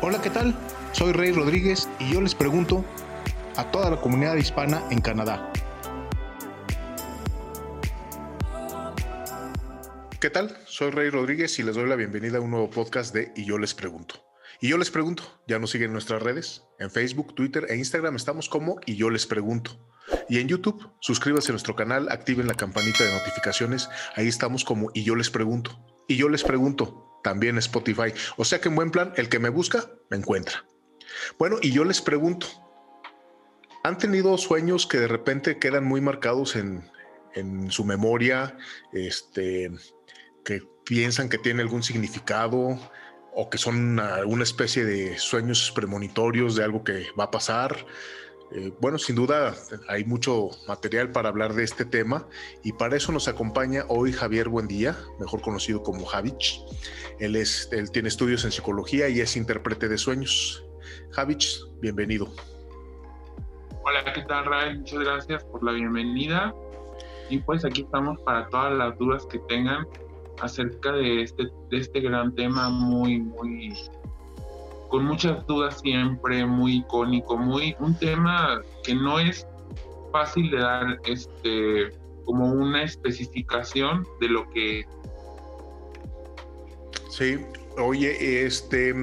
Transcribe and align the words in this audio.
Hola, 0.00 0.22
¿qué 0.22 0.30
tal? 0.30 0.54
Soy 0.92 1.10
Rey 1.10 1.32
Rodríguez 1.32 1.88
y 1.98 2.12
yo 2.12 2.20
les 2.20 2.32
pregunto 2.32 2.84
a 3.56 3.68
toda 3.72 3.90
la 3.90 4.00
comunidad 4.00 4.36
hispana 4.36 4.80
en 4.92 5.00
Canadá. 5.00 5.52
¿Qué 10.20 10.30
tal? 10.30 10.56
Soy 10.66 10.92
Rey 10.92 11.10
Rodríguez 11.10 11.58
y 11.58 11.64
les 11.64 11.74
doy 11.74 11.88
la 11.88 11.96
bienvenida 11.96 12.38
a 12.38 12.40
un 12.40 12.52
nuevo 12.52 12.70
podcast 12.70 13.12
de 13.12 13.32
Y 13.34 13.44
yo 13.44 13.58
les 13.58 13.74
pregunto. 13.74 14.24
Y 14.60 14.68
yo 14.68 14.78
les 14.78 14.92
pregunto, 14.92 15.24
¿ya 15.48 15.58
nos 15.58 15.72
siguen 15.72 15.88
en 15.88 15.94
nuestras 15.94 16.22
redes? 16.22 16.62
En 16.78 16.92
Facebook, 16.92 17.34
Twitter 17.34 17.66
e 17.68 17.76
Instagram 17.76 18.14
estamos 18.14 18.48
como 18.48 18.78
Y 18.86 18.94
yo 18.94 19.10
les 19.10 19.26
pregunto. 19.26 19.84
Y 20.28 20.38
en 20.38 20.46
YouTube, 20.46 20.92
suscríbanse 21.00 21.50
a 21.50 21.54
nuestro 21.54 21.74
canal, 21.74 22.08
activen 22.08 22.46
la 22.46 22.54
campanita 22.54 23.02
de 23.02 23.12
notificaciones, 23.12 23.88
ahí 24.14 24.28
estamos 24.28 24.64
como 24.64 24.92
Y 24.94 25.02
yo 25.02 25.16
les 25.16 25.28
pregunto. 25.28 25.76
Y 26.06 26.16
yo 26.16 26.28
les 26.28 26.44
pregunto, 26.44 27.07
también 27.22 27.58
Spotify. 27.58 28.12
O 28.36 28.44
sea 28.44 28.60
que 28.60 28.68
en 28.68 28.76
buen 28.76 28.90
plan, 28.90 29.12
el 29.16 29.28
que 29.28 29.38
me 29.38 29.48
busca, 29.48 29.90
me 30.10 30.16
encuentra. 30.16 30.64
Bueno, 31.38 31.56
y 31.60 31.72
yo 31.72 31.84
les 31.84 32.00
pregunto, 32.00 32.46
¿han 33.84 33.98
tenido 33.98 34.36
sueños 34.38 34.86
que 34.86 34.98
de 34.98 35.08
repente 35.08 35.58
quedan 35.58 35.84
muy 35.84 36.00
marcados 36.00 36.56
en, 36.56 36.82
su 37.70 37.84
memoria, 37.84 38.56
este, 38.92 39.70
que 40.44 40.60
piensan 40.84 41.28
que 41.28 41.38
tiene 41.38 41.62
algún 41.62 41.84
significado 41.84 42.76
o 43.32 43.48
que 43.48 43.58
son 43.58 44.00
una 44.00 44.42
especie 44.42 44.84
de 44.84 45.16
sueños 45.18 45.70
premonitorios 45.72 46.56
de 46.56 46.64
algo 46.64 46.82
que 46.82 47.06
va 47.16 47.24
a 47.24 47.30
pasar? 47.30 47.86
Eh, 48.50 48.72
bueno, 48.80 48.96
sin 48.96 49.14
duda 49.14 49.54
hay 49.88 50.04
mucho 50.04 50.48
material 50.66 51.12
para 51.12 51.28
hablar 51.28 51.52
de 51.52 51.64
este 51.64 51.84
tema 51.84 52.26
y 52.64 52.72
para 52.72 52.96
eso 52.96 53.12
nos 53.12 53.28
acompaña 53.28 53.84
hoy 53.88 54.12
Javier 54.12 54.48
Buendía, 54.48 54.96
mejor 55.20 55.42
conocido 55.42 55.82
como 55.82 56.06
Javich. 56.06 56.62
Él, 57.18 57.36
es, 57.36 57.68
él 57.72 57.90
tiene 57.90 58.08
estudios 58.08 58.44
en 58.44 58.52
psicología 58.52 59.08
y 59.08 59.20
es 59.20 59.36
intérprete 59.36 59.88
de 59.88 59.98
sueños. 59.98 60.64
Javich, 61.10 61.60
bienvenido. 61.80 62.28
Hola, 63.84 64.12
¿qué 64.14 64.22
tal, 64.22 64.46
Ray? 64.46 64.78
Muchas 64.78 64.98
gracias 65.00 65.44
por 65.44 65.62
la 65.62 65.72
bienvenida. 65.72 66.54
Y 67.28 67.38
pues 67.38 67.64
aquí 67.66 67.82
estamos 67.82 68.18
para 68.22 68.48
todas 68.48 68.72
las 68.72 68.96
dudas 68.98 69.26
que 69.26 69.38
tengan 69.40 69.86
acerca 70.40 70.92
de 70.92 71.22
este, 71.22 71.44
de 71.70 71.76
este 71.76 72.00
gran 72.00 72.34
tema 72.34 72.70
muy, 72.70 73.20
muy 73.20 73.74
con 74.88 75.04
muchas 75.04 75.46
dudas 75.46 75.80
siempre, 75.80 76.44
muy 76.46 76.78
icónico, 76.78 77.36
muy 77.36 77.76
un 77.78 77.98
tema 77.98 78.60
que 78.84 78.94
no 78.94 79.18
es 79.18 79.46
fácil 80.12 80.50
de 80.50 80.58
dar 80.58 80.98
este 81.04 81.92
como 82.24 82.52
una 82.52 82.82
especificación 82.82 84.06
de 84.20 84.28
lo 84.28 84.48
que 84.50 84.84
Sí, 87.10 87.38
oye, 87.78 88.44
este, 88.44 88.94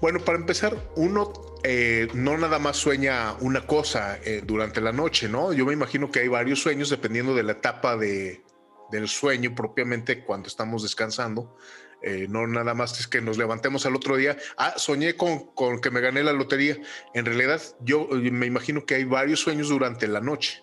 bueno, 0.00 0.18
para 0.20 0.36
empezar, 0.36 0.76
uno 0.96 1.32
eh, 1.62 2.08
no 2.12 2.36
nada 2.36 2.58
más 2.58 2.76
sueña 2.76 3.34
una 3.40 3.66
cosa 3.66 4.18
eh, 4.24 4.42
durante 4.44 4.80
la 4.80 4.92
noche, 4.92 5.28
¿no? 5.28 5.52
Yo 5.52 5.64
me 5.64 5.72
imagino 5.72 6.10
que 6.10 6.20
hay 6.20 6.28
varios 6.28 6.60
sueños 6.60 6.90
dependiendo 6.90 7.34
de 7.34 7.44
la 7.44 7.52
etapa 7.52 7.96
de, 7.96 8.42
del 8.90 9.08
sueño 9.08 9.54
propiamente 9.54 10.24
cuando 10.24 10.48
estamos 10.48 10.82
descansando. 10.82 11.56
Eh, 12.02 12.26
no 12.28 12.46
nada 12.46 12.74
más 12.74 13.00
es 13.00 13.06
que 13.06 13.20
nos 13.20 13.38
levantemos 13.38 13.86
al 13.86 13.96
otro 13.96 14.16
día, 14.16 14.36
ah, 14.58 14.74
soñé 14.76 15.16
con, 15.16 15.46
con, 15.54 15.80
que 15.80 15.90
me 15.90 16.00
gané 16.00 16.22
la 16.22 16.32
lotería. 16.32 16.76
En 17.14 17.24
realidad, 17.24 17.60
yo 17.80 18.08
eh, 18.12 18.30
me 18.30 18.46
imagino 18.46 18.84
que 18.84 18.96
hay 18.96 19.04
varios 19.04 19.40
sueños 19.40 19.68
durante 19.68 20.06
la 20.06 20.20
noche. 20.20 20.62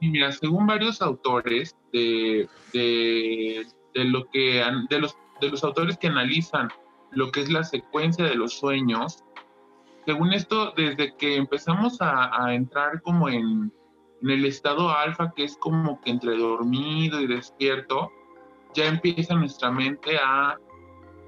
Y 0.00 0.08
mira, 0.08 0.32
según 0.32 0.66
varios 0.66 1.02
autores 1.02 1.76
de, 1.92 2.48
de, 2.72 3.66
lo 3.94 4.30
que 4.30 4.64
de 4.88 4.98
los, 4.98 5.16
de 5.40 5.48
los 5.50 5.62
autores 5.62 5.98
que 5.98 6.06
analizan 6.06 6.68
lo 7.10 7.30
que 7.32 7.40
es 7.40 7.50
la 7.50 7.64
secuencia 7.64 8.24
de 8.24 8.36
los 8.36 8.54
sueños, 8.54 9.24
según 10.06 10.32
esto, 10.32 10.72
desde 10.76 11.14
que 11.16 11.36
empezamos 11.36 12.00
a, 12.00 12.46
a 12.46 12.54
entrar 12.54 13.02
como 13.02 13.28
en, 13.28 13.70
en 14.22 14.30
el 14.30 14.44
estado 14.44 14.90
alfa, 14.90 15.32
que 15.34 15.44
es 15.44 15.56
como 15.56 16.00
que 16.00 16.10
entre 16.10 16.36
dormido 16.36 17.20
y 17.20 17.26
despierto, 17.26 18.10
ya 18.74 18.86
empieza 18.86 19.34
nuestra 19.34 19.70
mente 19.70 20.16
a 20.22 20.58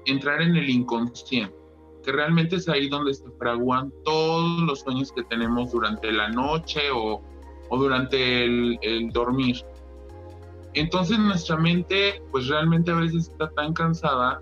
entrar 0.05 0.41
en 0.41 0.55
el 0.55 0.69
inconsciente, 0.69 1.55
que 2.03 2.11
realmente 2.11 2.57
es 2.57 2.67
ahí 2.67 2.89
donde 2.89 3.13
se 3.13 3.29
fraguan 3.37 3.91
todos 4.03 4.61
los 4.61 4.81
sueños 4.81 5.11
que 5.11 5.23
tenemos 5.23 5.71
durante 5.71 6.11
la 6.11 6.29
noche 6.29 6.81
o, 6.93 7.21
durante 7.69 8.43
el, 8.43 8.77
el, 8.81 9.09
dormir. 9.09 9.57
Entonces 10.73 11.17
nuestra 11.17 11.57
mente 11.57 12.21
pues 12.31 12.47
realmente 12.47 12.91
a 12.91 12.95
veces 12.95 13.29
está 13.29 13.49
tan 13.51 13.73
cansada 13.73 14.39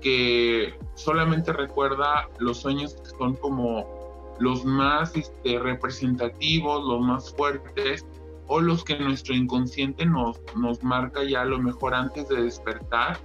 que 0.00 0.74
solamente 0.94 1.52
recuerda 1.52 2.28
los 2.38 2.58
sueños 2.58 2.94
que 2.94 3.10
son 3.10 3.34
como 3.36 3.98
los 4.38 4.64
más 4.64 5.16
este, 5.16 5.58
representativos, 5.58 6.84
los 6.84 7.00
más 7.00 7.34
fuertes, 7.34 8.06
o 8.48 8.60
los 8.60 8.82
que 8.82 8.98
nuestro 8.98 9.34
inconsciente 9.34 10.04
nos, 10.06 10.40
nos 10.56 10.82
marca 10.82 11.22
ya 11.22 11.42
a 11.42 11.44
lo 11.44 11.58
mejor 11.58 11.94
antes 11.94 12.28
de 12.28 12.42
despertar, 12.42 13.18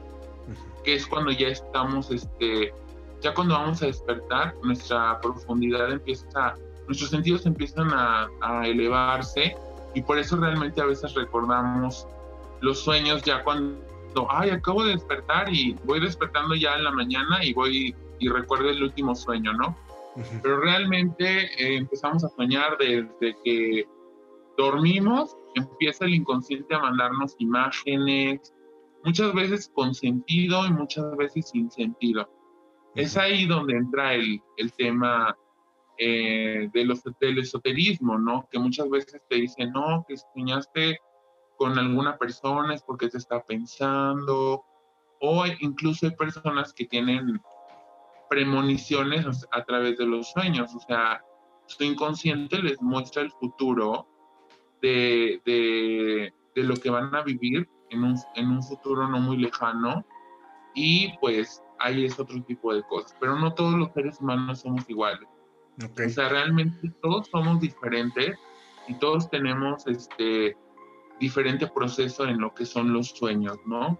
que 0.83 0.95
es 0.95 1.07
cuando 1.07 1.31
ya 1.31 1.47
estamos, 1.47 2.11
este, 2.11 2.73
ya 3.21 3.33
cuando 3.33 3.55
vamos 3.55 3.81
a 3.81 3.87
despertar, 3.87 4.53
nuestra 4.63 5.19
profundidad 5.21 5.91
empieza, 5.91 6.55
nuestros 6.87 7.09
sentidos 7.09 7.45
empiezan 7.45 7.89
a, 7.93 8.27
a 8.41 8.67
elevarse 8.67 9.55
y 9.93 10.01
por 10.01 10.19
eso 10.19 10.35
realmente 10.35 10.81
a 10.81 10.85
veces 10.85 11.13
recordamos 11.13 12.05
los 12.59 12.79
sueños 12.79 13.23
ya 13.23 13.43
cuando, 13.43 13.79
ay, 14.29 14.49
acabo 14.49 14.83
de 14.83 14.91
despertar 14.91 15.53
y 15.53 15.75
voy 15.85 16.01
despertando 16.01 16.53
ya 16.55 16.75
en 16.75 16.83
la 16.83 16.91
mañana 16.91 17.43
y 17.43 17.53
voy 17.53 17.95
y 18.19 18.29
recuerdo 18.29 18.69
el 18.69 18.83
último 18.83 19.15
sueño, 19.15 19.53
¿no? 19.53 19.75
Pero 20.41 20.59
realmente 20.59 21.45
eh, 21.57 21.77
empezamos 21.77 22.23
a 22.23 22.29
soñar 22.29 22.77
desde 22.77 23.35
que 23.43 23.87
dormimos, 24.57 25.35
empieza 25.55 26.05
el 26.05 26.15
inconsciente 26.15 26.75
a 26.75 26.79
mandarnos 26.79 27.35
imágenes, 27.39 28.53
muchas 29.03 29.33
veces 29.33 29.71
con 29.73 29.93
sentido 29.93 30.65
y 30.65 30.71
muchas 30.71 31.15
veces 31.17 31.49
sin 31.49 31.69
sentido. 31.71 32.29
Es 32.95 33.17
ahí 33.17 33.45
donde 33.45 33.75
entra 33.75 34.13
el, 34.13 34.41
el 34.57 34.71
tema 34.73 35.35
eh, 35.97 36.69
de 36.73 36.85
los, 36.85 37.01
del 37.19 37.39
esoterismo, 37.39 38.17
¿no? 38.17 38.47
Que 38.51 38.59
muchas 38.59 38.89
veces 38.89 39.21
te 39.29 39.35
dicen, 39.35 39.71
no, 39.71 40.05
que 40.07 40.15
soñaste 40.17 40.99
con 41.57 41.77
alguna 41.77 42.17
persona 42.17 42.73
es 42.73 42.83
porque 42.83 43.09
te 43.09 43.17
está 43.17 43.43
pensando, 43.43 44.63
o 45.21 45.45
incluso 45.59 46.07
hay 46.07 46.15
personas 46.15 46.73
que 46.73 46.85
tienen 46.85 47.39
premoniciones 48.29 49.47
a 49.51 49.63
través 49.63 49.97
de 49.97 50.05
los 50.05 50.31
sueños, 50.31 50.73
o 50.75 50.79
sea, 50.79 51.23
su 51.67 51.83
inconsciente 51.83 52.61
les 52.61 52.81
muestra 52.81 53.21
el 53.21 53.31
futuro 53.31 54.07
de, 54.83 56.33
lo 56.55 56.75
que 56.75 56.89
van 56.89 57.13
a 57.15 57.23
vivir 57.23 57.67
en 57.89 58.03
un, 58.03 58.15
en 58.35 58.49
un 58.49 58.61
futuro 58.61 59.07
no 59.07 59.19
muy 59.19 59.37
lejano 59.37 60.05
y 60.75 61.17
pues 61.19 61.63
ahí 61.79 62.05
es 62.05 62.19
otro 62.19 62.41
tipo 62.43 62.73
de 62.73 62.83
cosas, 62.83 63.15
pero 63.19 63.37
no 63.39 63.53
todos 63.53 63.75
los 63.75 63.91
seres 63.93 64.19
humanos 64.19 64.61
somos 64.61 64.87
iguales. 64.89 65.27
O 65.81 66.09
sea, 66.09 66.29
realmente 66.29 66.91
todos 67.01 67.27
somos 67.27 67.59
diferentes 67.59 68.37
y 68.87 68.93
todos 68.95 69.29
tenemos 69.29 69.87
este 69.87 70.55
diferente 71.19 71.67
proceso 71.67 72.25
en 72.25 72.39
lo 72.39 72.53
que 72.53 72.65
son 72.65 72.93
los 72.93 73.09
sueños, 73.09 73.57
¿no? 73.65 73.97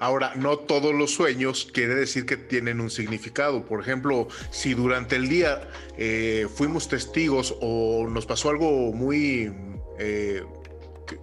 Ahora, 0.00 0.32
no 0.34 0.58
todos 0.58 0.94
los 0.94 1.12
sueños 1.12 1.68
quiere 1.74 1.94
decir 1.94 2.24
que 2.24 2.38
tienen 2.38 2.80
un 2.80 2.88
significado. 2.88 3.66
Por 3.66 3.82
ejemplo, 3.82 4.28
si 4.50 4.72
durante 4.72 5.16
el 5.16 5.28
día 5.28 5.68
eh, 5.98 6.48
fuimos 6.54 6.88
testigos 6.88 7.54
o 7.60 8.08
nos 8.08 8.24
pasó 8.24 8.48
algo 8.48 8.94
muy 8.94 9.52
eh, 9.98 10.42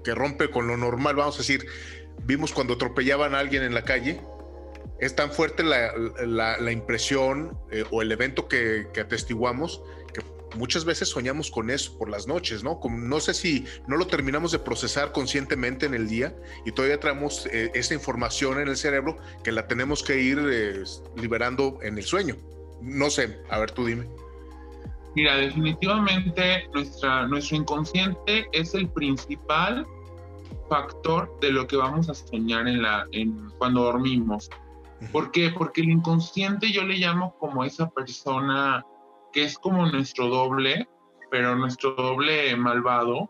que, 0.03 0.13
rompe 0.13 0.51
con 0.51 0.67
lo 0.67 0.77
normal, 0.77 1.15
vamos 1.15 1.35
a 1.35 1.37
decir, 1.39 1.65
vimos 2.21 2.51
cuando 2.51 2.75
atropellaban 2.75 3.33
a 3.33 3.39
alguien 3.39 3.63
en 3.63 3.73
la 3.73 3.83
calle, 3.83 4.21
es 4.99 5.15
tan 5.15 5.31
fuerte 5.31 5.63
la, 5.63 6.71
impresión 6.71 7.57
eh, 7.71 7.83
o 7.89 8.03
el 8.03 8.11
evento 8.11 8.47
que, 8.47 8.89
que 8.93 8.99
atestiguamos 8.99 9.81
muchas 10.57 10.85
veces 10.85 11.09
soñamos 11.09 11.51
con 11.51 11.69
eso 11.69 11.97
por 11.97 12.09
las 12.09 12.27
noches, 12.27 12.63
¿no? 12.63 12.79
Como, 12.79 12.97
no 12.97 13.19
sé 13.19 13.33
si 13.33 13.65
no 13.87 13.97
lo 13.97 14.07
terminamos 14.07 14.51
de 14.51 14.59
procesar 14.59 15.11
conscientemente 15.11 15.85
en 15.85 15.93
el 15.93 16.07
día 16.07 16.35
y 16.65 16.71
todavía 16.71 16.99
traemos 16.99 17.45
eh, 17.47 17.71
esa 17.73 17.93
información 17.93 18.59
en 18.59 18.67
el 18.67 18.77
cerebro 18.77 19.17
que 19.43 19.51
la 19.51 19.67
tenemos 19.67 20.03
que 20.03 20.19
ir 20.19 20.39
eh, 20.49 20.83
liberando 21.15 21.79
en 21.81 21.97
el 21.97 22.03
sueño. 22.03 22.35
No 22.81 23.09
sé, 23.09 23.39
a 23.49 23.59
ver 23.59 23.71
tú 23.71 23.85
dime. 23.85 24.07
Mira, 25.15 25.35
definitivamente 25.37 26.67
nuestra, 26.73 27.25
nuestro 27.27 27.57
inconsciente 27.57 28.47
es 28.51 28.75
el 28.75 28.87
principal 28.89 29.85
factor 30.69 31.35
de 31.39 31.51
lo 31.51 31.65
que 31.65 31.75
vamos 31.75 32.09
a 32.09 32.13
soñar 32.13 32.67
en 32.67 32.81
la, 32.81 33.05
en, 33.11 33.49
cuando 33.57 33.83
dormimos. 33.83 34.49
¿Por 35.11 35.31
qué? 35.31 35.51
Porque 35.51 35.81
el 35.81 35.89
inconsciente 35.89 36.71
yo 36.71 36.83
le 36.83 36.97
llamo 36.97 37.35
como 37.39 37.63
esa 37.63 37.89
persona 37.89 38.85
que 39.37 39.43
es 39.43 39.59
como 39.59 39.85
nuestro 39.85 40.29
doble, 40.29 40.89
pero 41.29 41.55
nuestro 41.55 41.91
doble 41.91 42.55
malvado, 42.55 43.29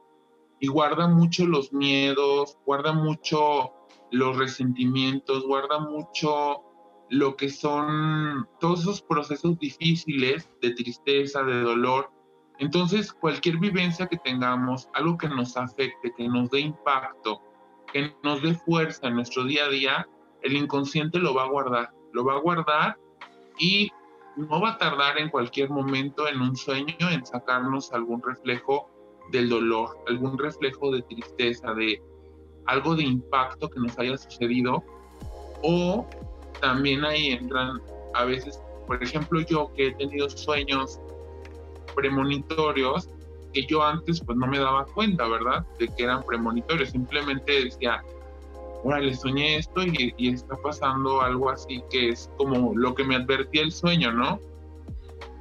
y 0.62 0.68
guarda 0.68 1.06
mucho 1.09 1.45
los 1.45 1.74
miedos, 1.74 2.57
guarda 2.65 2.94
mucho 2.94 3.74
los 4.12 4.38
resentimientos, 4.38 5.44
guarda 5.45 5.80
mucho 5.80 6.62
lo 7.09 7.36
que 7.36 7.50
son 7.50 8.48
todos 8.62 8.83
esos 8.83 9.01
procesos 9.01 9.59
difíciles 9.59 10.50
de 10.62 10.71
tristeza, 10.75 11.44
de 11.44 11.59
dolor. 11.59 12.10
Entonces, 12.60 13.12
cualquier 13.12 13.57
vivencia 13.57 14.07
que 14.07 14.18
tengamos, 14.19 14.88
algo 14.94 15.18
que 15.18 15.27
nos 15.27 15.57
afecte, 15.57 16.13
que 16.15 16.30
nos 16.30 16.50
dé 16.51 16.62
impacto, 16.62 17.42
que 17.92 18.15
nos 18.24 18.42
dé 18.42 18.53
fuerza 18.53 19.07
en 19.07 19.15
nuestro 19.15 19.44
día 19.44 19.65
a 19.65 19.69
día, 19.69 20.07
el 20.42 20.56
inconsciente 20.56 21.19
lo 21.19 21.33
va 21.33 21.44
a 21.44 21.50
guardar, 21.50 21.92
lo 22.13 22.24
va 22.24 22.36
a 22.36 22.39
guardar 22.39 22.98
y 23.60 23.92
no 24.38 24.62
va 24.62 24.72
a 24.72 24.78
tardar 24.78 25.18
en 25.18 25.30
cualquier 25.30 25.69
momento 25.69 26.28
en 26.28 26.42
un 26.42 26.56
sueño 26.56 27.10
en 27.10 27.25
sacarnos 27.25 27.92
algún 27.92 28.22
reflejo 28.22 28.89
del 29.31 29.50
dolor, 29.50 29.98
algún 30.07 30.38
reflejo 30.38 30.92
de 30.92 31.01
tristeza, 31.01 31.74
de 31.74 32.01
algo 32.66 32.95
de 32.95 33.04
impacto 33.04 33.69
que 33.69 33.80
nos 33.80 33.98
haya 33.98 34.18
sucedido. 34.18 34.84
O 35.63 36.07
también 36.62 37.04
ahí 37.04 37.31
entran 37.31 37.81
a 38.13 38.25
veces, 38.25 38.62
por 38.86 39.04
ejemplo, 39.04 39.42
yo 39.42 39.72
que 39.75 39.88
he 39.88 39.92
tenido 39.95 40.30
sueños 40.30 41.00
premonitorios 41.95 43.10
que 43.54 43.66
yo 43.66 43.84
antes 43.84 44.22
pues 44.24 44.38
no 44.38 44.45
me 44.45 44.60
daba 44.60 44.86
cuenta, 44.86 45.28
¿verdad? 45.28 45.66
De 45.80 45.88
que 45.88 46.04
eran 46.04 46.24
premonitorios, 46.24 46.92
simplemente 46.92 47.63
decía, 47.63 48.04
le 48.85 49.13
soñé 49.15 49.57
esto 49.57 49.83
y, 49.83 50.13
y, 50.18 50.33
está 50.33 50.56
pasando 50.57 51.21
algo 51.21 51.50
así 51.50 51.83
que 51.89 52.09
es 52.09 52.29
como 52.38 52.74
lo 52.75 52.95
que 52.95 53.03
me 53.03 53.15
advertía 53.15 53.63
el 53.63 53.71
sueño, 53.71 54.12
¿no? 54.12 54.39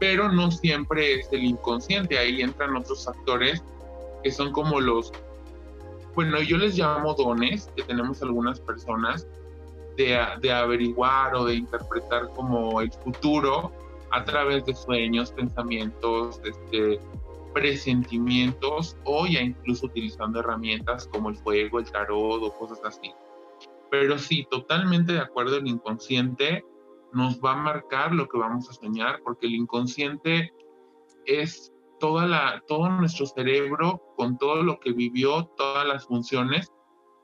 Pero 0.01 0.31
no 0.31 0.51
siempre 0.51 1.21
es 1.21 1.29
el 1.33 1.45
inconsciente, 1.45 2.19
ahí 2.19 2.43
entran 2.43 2.77
otros 2.77 3.05
factores 3.05 3.63
que 4.23 4.31
son 4.31 4.53
como 4.53 4.81
los, 4.81 5.13
bueno, 6.15 6.41
yo 6.43 6.59
les 6.59 6.77
llamo 6.77 7.15
dones 7.15 7.71
que 7.77 7.83
tenemos 7.83 8.23
algunas 8.23 8.61
personas 8.61 9.27
de, 9.97 10.19
de 10.41 10.53
averiguar 10.53 11.35
o 11.35 11.45
de 11.45 11.55
interpretar 11.55 12.29
como 12.31 12.81
el 12.81 12.91
futuro 12.91 13.73
a 14.11 14.25
través 14.25 14.65
de 14.67 14.75
sueños, 14.75 15.31
pensamientos, 15.33 16.41
este, 16.45 16.99
presentimientos 17.57 18.97
o 19.05 19.27
ya 19.27 19.41
incluso 19.41 19.87
utilizando 19.87 20.41
herramientas 20.41 21.09
como 21.09 21.31
el 21.31 21.37
fuego, 21.37 21.79
el 21.79 21.91
tarot 21.91 22.43
o 22.43 22.53
cosas 22.53 22.81
así. 22.85 23.15
Pero 23.91 24.19
sí, 24.19 24.47
totalmente 24.51 25.13
de 25.13 25.21
acuerdo, 25.21 25.57
el 25.57 25.67
inconsciente 25.67 26.65
nos 27.13 27.41
va 27.41 27.53
a 27.53 27.57
marcar 27.57 28.13
lo 28.13 28.29
que 28.29 28.39
vamos 28.39 28.69
a 28.69 28.75
soñar, 28.75 29.21
porque 29.23 29.47
el 29.47 29.55
inconsciente 29.55 30.53
es 31.25 31.73
toda 31.99 32.27
la, 32.27 32.63
todo 32.67 32.89
nuestro 32.91 33.27
cerebro 33.27 34.03
con 34.17 34.37
todo 34.39 34.63
lo 34.63 34.79
que 34.81 34.93
vivió, 34.93 35.47
todas 35.57 35.87
las 35.87 36.07
funciones 36.07 36.73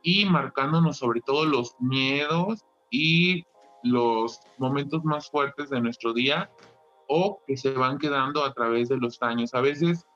y 0.02 0.24
marcándonos 0.24 0.98
sobre 0.98 1.20
todo 1.20 1.44
los 1.44 1.74
miedos 1.78 2.64
y 2.90 3.44
los 3.82 4.40
momentos 4.58 5.04
más 5.04 5.30
fuertes 5.30 5.70
de 5.70 5.80
nuestro 5.80 6.12
día 6.12 6.50
o 7.08 7.42
que 7.46 7.56
se 7.56 7.72
van 7.72 7.98
quedando 7.98 8.44
a 8.44 8.52
través 8.52 8.88
de 8.88 8.96
los 8.96 9.20
años. 9.22 9.54
A 9.54 9.60
veces 9.60 10.06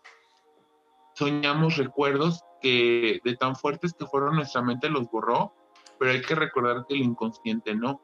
soñamos 1.14 1.76
recuerdos 1.76 2.42
que 2.60 3.20
de 3.24 3.36
tan 3.36 3.56
fuertes 3.56 3.92
que 3.92 4.06
fueron 4.06 4.36
nuestra 4.36 4.62
mente 4.62 4.88
los 4.88 5.10
borró 5.10 5.52
pero 5.98 6.12
hay 6.12 6.22
que 6.22 6.34
recordar 6.34 6.84
que 6.86 6.94
el 6.94 7.02
inconsciente 7.02 7.74
no. 7.74 8.00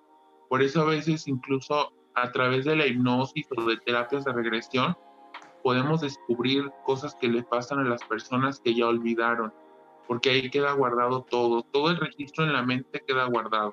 Por 0.49 0.62
eso 0.62 0.83
a 0.83 0.87
veces 0.87 1.29
incluso 1.29 1.93
a 2.15 2.31
través 2.33 2.65
de 2.65 2.77
la 2.77 2.87
hipnosis 2.87 3.47
o 3.56 3.65
de 3.65 3.77
terapias 3.79 4.25
de 4.25 4.33
regresión 4.33 4.97
podemos 5.62 6.00
descubrir 6.00 6.71
cosas 6.85 7.15
que 7.15 7.29
le 7.29 7.43
pasan 7.43 7.79
a 7.79 7.85
las 7.85 8.03
personas 8.05 8.61
que 8.61 8.75
ya 8.75 8.89
olvidaron, 8.89 9.53
porque 10.09 10.31
ahí 10.31 10.50
queda 10.50 10.73
guardado 10.73 11.23
todo, 11.23 11.62
todo 11.62 11.91
el 11.91 11.99
registro 11.99 12.44
en 12.44 12.53
la 12.53 12.62
mente 12.62 13.03
queda 13.06 13.27
guardado. 13.27 13.73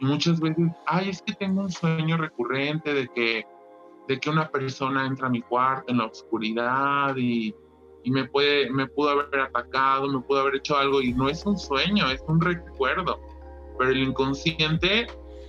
Y 0.00 0.06
muchas 0.06 0.40
veces, 0.40 0.70
ay, 0.86 1.10
es 1.10 1.22
que 1.22 1.34
tengo 1.34 1.62
un 1.62 1.70
sueño 1.70 2.16
recurrente 2.16 2.94
de 2.94 3.08
que, 3.08 3.46
de 4.08 4.18
que 4.18 4.30
una 4.30 4.48
persona 4.48 5.06
entra 5.06 5.26
a 5.26 5.30
mi 5.30 5.42
cuarto 5.42 5.92
en 5.92 5.98
la 5.98 6.06
oscuridad 6.06 7.14
y, 7.16 7.54
y 8.02 8.10
me, 8.10 8.24
puede, 8.24 8.70
me 8.70 8.86
pudo 8.86 9.10
haber 9.10 9.40
atacado, 9.40 10.08
me 10.08 10.20
pudo 10.20 10.40
haber 10.40 10.56
hecho 10.56 10.76
algo, 10.76 11.02
y 11.02 11.12
no 11.12 11.28
es 11.28 11.44
un 11.44 11.58
sueño, 11.58 12.10
es 12.10 12.24
un 12.26 12.40
recuerdo 12.40 13.20
pero 13.78 13.90
el 13.90 13.98
inconsciente 13.98 15.06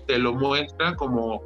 te 0.07 0.17
lo 0.17 0.33
muestra 0.33 0.95
como 0.95 1.41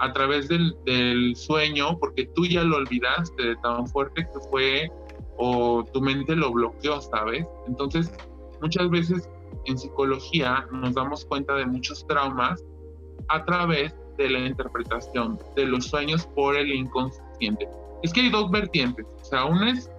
a 0.00 0.12
través 0.12 0.48
del, 0.48 1.36
sueño, 1.36 1.98
porque 1.98 2.26
tú 2.34 2.46
ya 2.46 2.64
lo 2.64 2.78
olvidaste 2.78 3.42
de 3.42 3.56
tan 3.56 3.86
fuerte 3.86 4.26
que 4.32 4.40
fue 4.50 4.90
o 5.36 5.84
tu 5.92 6.00
mente 6.00 6.34
lo 6.34 6.50
bloqueó, 6.50 7.00
¿sabes? 7.00 7.46
Entonces, 7.66 8.12
muchas 8.60 8.88
veces 8.90 9.28
en 9.66 9.78
psicología 9.78 10.66
nos 10.72 10.94
damos 10.94 11.24
cuenta 11.26 11.54
de 11.54 11.66
muchos 11.66 12.06
traumas 12.06 12.64
a 13.28 13.44
través 13.44 13.94
de 14.16 14.30
la 14.30 14.40
interpretación 14.40 15.38
de 15.54 15.66
los 15.66 15.86
sueños 15.86 16.26
por 16.34 16.56
el 16.56 16.72
inconsciente. 16.72 17.68
Es 18.02 18.12
que 18.12 18.22
hay 18.22 18.30
dos 18.30 18.50
vertientes, 18.50 19.06
o 19.20 19.24
sea, 19.24 19.44
una 19.44 19.70
es 19.70 19.90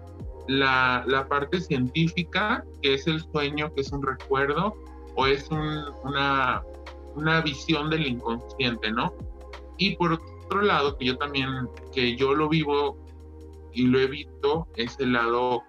la, 0.48 1.04
la 1.08 1.28
parte 1.28 1.62
científica, 1.62 2.66
que 2.82 2.96
es 2.96 3.06
el 3.06 3.22
sueño, 3.32 3.72
que 3.76 3.82
es 3.82 3.92
un 3.92 4.02
recuerdo, 4.02 4.76
o 5.16 5.28
es 5.28 5.50
una, 5.50 6.63
una 7.16 7.42
visión 7.42 7.90
del 7.90 8.08
inconsciente, 8.08 8.92
¿no? 8.92 9.13
Y 9.78 9.96
por 9.96 10.13
otro 10.13 10.62
lado, 10.62 10.98
que 10.98 11.06
yo 11.06 11.18
también, 11.18 11.69
que 11.94 12.16
yo 12.16 12.34
lo 12.34 12.50
vivo 12.50 12.98
y 13.74 13.88
lo 13.88 14.00
he 14.00 14.08
visto, 14.08 14.68
es 14.75 15.00
el 15.00 15.13
lado, 15.13 15.63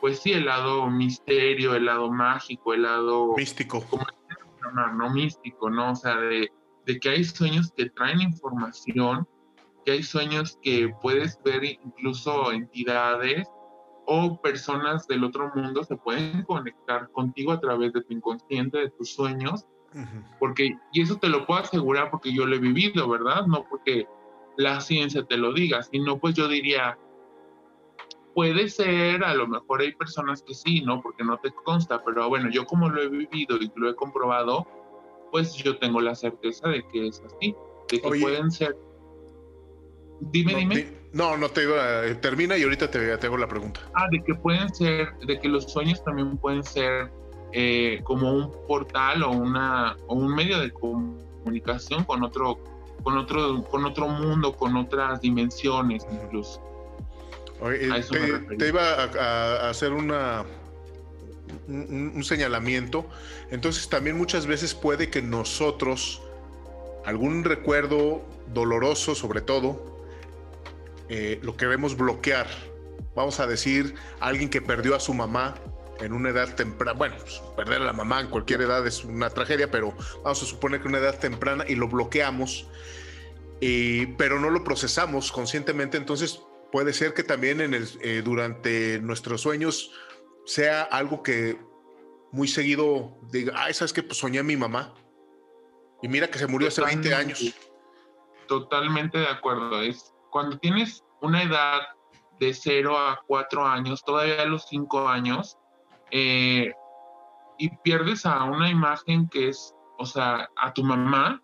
pues 0.00 0.20
sí, 0.20 0.32
el 0.32 0.46
lado 0.46 0.88
misterio, 0.88 1.74
el 1.74 1.86
lado 1.86 2.10
mágico, 2.10 2.74
el 2.74 2.82
lado... 2.82 3.34
Místico. 3.36 3.84
Como, 3.90 4.06
no, 4.74 4.94
no 4.94 5.10
místico, 5.10 5.68
¿no? 5.68 5.92
O 5.92 5.96
sea, 5.96 6.16
de, 6.16 6.50
de 6.86 7.00
que 7.00 7.08
hay 7.08 7.24
sueños 7.24 7.72
que 7.76 7.90
traen 7.90 8.20
información, 8.20 9.26
que 9.84 9.92
hay 9.92 10.02
sueños 10.02 10.58
que 10.62 10.92
puedes 11.02 11.38
ver 11.44 11.64
incluso 11.64 12.52
entidades 12.52 13.48
o 14.12 14.40
personas 14.40 15.06
del 15.06 15.22
otro 15.22 15.52
mundo 15.54 15.84
se 15.84 15.94
pueden 15.94 16.42
conectar 16.42 17.08
contigo 17.12 17.52
a 17.52 17.60
través 17.60 17.92
de 17.92 18.02
tu 18.02 18.12
inconsciente, 18.12 18.78
de 18.78 18.90
tus 18.90 19.14
sueños, 19.14 19.66
porque, 20.40 20.76
y 20.92 21.00
eso 21.00 21.16
te 21.16 21.28
lo 21.28 21.46
puedo 21.46 21.60
asegurar 21.60 22.10
porque 22.10 22.32
yo 22.34 22.44
lo 22.44 22.56
he 22.56 22.58
vivido, 22.58 23.08
¿verdad? 23.08 23.46
No 23.46 23.64
porque 23.70 24.08
la 24.56 24.80
ciencia 24.80 25.22
te 25.22 25.36
lo 25.36 25.52
diga, 25.52 25.84
sino 25.84 26.18
pues 26.18 26.34
yo 26.34 26.48
diría, 26.48 26.98
puede 28.34 28.68
ser, 28.68 29.22
a 29.22 29.32
lo 29.34 29.46
mejor 29.46 29.80
hay 29.80 29.94
personas 29.94 30.42
que 30.42 30.54
sí, 30.54 30.80
¿no? 30.80 31.00
Porque 31.00 31.22
no 31.22 31.38
te 31.38 31.52
consta, 31.52 32.02
pero 32.04 32.28
bueno, 32.28 32.50
yo 32.50 32.66
como 32.66 32.88
lo 32.88 33.00
he 33.02 33.08
vivido 33.08 33.58
y 33.58 33.70
lo 33.76 33.90
he 33.90 33.94
comprobado, 33.94 34.66
pues 35.30 35.54
yo 35.54 35.78
tengo 35.78 36.00
la 36.00 36.16
certeza 36.16 36.68
de 36.68 36.82
que 36.88 37.06
es 37.06 37.22
así, 37.24 37.54
de 37.88 38.00
que 38.00 38.08
pueden 38.20 38.50
ser 38.50 38.76
Dime, 40.20 40.54
dime. 40.56 40.99
No, 41.12 41.36
no 41.36 41.48
te 41.48 41.64
iba. 41.64 42.06
Eh, 42.06 42.14
termina 42.16 42.56
y 42.56 42.62
ahorita 42.62 42.90
te, 42.90 43.16
te, 43.16 43.26
hago 43.26 43.36
la 43.36 43.48
pregunta. 43.48 43.80
Ah, 43.94 44.06
de 44.10 44.22
que 44.22 44.34
pueden 44.34 44.72
ser, 44.74 45.12
de 45.26 45.38
que 45.40 45.48
los 45.48 45.70
sueños 45.70 46.02
también 46.04 46.36
pueden 46.36 46.62
ser 46.62 47.10
eh, 47.52 48.00
como 48.04 48.32
un 48.32 48.52
portal 48.68 49.22
o 49.24 49.30
una 49.30 49.96
o 50.06 50.14
un 50.14 50.34
medio 50.34 50.60
de 50.60 50.70
comunicación 50.70 52.04
con 52.04 52.22
otro, 52.22 52.60
con 53.02 53.18
otro, 53.18 53.64
con 53.64 53.84
otro 53.84 54.06
mundo, 54.08 54.54
con 54.56 54.76
otras 54.76 55.20
dimensiones 55.20 56.06
incluso. 56.10 56.62
te, 58.56 58.68
iba 58.68 59.04
a, 59.04 59.68
hacer 59.68 59.92
una 59.92 60.44
un 61.66 62.22
señalamiento. 62.22 63.04
Entonces 63.50 63.88
también 63.88 64.16
muchas 64.16 64.46
veces 64.46 64.74
puede 64.74 65.10
que 65.10 65.22
nosotros 65.22 66.22
algún 67.04 67.42
recuerdo 67.42 68.22
doloroso 68.52 69.16
sobre 69.16 69.40
todo 69.40 69.90
eh, 71.10 71.38
lo 71.42 71.56
queremos 71.56 71.96
bloquear. 71.96 72.46
Vamos 73.14 73.40
a 73.40 73.46
decir, 73.46 73.94
alguien 74.20 74.48
que 74.48 74.62
perdió 74.62 74.94
a 74.94 75.00
su 75.00 75.12
mamá 75.12 75.56
en 76.00 76.12
una 76.12 76.30
edad 76.30 76.54
temprana, 76.54 76.96
bueno, 76.96 77.16
pues, 77.20 77.42
perder 77.56 77.82
a 77.82 77.84
la 77.84 77.92
mamá 77.92 78.20
en 78.20 78.28
cualquier 78.28 78.62
edad 78.62 78.86
es 78.86 79.04
una 79.04 79.28
tragedia, 79.28 79.70
pero 79.70 79.92
vamos 80.22 80.42
a 80.42 80.46
suponer 80.46 80.80
que 80.80 80.88
una 80.88 80.98
edad 80.98 81.18
temprana 81.18 81.64
y 81.68 81.74
lo 81.74 81.88
bloqueamos, 81.88 82.66
pero 84.16 84.40
no 84.40 84.48
lo 84.48 84.64
procesamos 84.64 85.30
conscientemente, 85.30 85.98
entonces 85.98 86.40
puede 86.70 86.92
ser 86.92 87.14
que 87.14 87.22
también 87.22 87.60
en 87.60 87.74
el, 87.74 87.88
eh, 88.00 88.22
durante 88.24 89.00
nuestros 89.00 89.42
sueños 89.42 89.92
sea 90.46 90.82
algo 90.82 91.22
que 91.22 91.58
muy 92.32 92.48
seguido 92.48 93.18
diga, 93.30 93.54
ay, 93.56 93.74
¿sabes 93.74 93.92
qué? 93.92 94.02
Pues 94.02 94.18
soñé 94.18 94.38
a 94.38 94.42
mi 94.42 94.56
mamá. 94.56 94.94
Y 96.02 96.08
mira 96.08 96.28
que 96.28 96.38
se 96.38 96.46
murió 96.46 96.68
hace 96.68 96.82
20 96.82 97.14
años. 97.14 97.54
Totalmente 98.46 99.18
de 99.18 99.26
acuerdo. 99.26 99.82
Es 99.82 100.14
cuando 100.30 100.58
tienes 100.58 101.04
una 101.20 101.42
edad 101.42 101.80
de 102.38 102.54
0 102.54 102.96
a 102.98 103.20
4 103.26 103.66
años, 103.66 104.02
todavía 104.04 104.42
a 104.42 104.46
los 104.46 104.66
5 104.68 105.08
años, 105.08 105.58
eh, 106.10 106.72
y 107.58 107.68
pierdes 107.78 108.24
a 108.24 108.44
una 108.44 108.70
imagen 108.70 109.28
que 109.28 109.48
es, 109.48 109.74
o 109.98 110.06
sea, 110.06 110.48
a 110.56 110.72
tu 110.72 110.82
mamá, 110.82 111.42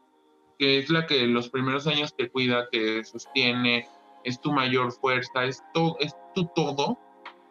que 0.59 0.79
es 0.79 0.89
la 0.89 1.07
que 1.07 1.27
los 1.27 1.51
primeros 1.51 1.87
años 1.87 2.15
te 2.17 2.31
cuida, 2.31 2.69
te 2.71 3.05
sostiene, 3.05 3.87
es 4.25 4.41
tu 4.41 4.51
mayor 4.51 4.93
fuerza, 4.93 5.45
es, 5.45 5.63
es 6.01 6.17
tu 6.35 6.47
todo, 6.55 6.99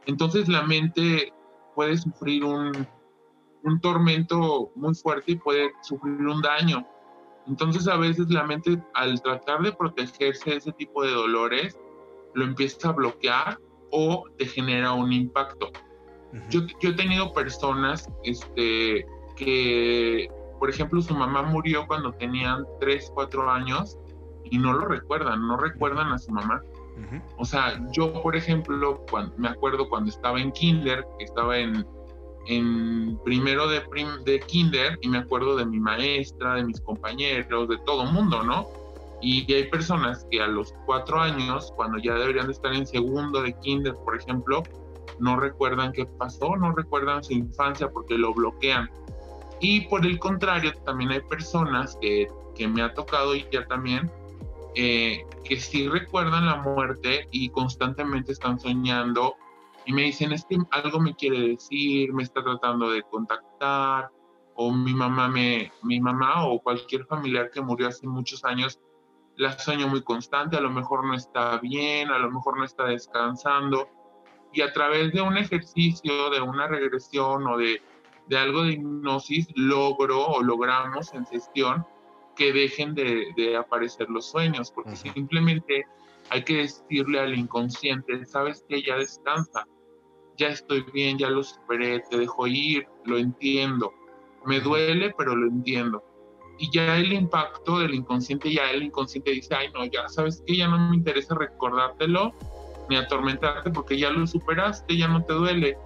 entonces 0.08 0.48
la 0.48 0.64
mente 0.64 1.32
puede 1.76 1.98
sufrir 1.98 2.44
un, 2.44 2.88
un 3.64 3.82
tormento 3.82 4.72
muy 4.76 4.96
fuerte 4.96 5.34
y 5.34 5.36
puede 5.36 5.72
sufrir 5.82 6.22
un 6.22 6.42
daño. 6.42 6.88
Entonces 7.48 7.88
a 7.88 7.98
veces 7.98 8.30
la 8.30 8.44
mente 8.44 8.82
al 8.94 9.22
tratar 9.22 9.62
de 9.62 9.72
protegerse 9.72 10.52
de 10.52 10.58
ese 10.58 10.72
tipo 10.74 11.04
de 11.04 11.12
dolores, 11.12 11.80
lo 12.34 12.46
empieza 12.46 12.90
a 12.90 12.94
bloquear 12.94 13.60
o 13.92 14.26
te 14.38 14.46
genera 14.46 14.94
un 14.94 15.14
impacto. 15.14 15.70
yo, 16.50 16.62
yo, 16.82 16.90
he 16.90 16.94
tenido 16.94 17.32
personas 17.34 18.10
este, 18.24 19.06
que, 19.36 20.28
por 20.60 20.70
ejemplo, 20.70 21.02
su 21.02 21.14
mamá 21.14 21.44
murió 21.44 21.86
cuando 21.88 22.12
tenían 22.14 22.66
3, 22.80 23.12
4 23.14 23.50
años 23.50 23.98
y 24.44 24.58
no 24.58 24.74
lo 24.74 24.86
recuerdan, 24.86 25.48
no 25.48 25.58
recuerdan 25.58 26.12
a 26.12 26.18
su 26.18 26.32
mamá. 26.32 26.62
O 27.38 27.44
sea, 27.44 27.78
yo, 27.92 28.22
por 28.22 28.38
ejemplo, 28.38 29.04
cuando, 29.12 29.36
me 29.38 29.50
acuerdo 29.50 29.90
cuando 29.90 30.10
estaba 30.10 30.40
en 30.40 30.52
kinder, 30.54 31.06
estaba 31.20 31.58
en, 31.58 31.86
en 32.48 33.18
primero 33.24 33.68
de, 33.68 33.82
de 34.26 34.40
kinder, 34.42 34.98
y 35.02 35.10
me 35.10 35.20
acuerdo 35.20 35.56
de 35.56 35.66
mi 35.66 35.80
maestra, 35.80 36.56
de 36.56 36.66
mis 36.66 36.80
compañeros, 36.82 37.68
de 37.68 37.78
todo 37.80 38.06
mundo, 38.06 38.44
¿no? 38.44 38.68
Y 39.22 39.52
hay 39.52 39.70
personas 39.70 40.28
que 40.30 40.42
a 40.42 40.48
los 40.48 40.74
cuatro 40.86 41.20
años, 41.20 41.74
cuando 41.76 41.98
ya 41.98 42.14
deberían 42.14 42.48
de 42.48 42.54
estar 42.54 42.74
en 42.74 42.86
segundo 42.86 43.42
de 43.42 43.54
kinder, 43.60 43.96
por 44.04 44.18
ejemplo, 44.20 44.64
no 45.20 45.38
recuerdan 45.38 45.94
qué 45.94 46.06
pasó, 46.06 46.56
no 46.58 46.74
recuerdan 46.74 47.24
su 47.24 47.34
infancia 47.34 47.90
porque 47.90 48.18
lo 48.18 48.34
bloquean. 48.34 48.90
Y 49.60 49.82
por 49.88 50.06
el 50.06 50.20
contrario, 50.20 50.74
también 50.86 51.12
hay 51.12 51.22
personas 51.22 51.98
que, 52.02 52.28
que 52.56 52.68
me 52.68 52.82
ha 52.82 52.94
tocado 52.94 53.36
y 53.36 53.46
ya 53.52 53.66
también, 53.66 54.12
eh, 54.76 55.26
que 55.44 55.60
sí 55.60 55.88
recuerdan 55.88 56.46
la 56.46 56.58
muerte 56.58 57.28
y 57.32 57.50
constantemente 57.50 58.34
están 58.34 58.60
soñando 58.60 59.36
y 59.86 59.94
me 59.94 60.04
dicen, 60.04 60.32
es 60.32 60.46
que 60.46 60.58
algo 60.72 61.00
me 61.00 61.16
quiere 61.16 61.50
decir, 61.50 62.12
me 62.14 62.24
está 62.24 62.44
tratando 62.44 62.90
de 62.90 63.04
contactar, 63.04 64.10
o 64.56 64.72
mi 64.72 64.94
mamá, 64.94 65.28
me, 65.28 65.72
mi 65.84 66.00
mamá 66.00 66.46
o 66.46 66.60
cualquier 66.60 67.06
familiar 67.06 67.52
que 67.52 67.62
murió 67.62 67.88
hace 67.88 68.08
muchos 68.08 68.44
años, 68.46 68.80
la 69.36 69.58
sueño 69.60 69.88
muy 69.88 70.02
constante, 70.02 70.56
a 70.56 70.62
lo 70.62 70.70
mejor 70.70 71.06
no 71.06 71.14
está 71.14 71.58
bien, 71.60 72.10
a 72.10 72.18
lo 72.18 72.32
mejor 72.32 72.58
no 72.58 72.64
está 72.64 72.86
descansando, 72.86 73.90
y 74.54 74.62
a 74.62 74.72
través 74.72 75.12
de 75.12 75.22
un 75.22 75.38
ejercicio, 75.38 76.30
de 76.30 76.42
una 76.42 76.68
regresión 76.68 77.46
o 77.46 77.58
de, 77.58 77.82
de 78.28 78.38
algo 78.38 78.64
de 78.64 78.74
hipnosis, 78.74 79.48
logro 79.56 80.26
o 80.26 80.42
logramos 80.42 81.14
en 81.14 81.26
sesión 81.26 81.86
que 82.36 82.54
dejen 82.54 82.96
de, 82.96 83.34
de 83.36 83.58
aparecer 83.58 84.10
los 84.10 84.26
sueños, 84.32 84.72
porque 84.72 84.96
simplemente 84.96 85.86
hay 86.30 86.44
que 86.44 86.58
decirle 86.58 87.20
al 87.20 87.38
inconsciente, 87.38 88.26
sabes 88.26 88.66
que 88.68 88.82
ya 88.82 88.96
descansa, 88.96 89.66
ya 90.38 90.48
estoy 90.48 90.86
bien, 90.94 91.18
ya 91.18 91.30
lo 91.30 91.44
superé, 91.44 92.02
te 92.10 92.18
dejo 92.18 92.48
ir, 92.48 92.88
lo 93.06 93.18
entiendo. 93.18 93.94
Me 94.46 94.60
duele, 94.60 95.14
pero 95.18 95.36
lo 95.36 95.48
entiendo. 95.48 96.04
Y 96.58 96.70
ya 96.72 96.98
el 96.98 97.12
impacto 97.12 97.80
del 97.80 97.94
inconsciente, 97.94 98.52
ya 98.52 98.70
el 98.72 98.84
inconsciente 98.84 99.32
dice, 99.32 99.56
ay, 99.56 99.70
no, 99.74 99.86
ya 99.86 100.08
sabes 100.08 100.44
que 100.46 100.56
ya 100.56 100.68
no 100.68 100.90
me 100.90 100.96
interesa 100.96 101.36
recordártelo 101.36 102.34
ni 102.90 102.96
atormentarte 102.96 103.72
porque 103.72 103.98
ya 103.98 104.12
lo 104.12 104.26
superaste, 104.28 104.96
ya 104.96 105.08
no 105.08 105.24
te 105.24 105.34
duele. 105.34 105.78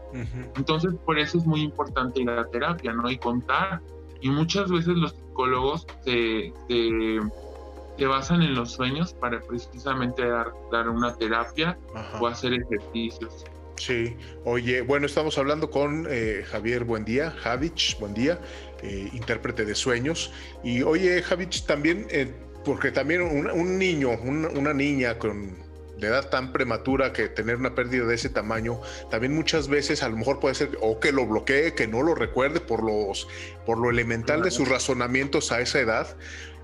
Entonces, 0.56 0.94
por 1.06 1.18
eso 1.18 1.38
es 1.38 1.46
muy 1.46 1.62
importante 1.62 2.24
la 2.24 2.46
terapia, 2.50 2.94
¿no? 2.94 3.10
Y 3.10 3.18
contar. 3.18 3.82
Y 4.22 4.30
muchas 4.30 4.70
veces 4.70 4.96
los 4.98 5.12
psicólogos 5.12 5.88
se, 6.04 6.54
se, 6.68 8.06
basan 8.06 8.42
en 8.42 8.54
los 8.54 8.74
sueños 8.74 9.14
para 9.14 9.40
precisamente 9.42 10.28
dar, 10.28 10.52
dar 10.72 10.90
una 10.90 11.16
terapia 11.16 11.78
o 12.20 12.28
hacer 12.28 12.54
ejercicios. 12.54 13.46
Sí, 13.80 14.18
oye, 14.44 14.82
bueno, 14.82 15.06
estamos 15.06 15.38
hablando 15.38 15.72
con 15.72 16.06
eh, 16.10 16.44
Javier 16.46 16.84
Buendía, 16.84 17.32
Javich 17.32 17.98
Buendía, 17.98 18.38
eh, 18.84 19.10
intérprete 19.14 19.64
de 19.64 19.74
sueños. 19.74 20.34
Y 20.66 20.82
oye, 20.82 21.22
Javich, 21.22 21.66
también, 21.66 22.06
eh, 22.10 22.30
porque 22.66 22.92
también 22.92 23.22
un, 23.22 23.80
niño, 23.80 24.20
una 24.22 24.74
niña 24.74 25.18
con 25.18 25.58
de 25.98 26.08
edad 26.08 26.30
tan 26.30 26.52
prematura 26.52 27.14
que 27.14 27.30
tener 27.30 27.56
una 27.56 27.74
pérdida 27.74 28.06
de 28.06 28.16
ese 28.16 28.30
tamaño, 28.30 28.82
también 29.10 29.34
muchas 29.34 29.70
veces 29.70 30.04
a 30.04 30.10
lo 30.10 30.18
mejor 30.18 30.42
puede 30.42 30.56
ser 30.56 30.78
o 30.82 31.00
que 31.00 31.14
lo 31.14 31.26
bloquee, 31.26 31.74
que 31.74 31.88
no 31.88 32.04
lo 32.04 32.16
recuerde 32.16 32.60
por, 32.60 32.84
los, 32.84 33.30
por 33.66 33.78
lo 33.78 33.90
elemental 33.90 34.42
de 34.42 34.52
sus 34.52 34.68
razonamientos 34.68 35.54
a 35.54 35.62
esa 35.62 35.80
edad, 35.80 36.18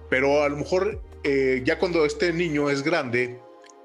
pero 0.10 0.44
a 0.44 0.50
lo 0.50 0.58
mejor 0.58 1.02
ya 1.64 1.80
cuando 1.80 2.06
este 2.06 2.32
niño 2.32 2.70
es 2.70 2.84
grande, 2.84 3.42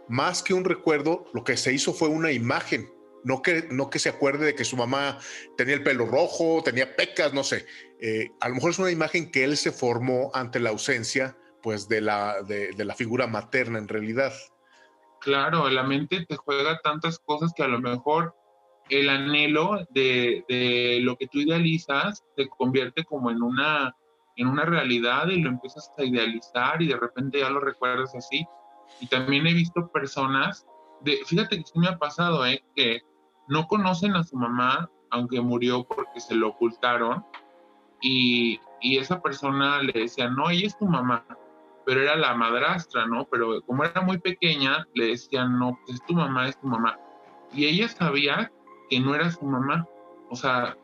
más 0.09 0.43
que 0.43 0.55
un 0.55 0.65
recuerdo, 0.65 1.25
lo 1.33 1.43
que 1.43 1.57
se 1.57 1.73
hizo 1.73 1.93
fue 1.95 2.09
una 2.09 2.31
imagen 2.31 2.89
no 3.25 3.43
que, 3.43 3.69
no 3.71 3.91
que 3.91 3.99
se 3.99 4.09
acuerde 4.09 4.47
de 4.47 4.55
que 4.55 4.65
su 4.65 4.77
mamá 4.77 5.19
tenía 5.57 5.75
el 5.75 5.83
pelo 5.83 6.07
rojo, 6.07 6.63
tenía 6.65 6.97
pecas, 6.97 7.33
no 7.35 7.45
sé. 7.45 7.67
Eh, 8.01 8.31
a 8.41 8.49
lo 8.49 8.55
mejor 8.55 8.71
es 8.71 8.79
una 8.79 8.91
imagen 8.91 9.31
que 9.31 9.45
él 9.45 9.57
se 9.57 9.73
formó 9.73 10.31
ante 10.35 10.61
la 10.61 10.71
ausencia 10.71 11.37
pues, 11.63 11.89
de, 11.89 12.01
la, 12.01 12.43
de, 12.43 12.73
la 12.85 12.95
figura 12.95 13.27
materna 13.27 13.79
en 13.79 13.89
realidad. 13.89 14.33
Claro, 15.21 15.69
la 15.69 15.83
mente 15.83 16.25
te 16.27 16.37
juega 16.37 16.81
tantas 16.83 17.19
cosas 17.19 17.53
que 17.55 17.63
a 17.63 17.69
lo 17.69 17.81
mejor 17.81 18.35
el 18.89 19.09
anhelo 19.09 19.87
de, 19.91 20.45
de, 20.49 20.99
lo 21.03 21.17
que 21.17 21.29
tú 21.29 21.39
idealizas 21.39 22.25
se 22.37 22.49
convierte 22.49 23.05
como 23.05 23.31
en 23.31 23.43
una, 23.43 23.95
en 24.37 24.49
una 24.49 24.65
realidad 24.65 25.29
y 25.29 25.41
lo 25.41 25.51
empiezas 25.51 25.93
a 25.99 26.05
idealizar 26.05 26.81
y 26.81 26.89
de 26.89 26.97
repente 26.97 27.41
ya 27.41 27.51
lo 27.51 27.61
recuerdas 27.61 28.15
así. 28.15 28.47
Y 29.01 29.07
también 29.07 29.47
he 29.47 29.53
visto 29.53 29.89
personas, 29.93 30.67
fíjate 31.27 31.59
que 31.59 31.65
sí 31.65 31.79
me 31.79 31.89
ha 31.89 31.99
pasado, 31.99 32.45
¿eh? 32.47 32.65
que 32.75 33.03
no 33.51 33.67
conocen 33.67 34.15
a 34.15 34.23
su 34.23 34.37
mamá, 34.37 34.89
aunque 35.11 35.41
murió 35.41 35.85
porque 35.85 36.21
se 36.21 36.35
lo 36.35 36.49
ocultaron, 36.49 37.25
y, 38.01 38.59
esa 38.81 39.21
persona 39.21 39.83
le 39.83 39.93
decía, 39.93 40.31
no, 40.31 40.49
ella 40.49 40.67
es 40.69 40.79
tu 40.79 40.87
mamá, 40.87 41.27
pero 41.85 42.01
era 42.01 42.17
la 42.17 42.35
madrastra, 42.35 43.07
¿no? 43.07 43.27
Pero 43.27 43.61
como 43.63 43.85
era 43.85 44.01
muy 44.01 44.19
pequeña, 44.19 44.87
le 44.95 45.09
decían, 45.09 45.59
no, 45.59 45.79
es 45.87 46.03
tu 46.07 46.15
mamá, 46.15 46.49
es 46.49 46.59
tu 46.59 46.67
mamá. 46.67 46.99
Y 47.53 47.67
ella 47.67 47.89
sabía 47.89 48.51
que 48.89 49.01
no 49.01 49.15
era 49.15 49.31
su 49.31 49.45
mamá, 49.45 49.87
o 50.31 50.37
sea, 50.37 50.77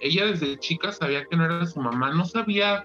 ella 0.00 0.26
desde 0.26 0.58
chica 0.58 0.90
sabía 0.90 1.24
que 1.26 1.36
no 1.36 1.44
era 1.44 1.66
su 1.66 1.80
mamá, 1.80 2.10
no 2.10 2.24
sabía 2.24 2.84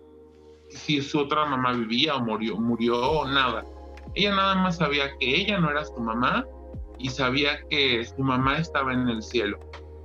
si 0.70 1.02
su 1.02 1.20
otra 1.20 1.46
mamá 1.46 1.72
vivía 1.72 2.16
o 2.16 2.20
murió, 2.20 2.58
murió 2.58 3.02
o 3.02 3.28
nada. 3.28 3.66
Ella 4.14 4.36
nada 4.36 4.56
más 4.56 4.78
sabía 4.78 5.18
que 5.18 5.42
ella 5.42 5.58
no 5.58 5.72
era 5.72 5.86
su 5.86 6.00
mamá 6.00 6.46
y 7.00 7.10
sabía 7.10 7.60
que 7.70 8.06
su 8.06 8.22
mamá 8.22 8.58
estaba 8.58 8.94
en 8.94 9.10
el 9.10 9.22
cielo. 9.22 9.60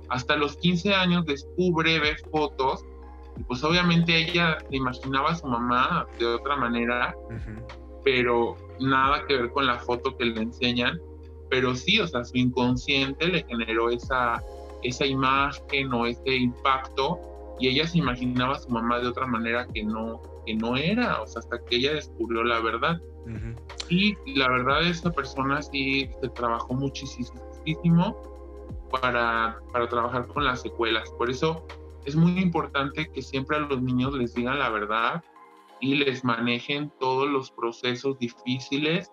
Hasta 0.09 0.35
los 0.35 0.57
15 0.57 0.93
años 0.93 1.25
descubre, 1.25 1.99
ve 1.99 2.15
fotos 2.31 2.83
y 3.37 3.43
pues 3.43 3.63
obviamente 3.63 4.17
ella 4.17 4.57
imaginaba 4.71 5.31
a 5.31 5.35
su 5.35 5.47
mamá 5.47 6.07
de 6.17 6.25
otra 6.25 6.57
manera, 6.57 7.15
pero 8.03 8.57
nada 8.79 9.25
que 9.27 9.37
ver 9.37 9.51
con 9.51 9.65
la 9.65 9.77
foto 9.77 10.17
que 10.17 10.25
le 10.25 10.41
enseñan. 10.41 10.99
Pero 11.49 11.73
sí, 11.73 11.99
o 11.99 12.07
sea, 12.07 12.23
su 12.23 12.37
inconsciente 12.37 13.27
le 13.27 13.43
generó 13.43 13.89
esa, 13.89 14.43
esa 14.83 15.05
imagen 15.05 15.93
o 15.93 16.05
ese 16.05 16.35
impacto 16.35 17.19
y 17.59 17.69
ella 17.69 17.87
se 17.87 17.97
imaginaba 17.97 18.55
a 18.55 18.59
su 18.59 18.69
mamá 18.69 18.99
de 18.99 19.07
otra 19.07 19.25
manera 19.25 19.67
que 19.67 19.83
no, 19.83 20.21
que 20.49 20.55
no 20.55 20.75
era, 20.75 21.21
o 21.21 21.27
sea, 21.27 21.41
hasta 21.41 21.63
que 21.65 21.75
ella 21.75 21.93
descubrió 21.93 22.43
la 22.43 22.59
verdad. 22.59 22.99
Y 23.87 24.15
la 24.35 24.49
verdad, 24.49 24.81
esta 24.81 25.11
persona 25.11 25.61
sí 25.61 26.09
se 26.19 26.29
trabajó 26.29 26.73
muchísimo 26.73 27.35
para, 28.89 29.59
para 29.71 29.87
trabajar 29.87 30.25
con 30.25 30.45
las 30.45 30.63
secuelas. 30.63 31.11
Por 31.19 31.29
eso 31.29 31.63
es 32.05 32.15
muy 32.15 32.39
importante 32.39 33.11
que 33.11 33.21
siempre 33.21 33.57
a 33.57 33.59
los 33.59 33.79
niños 33.79 34.15
les 34.15 34.33
digan 34.33 34.57
la 34.57 34.69
verdad 34.69 35.23
y 35.81 35.97
les 35.97 36.23
manejen 36.23 36.91
todos 36.99 37.29
los 37.29 37.51
procesos 37.51 38.17
difíciles 38.17 39.11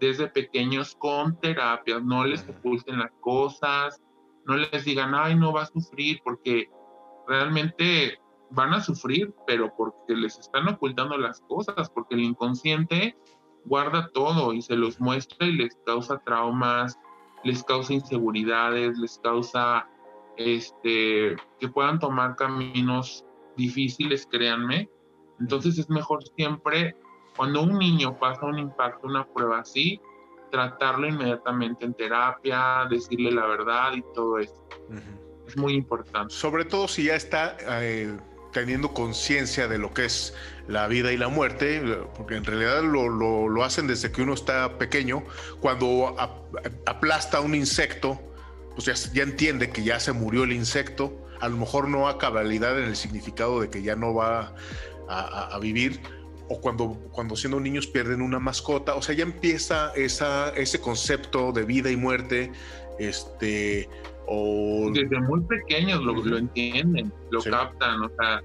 desde 0.00 0.26
pequeños 0.26 0.94
con 0.96 1.40
terapias. 1.40 2.04
No 2.04 2.26
les 2.26 2.46
oculten 2.46 2.98
las 2.98 3.12
cosas, 3.22 4.02
no 4.44 4.58
les 4.58 4.84
digan, 4.84 5.14
ay, 5.14 5.34
no 5.34 5.50
va 5.50 5.62
a 5.62 5.66
sufrir, 5.66 6.20
porque 6.22 6.68
realmente 7.26 8.18
van 8.50 8.74
a 8.74 8.80
sufrir, 8.80 9.34
pero 9.46 9.72
porque 9.76 10.14
les 10.14 10.38
están 10.38 10.68
ocultando 10.68 11.16
las 11.16 11.40
cosas, 11.42 11.90
porque 11.90 12.14
el 12.14 12.22
inconsciente 12.22 13.16
guarda 13.64 14.10
todo 14.12 14.52
y 14.52 14.62
se 14.62 14.76
los 14.76 15.00
muestra 15.00 15.46
y 15.46 15.52
les 15.52 15.76
causa 15.86 16.18
traumas, 16.24 16.98
les 17.44 17.62
causa 17.64 17.94
inseguridades, 17.94 18.96
les 18.98 19.18
causa 19.18 19.88
este 20.36 21.36
que 21.58 21.68
puedan 21.68 21.98
tomar 21.98 22.36
caminos 22.36 23.24
difíciles, 23.56 24.26
créanme. 24.30 24.88
Entonces 25.40 25.78
es 25.78 25.88
mejor 25.88 26.22
siempre 26.36 26.96
cuando 27.36 27.62
un 27.62 27.78
niño 27.78 28.18
pasa 28.18 28.46
un 28.46 28.58
impacto, 28.58 29.06
una 29.06 29.26
prueba 29.26 29.60
así, 29.60 30.00
tratarlo 30.50 31.08
inmediatamente 31.08 31.84
en 31.84 31.94
terapia, 31.94 32.86
decirle 32.88 33.32
la 33.32 33.46
verdad 33.46 33.92
y 33.94 34.02
todo 34.14 34.38
eso. 34.38 34.68
Es 35.46 35.56
muy 35.56 35.74
importante. 35.74 36.32
Sobre 36.32 36.64
todo 36.64 36.86
si 36.88 37.04
ya 37.04 37.16
está 37.16 37.56
eh, 37.82 38.16
teniendo 38.54 38.94
conciencia 38.94 39.68
de 39.68 39.76
lo 39.76 39.92
que 39.92 40.06
es 40.06 40.32
la 40.66 40.86
vida 40.86 41.12
y 41.12 41.18
la 41.18 41.28
muerte, 41.28 41.82
porque 42.16 42.36
en 42.36 42.44
realidad 42.44 42.82
lo, 42.82 43.62
hacen 43.62 43.86
desde 43.86 44.10
que 44.10 44.22
uno 44.22 44.32
está 44.32 44.78
pequeño, 44.78 45.24
cuando 45.60 46.16
aplasta 46.86 47.40
un 47.40 47.54
insecto, 47.54 48.18
pues 48.74 49.12
ya, 49.12 49.22
entiende 49.22 49.70
que 49.70 49.82
ya 49.82 50.00
se 50.00 50.12
murió 50.12 50.44
el 50.44 50.52
insecto, 50.52 51.26
a 51.40 51.48
lo 51.48 51.58
mejor 51.58 51.88
no 51.88 52.08
a 52.08 52.16
cabalidad 52.16 52.78
en 52.78 52.86
el 52.86 52.96
significado 52.96 53.60
de 53.60 53.68
que 53.68 53.82
ya 53.82 53.96
no 53.96 54.14
va 54.14 54.54
a, 55.08 55.58
vivir, 55.60 56.00
o 56.48 56.60
cuando, 56.60 56.92
cuando 57.10 57.36
siendo 57.36 57.58
niños 57.58 57.86
pierden 57.86 58.22
una 58.22 58.38
mascota, 58.38 58.94
o 58.94 59.02
sea, 59.02 59.14
ya 59.14 59.24
empieza 59.24 59.92
esa, 59.96 60.50
ese 60.50 60.80
concepto 60.80 61.52
de 61.52 61.64
vida 61.64 61.90
y 61.90 61.96
muerte, 61.96 62.52
este, 62.98 63.88
o... 64.26 64.90
Desde 64.92 65.20
muy 65.20 65.40
pequeños 65.42 66.02
lo, 66.02 66.14
lo 66.14 66.38
entienden, 66.38 67.12
lo 67.30 67.42
captan, 67.42 68.02
o 68.02 68.10
sea, 68.18 68.42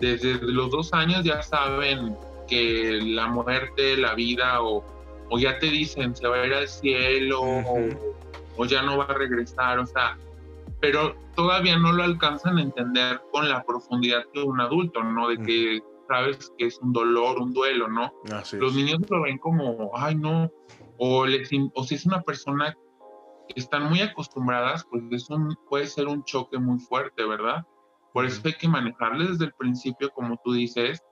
desde 0.00 0.34
los 0.40 0.70
dos 0.70 0.92
años 0.92 1.24
ya 1.24 1.42
saben 1.42 2.16
que 2.48 3.00
la 3.02 3.28
muerte, 3.28 3.96
la 3.96 4.14
vida, 4.14 4.62
o, 4.62 4.84
o 5.30 5.38
ya 5.38 5.58
te 5.58 5.66
dicen 5.66 6.14
se 6.16 6.26
va 6.26 6.42
a 6.42 6.46
ir 6.46 6.54
al 6.54 6.68
cielo, 6.68 7.40
o, 8.56 8.64
ya 8.66 8.82
no 8.82 8.98
va 8.98 9.04
a 9.04 9.14
regresar, 9.14 9.78
o 9.78 9.86
sea, 9.86 10.18
pero 10.80 11.14
todavía 11.34 11.78
no 11.78 11.92
lo 11.92 12.02
alcanzan 12.02 12.58
a 12.58 12.62
entender 12.62 13.20
con 13.32 13.48
la 13.48 13.62
profundidad 13.62 14.24
de 14.34 14.42
un 14.42 14.60
adulto, 14.60 15.02
¿no? 15.02 15.28
De 15.28 15.38
que 15.38 15.80
sabes 16.08 16.52
que 16.58 16.66
es 16.66 16.78
un 16.80 16.92
dolor, 16.92 17.38
un 17.38 17.54
duelo, 17.54 17.88
¿no? 17.88 18.12
Los 18.52 18.74
niños 18.74 18.98
lo 19.08 19.22
ven 19.22 19.38
como, 19.38 19.90
ay, 19.94 20.14
no, 20.16 20.50
o, 20.98 21.24
les, 21.24 21.48
o 21.74 21.84
si 21.84 21.94
es 21.94 22.04
una 22.04 22.20
persona 22.20 22.72
que 22.72 22.89
están 23.56 23.88
muy 23.88 24.00
acostumbradas, 24.00 24.84
pues 24.90 25.02
es 25.10 25.30
un, 25.30 25.56
puede 25.68 25.86
ser 25.86 26.08
un 26.08 26.24
choque 26.24 26.58
muy 26.58 26.78
fuerte, 26.78 27.24
¿verdad? 27.24 27.66
Por 28.12 28.24
eso 28.24 28.40
hay 28.44 28.54
que 28.54 28.68
manejarle 28.68 29.28
desde 29.28 29.46
el 29.46 29.52
principio, 29.52 30.10
como 30.10 30.40
tú 30.44 30.52
dices, 30.52 31.02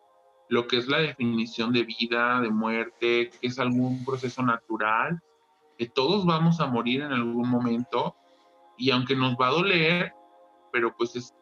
lo 0.48 0.66
que 0.66 0.78
es 0.78 0.88
la 0.88 0.98
definición 0.98 1.72
de 1.72 1.84
vida, 1.84 2.40
de 2.40 2.50
muerte, 2.50 3.30
que 3.30 3.46
es 3.46 3.58
algún 3.58 4.04
proceso 4.04 4.42
natural, 4.42 5.20
que 5.76 5.88
todos 5.88 6.26
vamos 6.26 6.60
a 6.60 6.66
morir 6.66 7.02
en 7.02 7.12
algún 7.12 7.48
momento 7.48 8.16
y 8.76 8.90
aunque 8.90 9.14
nos 9.14 9.36
va 9.36 9.48
a 9.48 9.52
doler, 9.52 10.12
pero 10.72 10.94
pues 10.96 11.16
es 11.16 11.34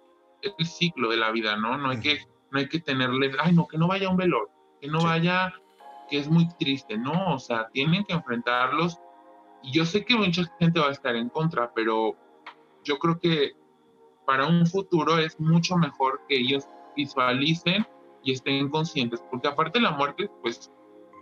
el 0.43 0.67
ciclo 0.67 1.09
de 1.11 1.17
la 1.17 1.31
vida, 1.31 1.57
¿no? 1.57 1.77
No 1.79 1.91
hay 1.91 2.01
que 2.01 2.19
no 2.51 2.59
hay 2.59 2.69
que 2.69 2.81
tenerle, 2.81 3.33
ay, 3.41 3.53
no, 3.53 3.67
que 3.67 3.79
no 3.79 3.89
vaya 3.89 4.09
un 4.09 4.17
velor, 4.17 4.51
que 4.81 4.89
no 4.89 5.03
vaya, 5.03 5.53
que 6.09 6.19
es 6.19 6.29
muy 6.29 6.49
triste, 6.59 6.97
no, 6.97 7.35
o 7.35 7.39
sea, 7.39 7.69
tienen 7.73 8.05
que 8.05 8.15
enfrentarlos. 8.15 8.99
Y 9.63 9.73
yo 9.73 9.85
sé 9.85 10.05
que 10.05 10.17
mucha 10.17 10.45
gente 10.61 10.81
va 10.81 10.89
a 10.89 10.93
estar 10.93 11.17
en 11.17 11.29
contra, 11.29 11.73
pero 11.75 12.17
yo 12.85 12.99
creo 12.99 13.19
que 13.19 13.53
para 14.27 14.47
un 14.47 14.67
futuro 14.67 15.19
es 15.19 15.39
mucho 15.41 15.77
mejor 15.77 16.21
que 16.29 16.39
ellos 16.39 16.65
visualicen 16.97 17.87
y 18.23 18.33
estén 18.33 18.69
conscientes, 18.69 19.23
porque 19.31 19.49
aparte 19.49 19.81
la 19.81 19.93
muerte, 19.93 20.29
pues 20.43 20.71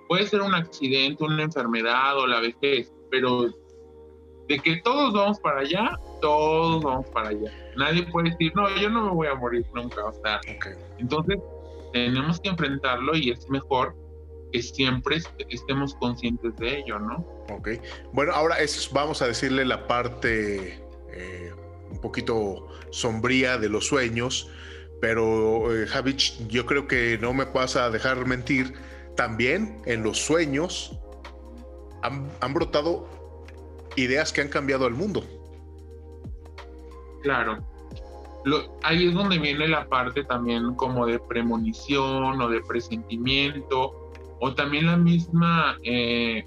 puede 0.09 0.27
ser 0.27 0.43
un 0.43 0.55
accidente, 0.55 1.23
una 1.25 1.43
enfermedad 1.43 2.19
o 2.19 2.27
la 2.27 2.41
vejez, 2.41 2.93
pero 3.11 3.47
de 4.49 4.59
que 4.59 4.77
todos 4.83 5.13
vamos 5.15 5.41
para 5.41 5.61
allá, 5.61 5.99
todos 6.21 6.83
vamos 6.83 7.07
para 7.09 7.31
allá. 7.31 7.51
Nadie 7.77 8.05
puede 8.05 8.31
decir, 8.31 8.53
no, 8.55 8.69
yo 8.77 8.91
no 8.91 9.07
me 9.07 9.11
voy 9.11 9.27
a 9.27 9.35
morir 9.35 9.67
nunca. 9.75 10.05
O 10.05 10.13
sea, 10.13 10.41
entonces 10.99 11.39
tenemos 11.93 12.41
que 12.41 12.51
enfrentarlo 12.51 13.17
y 13.17 13.31
es 13.31 13.49
mejor 13.49 13.97
que 14.53 14.63
siempre 14.63 15.19
estemos 15.49 15.95
conscientes 15.97 16.55
de 16.57 16.81
ello, 16.81 16.99
¿no? 16.99 17.25
Ok. 17.51 17.69
Bueno, 18.13 18.33
ahora 18.33 18.57
vamos 18.93 19.23
a 19.23 19.27
decirle 19.27 19.65
la 19.65 19.87
parte 19.87 20.83
eh, 21.13 21.53
un 21.91 22.01
poquito 22.01 22.69
sombría 22.91 23.59
de 23.59 23.69
los 23.69 23.87
sueños, 23.87 24.51
pero 25.01 25.75
eh, 25.75 25.87
Javich, 25.87 26.47
yo 26.49 26.67
creo 26.67 26.87
que 26.87 27.19
no 27.21 27.35
me 27.35 27.45
vas 27.45 27.77
a 27.77 27.91
dejar 27.91 28.27
mentir. 28.27 28.75
También 29.17 29.81
en 29.87 30.03
los 30.03 30.19
sueños 30.19 30.99
han, 32.03 32.31
han 32.41 32.55
brotado 32.55 33.09
ideas 33.97 34.33
que 34.33 34.41
han 34.41 34.49
cambiado 34.49 34.87
al 34.87 34.95
mundo. 34.95 35.25
Claro. 37.23 37.65
ahí 38.83 39.09
es 39.09 39.15
donde 39.15 39.39
viene 39.39 39.67
la 39.67 39.89
parte 39.89 40.25
también 40.25 40.75
como 40.75 41.07
de 41.07 41.19
premonición 41.19 42.41
o 42.41 42.49
de 42.49 42.61
presentimiento 42.61 44.11
o 44.41 44.55
también 44.55 44.87
la 44.87 44.99
misma 44.99 45.79
eh, 45.83 46.47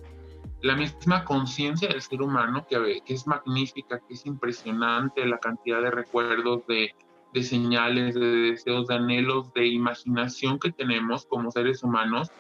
la 0.62 0.76
misma 0.76 1.24
conciencia 1.24 1.88
del 1.88 2.02
ser 2.02 2.22
humano 2.22 2.66
que, 2.68 3.02
que, 3.06 3.14
es 3.14 3.28
magnífica, 3.28 4.00
que 4.00 4.14
es 4.14 4.26
impresionante 4.26 5.26
la 5.26 5.38
cantidad 5.38 5.82
de 5.82 5.92
recuerdos, 5.92 6.66
de, 6.68 6.96
de 7.34 7.44
señales, 7.44 8.16
de 8.16 8.26
deseos, 8.26 8.88
de 8.88 8.96
anhelos, 8.96 9.54
de 9.54 9.68
imaginación 9.68 10.60
que 10.60 10.72
tenemos 10.72 11.26
como 11.26 11.52
seres 11.52 11.84
humanos 11.84 12.32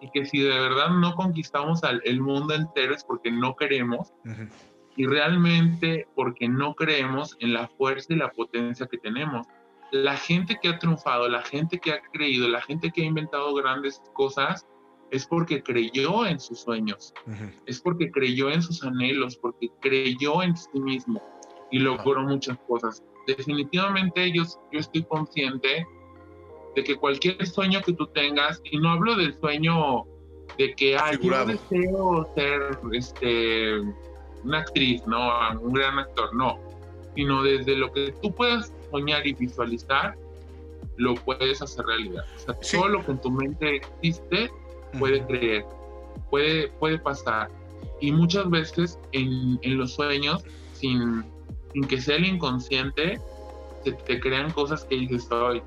y 0.00 0.10
que 0.10 0.24
si 0.24 0.40
de 0.40 0.58
verdad 0.58 0.90
no 0.90 1.14
conquistamos 1.14 1.84
al, 1.84 2.02
el 2.04 2.20
mundo 2.20 2.54
entero 2.54 2.94
es 2.94 3.04
porque 3.04 3.30
no 3.30 3.54
queremos 3.54 4.12
y 4.96 5.06
realmente 5.06 6.08
porque 6.16 6.48
no 6.48 6.74
creemos 6.74 7.36
en 7.38 7.54
la 7.54 7.68
fuerza 7.68 8.12
y 8.12 8.16
la 8.16 8.30
potencia 8.30 8.86
que 8.86 8.98
tenemos. 8.98 9.46
La 9.92 10.16
gente 10.16 10.58
que 10.60 10.68
ha 10.70 10.78
triunfado, 10.78 11.28
la 11.28 11.42
gente 11.42 11.78
que 11.78 11.92
ha 11.92 12.00
creído, 12.12 12.48
la 12.48 12.62
gente 12.62 12.90
que 12.90 13.02
ha 13.02 13.06
inventado 13.06 13.54
grandes 13.54 14.02
cosas, 14.14 14.66
es 15.12 15.26
porque 15.26 15.62
creyó 15.62 16.26
en 16.26 16.40
sus 16.40 16.60
sueños, 16.60 17.12
es 17.66 17.80
porque 17.80 18.10
creyó 18.10 18.50
en 18.50 18.62
sus 18.62 18.82
anhelos, 18.82 19.36
porque 19.36 19.68
creyó 19.80 20.42
en 20.42 20.56
sí 20.56 20.80
mismo 20.80 21.22
y 21.70 21.78
logró 21.78 22.22
muchas 22.22 22.58
cosas. 22.66 23.02
Definitivamente 23.26 24.32
yo, 24.32 24.42
yo 24.72 24.80
estoy 24.80 25.04
consciente 25.04 25.86
de 26.74 26.82
que 26.82 26.96
cualquier 26.96 27.46
sueño 27.46 27.82
que 27.82 27.92
tú 27.92 28.06
tengas, 28.08 28.60
y 28.64 28.78
no 28.78 28.90
hablo 28.90 29.14
del 29.14 29.38
sueño 29.38 30.04
de 30.56 30.74
que 30.74 30.96
ay, 30.96 31.18
yo 31.20 31.44
deseo 31.44 32.32
ser 32.34 32.78
este, 32.92 33.80
una 34.44 34.60
actriz, 34.60 35.06
no, 35.06 35.30
un 35.60 35.74
gran 35.74 35.98
actor, 35.98 36.34
no, 36.34 36.58
sino 37.14 37.42
desde 37.42 37.76
lo 37.76 37.92
que 37.92 38.14
tú 38.22 38.34
puedas 38.34 38.72
soñar 38.90 39.26
y 39.26 39.34
visualizar, 39.34 40.16
lo 40.96 41.14
puedes 41.16 41.60
hacer 41.60 41.84
realidad. 41.84 42.24
O 42.34 42.38
sea, 42.38 42.80
todo 42.80 42.88
lo 42.88 43.04
que 43.04 43.12
en 43.12 43.20
tu 43.20 43.30
mente 43.30 43.76
existe, 43.76 44.50
puede 44.98 45.24
creer, 45.26 45.64
puede, 46.30 46.68
puede 46.78 46.98
pasar. 46.98 47.48
Y 48.00 48.12
muchas 48.12 48.48
veces 48.50 48.98
en, 49.12 49.58
en 49.62 49.78
los 49.78 49.94
sueños, 49.94 50.44
sin, 50.74 51.24
sin, 51.72 51.84
que 51.84 52.00
sea 52.00 52.16
el 52.16 52.26
inconsciente, 52.26 53.20
se 53.84 53.92
te 53.92 54.20
crean 54.20 54.50
cosas 54.52 54.84
que 54.84 54.96
dices, 54.96 55.30
hoy 55.30 55.62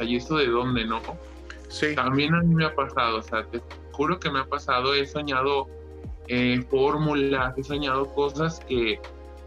¿y 0.00 0.16
eso 0.16 0.36
de 0.36 0.46
dónde 0.46 0.84
no? 0.84 1.00
Sí. 1.68 1.94
También 1.94 2.34
a 2.34 2.40
mí 2.40 2.54
me 2.54 2.64
ha 2.64 2.74
pasado, 2.74 3.18
o 3.18 3.22
sea, 3.22 3.44
te 3.46 3.60
juro 3.92 4.18
que 4.18 4.30
me 4.30 4.40
ha 4.40 4.46
pasado, 4.46 4.94
he 4.94 5.06
soñado 5.06 5.68
eh, 6.28 6.64
fórmulas, 6.70 7.56
he 7.58 7.62
soñado 7.62 8.12
cosas 8.14 8.60
que, 8.60 9.00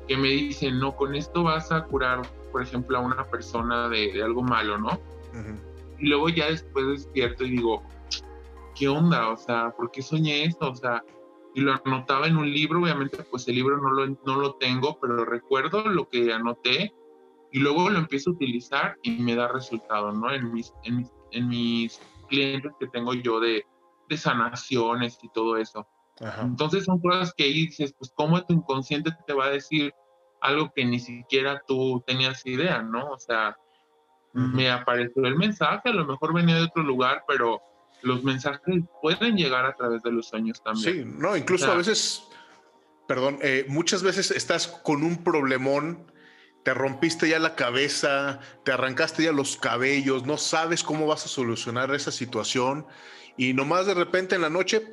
que, 0.07 0.17
me 0.17 0.29
dicen, 0.29 0.79
no, 0.79 0.95
con 0.95 1.15
esto 1.15 1.43
vas 1.43 1.71
a 1.71 1.83
curar, 1.83 2.21
por 2.51 2.61
ejemplo, 2.61 2.97
a 2.97 3.01
una 3.01 3.25
persona 3.25 3.89
de, 3.89 4.21
algo 4.23 4.41
malo, 4.41 4.77
¿no? 4.77 4.99
Y 5.99 6.07
luego 6.07 6.29
ya 6.29 6.49
después 6.49 6.87
despierto 6.87 7.43
y 7.45 7.51
digo, 7.51 7.83
¿qué 8.75 8.87
onda? 8.87 9.29
O 9.29 9.37
sea, 9.37 9.71
¿por 9.71 9.91
qué 9.91 10.01
soñé 10.01 10.45
esto? 10.45 10.71
O 10.71 10.75
sea, 10.75 11.03
y 11.55 11.61
lo 11.61 11.73
anotaba 11.85 12.27
en 12.27 12.37
un 12.37 12.51
libro, 12.51 12.81
obviamente 12.81 13.23
pues 13.23 13.47
el 13.47 13.55
libro 13.55 13.77
no 13.77 13.91
lo, 13.91 14.07
no 14.25 14.35
lo 14.35 14.55
tengo, 14.55 14.99
pero 14.99 15.23
recuerdo 15.23 15.87
lo 15.87 16.09
que 16.09 16.33
anoté 16.33 16.93
y 17.51 17.59
luego 17.59 17.89
lo 17.89 17.99
empiezo 17.99 18.31
a 18.31 18.33
utilizar 18.33 18.97
y 19.03 19.11
me 19.11 19.35
da 19.35 19.47
resultado, 19.47 20.11
¿no? 20.11 20.31
En 20.31 20.51
mis, 20.51 20.73
en 20.83 20.97
mis, 20.97 21.11
en 21.31 21.47
mis 21.47 22.01
clientes 22.27 22.71
que 22.79 22.87
tengo 22.87 23.13
yo 23.13 23.39
de, 23.39 23.65
de 24.09 24.17
sanaciones 24.17 25.19
y 25.21 25.29
todo 25.29 25.57
eso. 25.57 25.87
Entonces 26.41 26.85
son 26.85 26.99
cosas 26.99 27.33
que 27.35 27.45
dices, 27.45 27.93
pues 27.97 28.11
cómo 28.15 28.43
tu 28.45 28.53
inconsciente 28.53 29.11
te 29.25 29.33
va 29.33 29.45
a 29.45 29.49
decir 29.49 29.93
algo 30.41 30.71
que 30.75 30.85
ni 30.85 30.99
siquiera 30.99 31.61
tú 31.67 32.03
tenías 32.05 32.45
idea, 32.45 32.81
¿no? 32.81 33.11
O 33.11 33.19
sea, 33.19 33.55
me 34.33 34.69
apareció 34.71 35.23
el 35.25 35.35
mensaje, 35.35 35.89
a 35.89 35.93
lo 35.93 36.05
mejor 36.05 36.33
venía 36.33 36.55
de 36.55 36.63
otro 36.63 36.83
lugar, 36.83 37.23
pero 37.27 37.61
los 38.03 38.23
mensajes 38.23 38.83
pueden 39.01 39.35
llegar 39.35 39.65
a 39.65 39.75
través 39.75 40.03
de 40.03 40.11
los 40.11 40.27
sueños 40.27 40.61
también. 40.63 40.93
Sí, 40.93 41.03
no, 41.05 41.35
incluso 41.35 41.71
a 41.71 41.75
veces, 41.75 42.23
perdón, 43.07 43.39
eh, 43.41 43.65
muchas 43.67 44.03
veces 44.03 44.31
estás 44.31 44.67
con 44.67 45.03
un 45.03 45.23
problemón 45.23 46.11
te 46.63 46.73
rompiste 46.73 47.27
ya 47.27 47.39
la 47.39 47.55
cabeza, 47.55 48.39
te 48.63 48.71
arrancaste 48.71 49.23
ya 49.23 49.31
los 49.31 49.57
cabellos, 49.57 50.25
no 50.25 50.37
sabes 50.37 50.83
cómo 50.83 51.05
vas 51.05 51.25
a 51.25 51.27
solucionar 51.27 51.93
esa 51.93 52.11
situación 52.11 52.85
y 53.37 53.53
nomás 53.53 53.85
de 53.85 53.93
repente 53.93 54.35
en 54.35 54.41
la 54.41 54.49
noche 54.49 54.87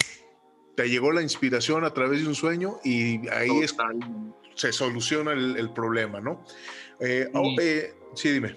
te 0.77 0.89
llegó 0.89 1.13
la 1.13 1.23
inspiración 1.23 1.85
a 1.85 1.95
través 1.95 2.23
de 2.23 2.29
un 2.29 2.35
sueño 2.35 2.79
y 2.85 3.29
ahí 3.29 3.51
es, 3.63 3.77
se 4.55 4.73
soluciona 4.73 5.33
el, 5.33 5.71
problema, 5.73 6.21
¿no? 6.21 6.45
Eh, 7.01 7.31
oh, 7.35 7.55
eh, 7.61 7.95
sí. 8.15 8.31
dime. 8.31 8.57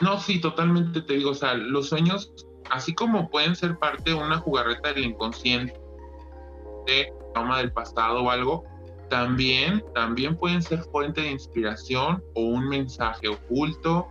No, 0.00 0.20
sí, 0.20 0.40
totalmente 0.40 1.02
te 1.02 1.14
digo, 1.14 1.30
o 1.30 1.34
sea, 1.34 1.54
los 1.54 1.88
sueños, 1.88 2.32
así 2.70 2.94
como 2.94 3.28
pueden 3.28 3.54
ser 3.54 3.78
parte 3.78 4.10
de 4.10 4.14
una 4.14 4.38
jugarreta 4.38 4.92
del 4.92 5.04
inconsciente, 5.04 5.78
de 6.86 7.12
trauma 7.32 7.58
del 7.58 7.72
pasado 7.72 8.24
o 8.24 8.30
algo, 8.30 8.64
también, 9.08 9.84
también 9.94 10.36
pueden 10.36 10.62
ser 10.62 10.80
fuente 10.84 11.20
de 11.20 11.30
inspiración 11.30 12.22
o 12.34 12.40
un 12.40 12.68
mensaje 12.68 13.28
oculto, 13.28 14.08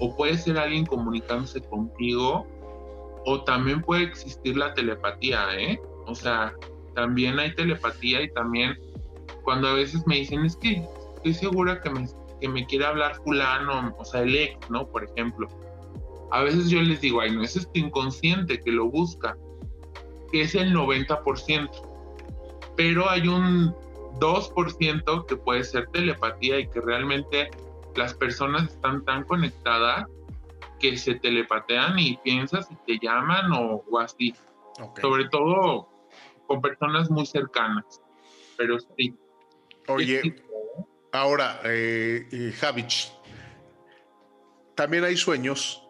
o 0.00 0.16
puede 0.16 0.36
ser 0.36 0.58
alguien 0.58 0.86
comunicándose 0.86 1.60
contigo, 1.62 2.46
o 3.26 3.42
también 3.44 3.80
puede 3.80 4.02
existir 4.02 4.56
la 4.56 4.74
telepatía, 4.74 5.46
¿eh? 5.56 5.80
O 6.06 6.14
sea, 6.14 6.52
también 6.94 7.38
hay 7.38 7.54
telepatía 7.54 8.22
y 8.22 8.30
también 8.32 8.78
cuando 9.42 9.68
a 9.68 9.74
veces 9.74 10.06
me 10.06 10.16
dicen, 10.16 10.44
es 10.44 10.56
que 10.56 10.86
estoy 11.16 11.34
segura 11.34 11.80
que 11.80 11.90
me, 11.90 12.06
que 12.40 12.48
me 12.48 12.66
quiere 12.66 12.86
hablar 12.86 13.14
fulano, 13.16 13.94
o 13.98 14.04
sea, 14.04 14.22
el 14.22 14.34
ex, 14.34 14.70
¿no? 14.70 14.86
Por 14.86 15.04
ejemplo. 15.04 15.48
A 16.30 16.42
veces 16.42 16.68
yo 16.68 16.80
les 16.80 17.00
digo, 17.00 17.20
ay, 17.20 17.30
no, 17.34 17.42
es 17.42 17.54
tu 17.54 17.78
inconsciente 17.78 18.60
que 18.60 18.72
lo 18.72 18.86
busca. 18.90 19.36
que 20.32 20.42
es 20.42 20.54
el 20.54 20.74
90%. 20.74 21.70
Pero 22.76 23.08
hay 23.08 23.28
un 23.28 23.72
2% 24.18 25.26
que 25.26 25.36
puede 25.36 25.62
ser 25.62 25.86
telepatía 25.88 26.58
y 26.58 26.68
que 26.68 26.80
realmente 26.80 27.50
las 27.94 28.14
personas 28.14 28.72
están 28.72 29.04
tan 29.04 29.24
conectadas 29.24 30.06
que 30.80 30.96
se 30.96 31.14
telepatean 31.14 31.98
y 31.98 32.16
piensas 32.18 32.68
y 32.70 32.98
te 32.98 33.06
llaman 33.06 33.52
o, 33.52 33.84
así. 34.00 34.34
Sobre 35.00 35.28
todo 35.28 35.88
con 36.46 36.60
personas 36.60 37.10
muy 37.10 37.26
cercanas. 37.26 38.02
Pero 38.56 38.78
sí. 38.96 39.14
Oye, 39.86 40.34
ahora, 41.12 41.60
eh, 41.64 42.26
eh, 42.32 42.52
Javich, 42.58 43.12
también 44.74 45.04
hay 45.04 45.16
sueños 45.16 45.83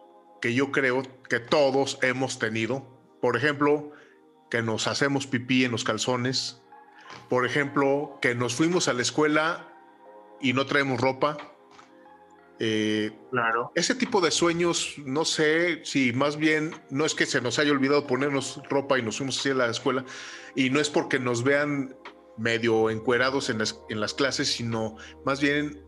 que 0.44 0.52
yo 0.52 0.70
creo 0.70 1.02
que 1.30 1.40
todos 1.40 1.98
hemos 2.02 2.38
tenido. 2.38 2.86
Por 3.22 3.34
ejemplo, 3.34 3.92
que 4.50 4.60
nos 4.60 4.86
hacemos 4.86 5.26
pipí 5.26 5.64
en 5.64 5.70
los 5.70 5.84
calzones. 5.84 6.60
Por 7.30 7.46
ejemplo, 7.46 8.18
que 8.20 8.34
nos 8.34 8.54
fuimos 8.54 8.86
a 8.88 8.92
la 8.92 9.00
escuela 9.00 9.72
y 10.42 10.52
no 10.52 10.66
traemos 10.66 11.00
ropa. 11.00 11.38
Eh, 12.58 13.10
claro. 13.30 13.72
Ese 13.74 13.94
tipo 13.94 14.20
de 14.20 14.30
sueños, 14.30 14.96
no 14.98 15.24
sé 15.24 15.82
si 15.86 16.12
más 16.12 16.36
bien 16.36 16.74
no 16.90 17.06
es 17.06 17.14
que 17.14 17.24
se 17.24 17.40
nos 17.40 17.58
haya 17.58 17.72
olvidado 17.72 18.06
ponernos 18.06 18.60
ropa 18.68 18.98
y 18.98 19.02
nos 19.02 19.16
fuimos 19.16 19.38
así 19.38 19.48
a 19.48 19.54
la 19.54 19.70
escuela, 19.70 20.04
y 20.54 20.68
no 20.68 20.78
es 20.78 20.90
porque 20.90 21.18
nos 21.18 21.42
vean 21.42 21.96
medio 22.36 22.90
encuerados 22.90 23.48
en 23.48 23.60
las, 23.60 23.80
en 23.88 23.98
las 23.98 24.12
clases, 24.12 24.48
sino 24.52 24.98
más 25.24 25.40
bien 25.40 25.82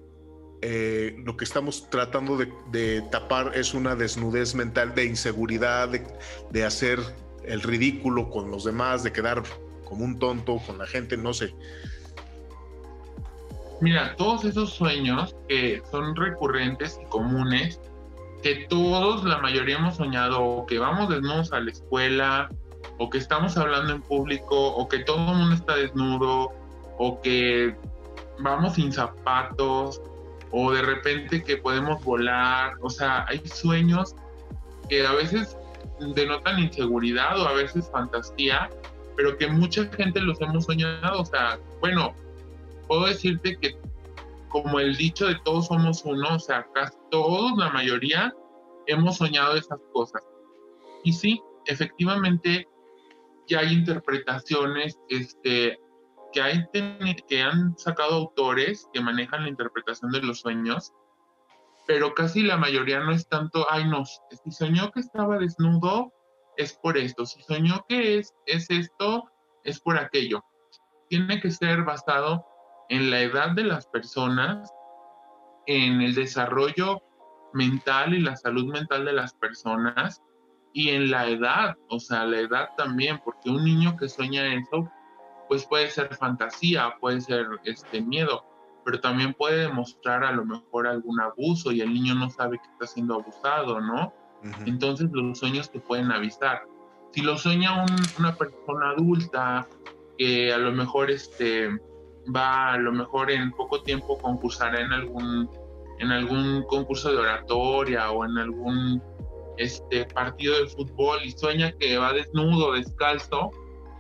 eh, 0.63 1.17
lo 1.25 1.37
que 1.37 1.45
estamos 1.45 1.91
tratando 1.91 2.37
de, 2.37 3.03
tapar 3.11 3.53
es 3.55 3.75
una 3.75 3.95
desnudez 3.95 4.55
mental 4.55 4.95
de 4.95 5.05
inseguridad, 5.05 5.89
de, 6.51 6.65
hacer 6.65 6.99
el 7.45 7.63
ridículo 7.63 8.31
con 8.31 8.51
los 8.51 8.65
demás, 8.65 9.03
de 9.03 9.13
quedar 9.13 9.43
como 9.85 10.05
un 10.05 10.19
tonto 10.19 10.59
con 10.67 10.79
la 10.79 10.87
gente, 10.87 11.17
no 11.17 11.35
sé. 11.35 11.55
Mira, 13.81 14.17
todos 14.17 14.45
esos 14.45 14.71
sueños 14.71 15.37
que 15.49 15.83
son 15.91 16.17
recurrentes 16.17 16.99
y 17.03 17.07
comunes, 17.07 17.79
que 18.43 18.67
todos, 18.69 19.25
la 19.25 19.39
mayoría 19.39 19.77
hemos 19.77 19.97
soñado, 19.97 20.43
o 20.43 20.67
que 20.67 20.79
vamos 20.79 21.11
desnudos 21.11 21.53
a 21.53 21.61
la 21.61 21.71
escuela, 21.71 22.49
o 22.99 23.11
que 23.11 23.19
estamos 23.19 23.57
hablando 23.59 23.93
en 23.93 24.03
público, 24.03 24.75
o 24.75 24.89
que 24.89 25.01
todo 25.01 25.33
el 25.33 25.39
mundo 25.39 25.55
está 25.55 25.77
desnudo, 25.77 26.53
o 26.99 27.21
que 27.21 27.77
vamos 28.39 28.75
sin 28.75 28.93
zapatos, 28.93 30.01
o 30.51 30.73
de 30.73 30.83
repente 30.83 31.43
que 31.43 31.57
podemos 31.57 32.03
volar, 32.05 32.75
o 32.81 32.91
sea, 32.91 33.27
hay 33.29 33.41
sueños 33.47 34.15
que 34.89 35.07
a 35.07 35.13
veces 35.13 35.57
denotan 36.15 36.59
inseguridad 36.61 37.41
o 37.41 37.49
a 37.49 37.53
veces 37.53 37.91
fantasía, 37.91 38.71
pero 39.17 39.37
que 39.37 39.49
mucha 39.49 39.85
gente 39.93 40.21
los 40.21 40.41
hemos 40.41 40.65
soñado, 40.65 41.21
o 41.21 41.25
sea, 41.25 41.59
bueno, 41.81 42.15
puedo 42.87 43.07
decirte 43.07 43.57
que 43.57 43.77
como 44.49 44.81
el 44.81 44.97
dicho 44.97 45.27
de 45.27 45.37
todos 45.45 45.67
somos 45.67 46.05
uno, 46.05 46.37
o 46.37 46.39
sea, 46.39 46.67
casi 46.75 46.97
todos, 47.11 47.57
la 47.59 47.71
mayoría, 47.71 48.35
hemos 48.87 49.17
soñado 49.17 49.57
esas 49.57 49.81
cosas. 49.93 50.23
Y 51.05 51.13
sí, 51.13 51.43
efectivamente, 51.67 52.67
ya 53.47 53.61
hay 53.61 53.73
interpretaciones, 53.75 54.99
este, 55.09 55.79
que, 57.29 57.43
han 57.43 57.77
sacado 57.79 58.15
autores 58.15 58.89
que 58.93 59.01
manejan 59.01 59.45
la 59.45 59.49
interpretación 59.49 60.11
de 60.11 60.23
los 60.23 60.41
sueños, 60.41 60.93
pero 61.87 62.15
casi 62.15 62.43
la 62.43 62.57
mayoría 62.57 63.01
no 63.01 63.13
es 63.13 63.29
tanto, 63.29 63.67
ay 63.71 63.89
no, 63.89 64.05
si 64.05 64.51
soñó 64.51 64.91
que 64.91 65.01
estaba 65.01 65.39
desnudo, 65.39 66.13
es 66.57 66.75
por 66.75 66.97
esto, 66.97 67.27
si 67.27 67.43
soñó 67.43 67.85
que 67.89 68.19
es, 68.19 68.35
es 68.47 68.71
esto, 68.71 69.25
es 69.65 69.81
por 69.81 69.99
aquello. 69.99 70.43
Tiene 71.09 71.41
que 71.41 71.51
ser 71.51 71.85
basado 71.85 72.45
en 72.89 73.11
la 73.11 73.21
edad 73.21 73.53
de 73.53 73.65
las 73.65 73.87
personas, 73.87 74.73
en 75.67 76.01
el 76.01 76.15
desarrollo 76.15 77.03
mental 77.53 78.15
y 78.15 78.21
la 78.21 78.37
salud 78.37 78.73
mental 78.73 79.05
de 79.05 79.13
las 79.13 79.35
personas 79.35 80.23
y 80.73 80.91
en 80.91 81.11
la 81.11 81.29
edad, 81.29 81.75
o 81.89 81.99
sea, 81.99 82.25
la 82.27 82.41
edad 82.41 82.69
también, 82.77 83.19
porque 83.25 83.49
un 83.49 83.65
niño 83.65 83.97
que 83.97 84.09
sueña 84.09 84.55
eso, 84.55 84.91
pues 85.49 85.67
puede 85.67 85.91
ser 85.91 86.15
fantasía, 86.15 86.95
puede 87.01 87.21
ser 87.21 87.47
este 87.65 88.01
miedo, 88.01 88.45
pero 88.85 89.01
también 89.01 89.35
puede 89.35 89.63
demostrar 89.63 90.25
a 90.25 90.33
lo 90.33 90.45
mejor 90.45 90.87
algún 90.87 91.21
abuso 91.21 91.73
y 91.73 91.81
el 91.81 91.93
niño 91.93 92.15
no 92.15 92.31
sabe 92.31 92.59
que 92.59 92.71
está 92.71 92.87
siendo 92.87 93.15
abusado, 93.15 93.81
¿no? 93.81 94.13
Entonces 94.65 95.09
los 95.13 95.39
sueños 95.39 95.71
te 95.71 95.81
pueden 95.81 96.13
avisar. 96.13 96.63
Si 97.13 97.23
lo 97.23 97.37
sueña 97.37 97.85
una 98.19 98.35
persona 98.37 98.91
adulta 98.91 99.67
que 100.19 100.53
a 100.53 100.59
lo 100.59 100.73
mejor 100.73 101.11
este 101.11 101.69
va 102.35 102.73
a 102.73 102.79
lo 102.79 102.93
mejor 102.93 103.31
en 103.31 103.51
poco 103.53 103.83
tiempo 103.83 104.19
concursará 104.19 104.81
en 104.81 104.93
algún 104.93 105.49
en 105.99 106.11
algún 106.11 106.65
concurso 106.65 107.11
de 107.11 107.19
oratoria 107.19 108.11
o 108.11 108.25
en 108.25 108.39
algún 108.39 109.03
este 109.57 110.05
partido 110.07 110.59
de 110.59 110.67
fútbol 110.67 111.19
y 111.25 111.31
sueña 111.31 111.73
que 111.73 111.97
va 111.97 112.13
desnudo, 112.13 112.73
descalzo, 112.73 113.51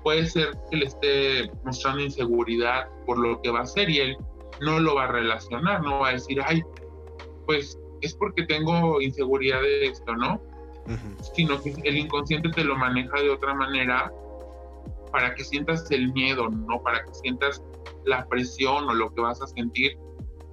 puede 0.06 0.24
ser 0.24 0.56
que 0.70 0.76
le 0.76 0.84
esté 0.84 1.50
mostrando 1.64 2.00
inseguridad 2.00 2.86
por 3.06 3.18
lo 3.18 3.42
que 3.42 3.50
va 3.50 3.58
a 3.58 3.62
hacer 3.62 3.90
y 3.90 3.98
él 3.98 4.16
no 4.60 4.78
lo 4.78 4.94
va 4.94 5.06
a 5.06 5.08
relacionar, 5.08 5.82
no 5.82 5.98
va 5.98 6.10
a 6.10 6.12
decir, 6.12 6.40
ay, 6.46 6.62
pues 7.44 7.76
es 8.02 8.14
porque 8.14 8.44
tengo 8.44 9.00
inseguridad 9.00 9.60
de 9.62 9.86
esto, 9.86 10.14
¿no? 10.14 10.40
Sino 11.34 11.60
que 11.60 11.74
el 11.82 11.98
inconsciente 11.98 12.50
te 12.50 12.62
lo 12.62 12.76
maneja 12.76 13.20
de 13.20 13.30
otra 13.30 13.52
manera 13.54 14.12
para 15.10 15.34
que 15.34 15.42
sientas 15.42 15.90
el 15.90 16.12
miedo, 16.12 16.50
¿no? 16.50 16.80
Para 16.84 17.04
que 17.04 17.12
sientas 17.12 17.60
la 18.04 18.28
presión 18.28 18.88
o 18.88 18.94
lo 18.94 19.12
que 19.12 19.22
vas 19.22 19.42
a 19.42 19.48
sentir 19.48 19.98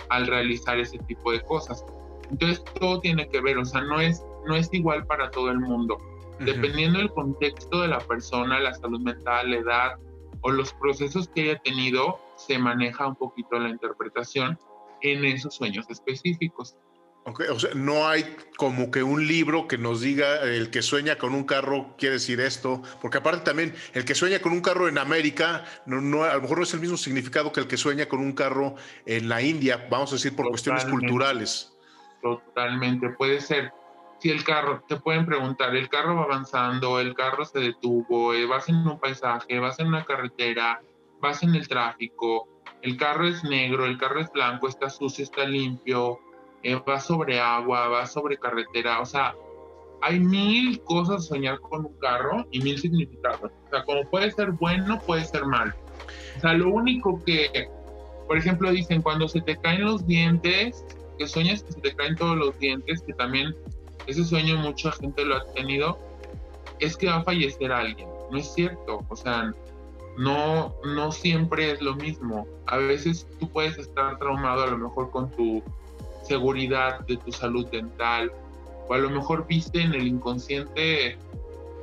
al 0.10 0.26
realizar 0.26 0.80
ese 0.80 0.98
tipo 0.98 1.32
de 1.32 1.42
cosas. 1.42 1.86
Entonces 2.32 2.64
todo 2.80 3.02
tiene 3.02 3.30
que 3.30 3.40
ver, 3.40 3.60
o 3.60 3.66
sea, 3.66 3.82
no 3.82 4.02
es, 4.02 4.26
no 4.48 4.56
es 4.56 4.68
igual 4.74 5.06
para 5.06 5.30
todo 5.30 5.52
el 5.52 5.60
mundo. 5.60 6.00
Dependiendo 6.46 7.00
del 7.00 7.12
contexto 7.12 7.82
de 7.82 7.88
la 7.88 8.00
persona, 8.00 8.60
la 8.60 8.74
salud 8.74 9.00
mental, 9.00 9.52
la 9.52 9.58
edad 9.58 9.92
o 10.42 10.52
los 10.52 10.74
procesos 10.74 11.30
que 11.30 11.42
haya 11.42 11.60
tenido, 11.60 12.20
se 12.36 12.58
maneja 12.58 13.08
un 13.08 13.16
poquito 13.16 13.58
la 13.60 13.70
interpretación 13.70 14.58
en 15.02 15.26
esos 15.26 15.56
sueños 15.56 15.86
específicos. 15.90 16.76
Okay, 17.26 17.48
o 17.48 17.58
sea, 17.58 17.70
no 17.74 18.06
hay 18.06 18.36
como 18.58 18.92
que 18.92 19.02
un 19.02 19.26
libro 19.26 19.66
que 19.70 19.78
nos 19.78 20.02
diga 20.02 20.42
el 20.42 20.70
que 20.72 20.82
sueña 20.82 21.18
con 21.18 21.34
un 21.34 21.46
carro 21.46 21.96
quiere 21.98 22.16
decir 22.16 22.42
esto, 22.42 22.82
porque 23.02 23.20
aparte 23.20 23.46
también 23.46 23.74
el 23.94 24.04
que 24.04 24.14
sueña 24.14 24.40
con 24.40 24.52
un 24.52 24.60
carro 24.60 24.90
en 24.90 24.98
América, 24.98 25.64
no, 25.86 26.02
no, 26.02 26.24
a 26.24 26.36
lo 26.36 26.42
mejor 26.42 26.58
no 26.58 26.64
es 26.64 26.74
el 26.74 26.82
mismo 26.82 26.98
significado 26.98 27.54
que 27.54 27.62
el 27.62 27.68
que 27.68 27.78
sueña 27.78 28.08
con 28.08 28.20
un 28.20 28.34
carro 28.34 28.76
en 29.06 29.30
la 29.30 29.42
India, 29.42 29.88
vamos 29.90 30.12
a 30.12 30.16
decir 30.16 30.36
por 30.36 30.50
cuestiones 30.50 30.84
culturales. 30.84 31.72
Totalmente, 32.22 33.10
puede 33.12 33.40
ser 33.40 33.72
si 34.24 34.30
el 34.30 34.46
carro, 34.46 34.82
te 34.88 34.96
pueden 34.96 35.26
preguntar, 35.26 35.76
el 35.76 35.90
carro 35.90 36.16
va 36.16 36.24
avanzando, 36.24 37.02
el 37.02 37.14
carro 37.14 37.44
se 37.44 37.60
detuvo, 37.60 38.34
eh, 38.34 38.46
vas 38.46 38.70
en 38.70 38.78
un 38.78 38.98
paisaje, 38.98 39.60
vas 39.60 39.78
en 39.80 39.88
una 39.88 40.06
carretera, 40.06 40.82
vas 41.20 41.44
en 41.44 41.54
el 41.56 41.68
tráfico, 41.68 42.48
el 42.84 42.96
carro 42.96 43.28
es 43.28 43.44
negro, 43.44 43.86
el 43.86 43.98
carro 43.98 44.22
es 44.22 44.32
blanco, 44.32 44.70
está 44.70 44.90
sucio, 44.90 45.26
está 45.26 45.44
limpio, 45.44 46.20
eh, 46.64 46.76
va 46.76 47.02
sobre 47.02 47.42
agua, 47.42 47.90
va 47.90 48.06
sobre 48.06 48.38
carretera, 48.38 49.02
o 49.02 49.06
sea, 49.06 49.36
hay 50.02 50.22
mil 50.22 50.82
cosas 50.84 51.26
soñar 51.26 51.60
con 51.60 51.86
un 51.86 52.00
carro 52.00 52.48
y 52.50 52.62
mil 52.62 52.80
significados. 52.80 53.52
O 53.66 53.70
sea, 53.72 53.84
como 53.84 54.10
puede 54.10 54.32
ser 54.32 54.52
bueno, 54.52 55.02
puede 55.06 55.26
ser 55.26 55.46
mal. 55.46 55.76
O 56.38 56.40
sea, 56.40 56.54
lo 56.54 56.70
único 56.70 57.22
que, 57.26 57.70
por 58.26 58.38
ejemplo, 58.38 58.72
dicen 58.72 59.02
cuando 59.02 59.28
se 59.28 59.42
te 59.42 59.58
caen 59.58 59.84
los 59.84 60.08
dientes, 60.08 60.86
que 61.18 61.28
sueñas 61.28 61.62
que 61.64 61.74
se 61.74 61.82
te 61.82 61.94
caen 61.94 62.16
todos 62.16 62.38
los 62.38 62.58
dientes, 62.58 63.02
que 63.02 63.14
también 63.14 63.54
ese 64.08 64.24
sueño 64.24 64.58
mucha 64.58 64.92
gente 64.92 65.26
lo 65.26 65.36
ha 65.36 65.46
tenido, 65.54 65.98
es 66.80 66.98
que 66.98 67.08
va 67.08 67.18
a 67.18 67.24
fallecer 67.24 67.72
alguien. 67.72 68.08
No 68.32 68.38
es 68.38 68.54
cierto, 68.54 69.06
o 69.08 69.16
sea, 69.16 69.54
no, 70.18 70.76
no 70.84 71.12
siempre 71.12 71.72
es 71.72 71.82
lo 71.82 71.96
mismo. 71.96 72.48
A 72.68 72.78
veces 72.78 73.28
tú 73.40 73.50
puedes 73.50 73.78
estar 73.78 74.18
traumado 74.20 74.64
a 74.64 74.68
lo 74.68 74.78
mejor 74.78 75.12
con 75.12 75.32
tu 75.32 75.64
seguridad 76.24 77.02
de 77.02 77.18
tu 77.18 77.32
salud 77.32 77.68
dental, 77.68 78.32
o 78.88 78.94
a 78.94 78.98
lo 78.98 79.10
mejor 79.10 79.48
viste 79.48 79.82
en 79.82 79.94
el 79.94 80.08
inconsciente 80.08 81.18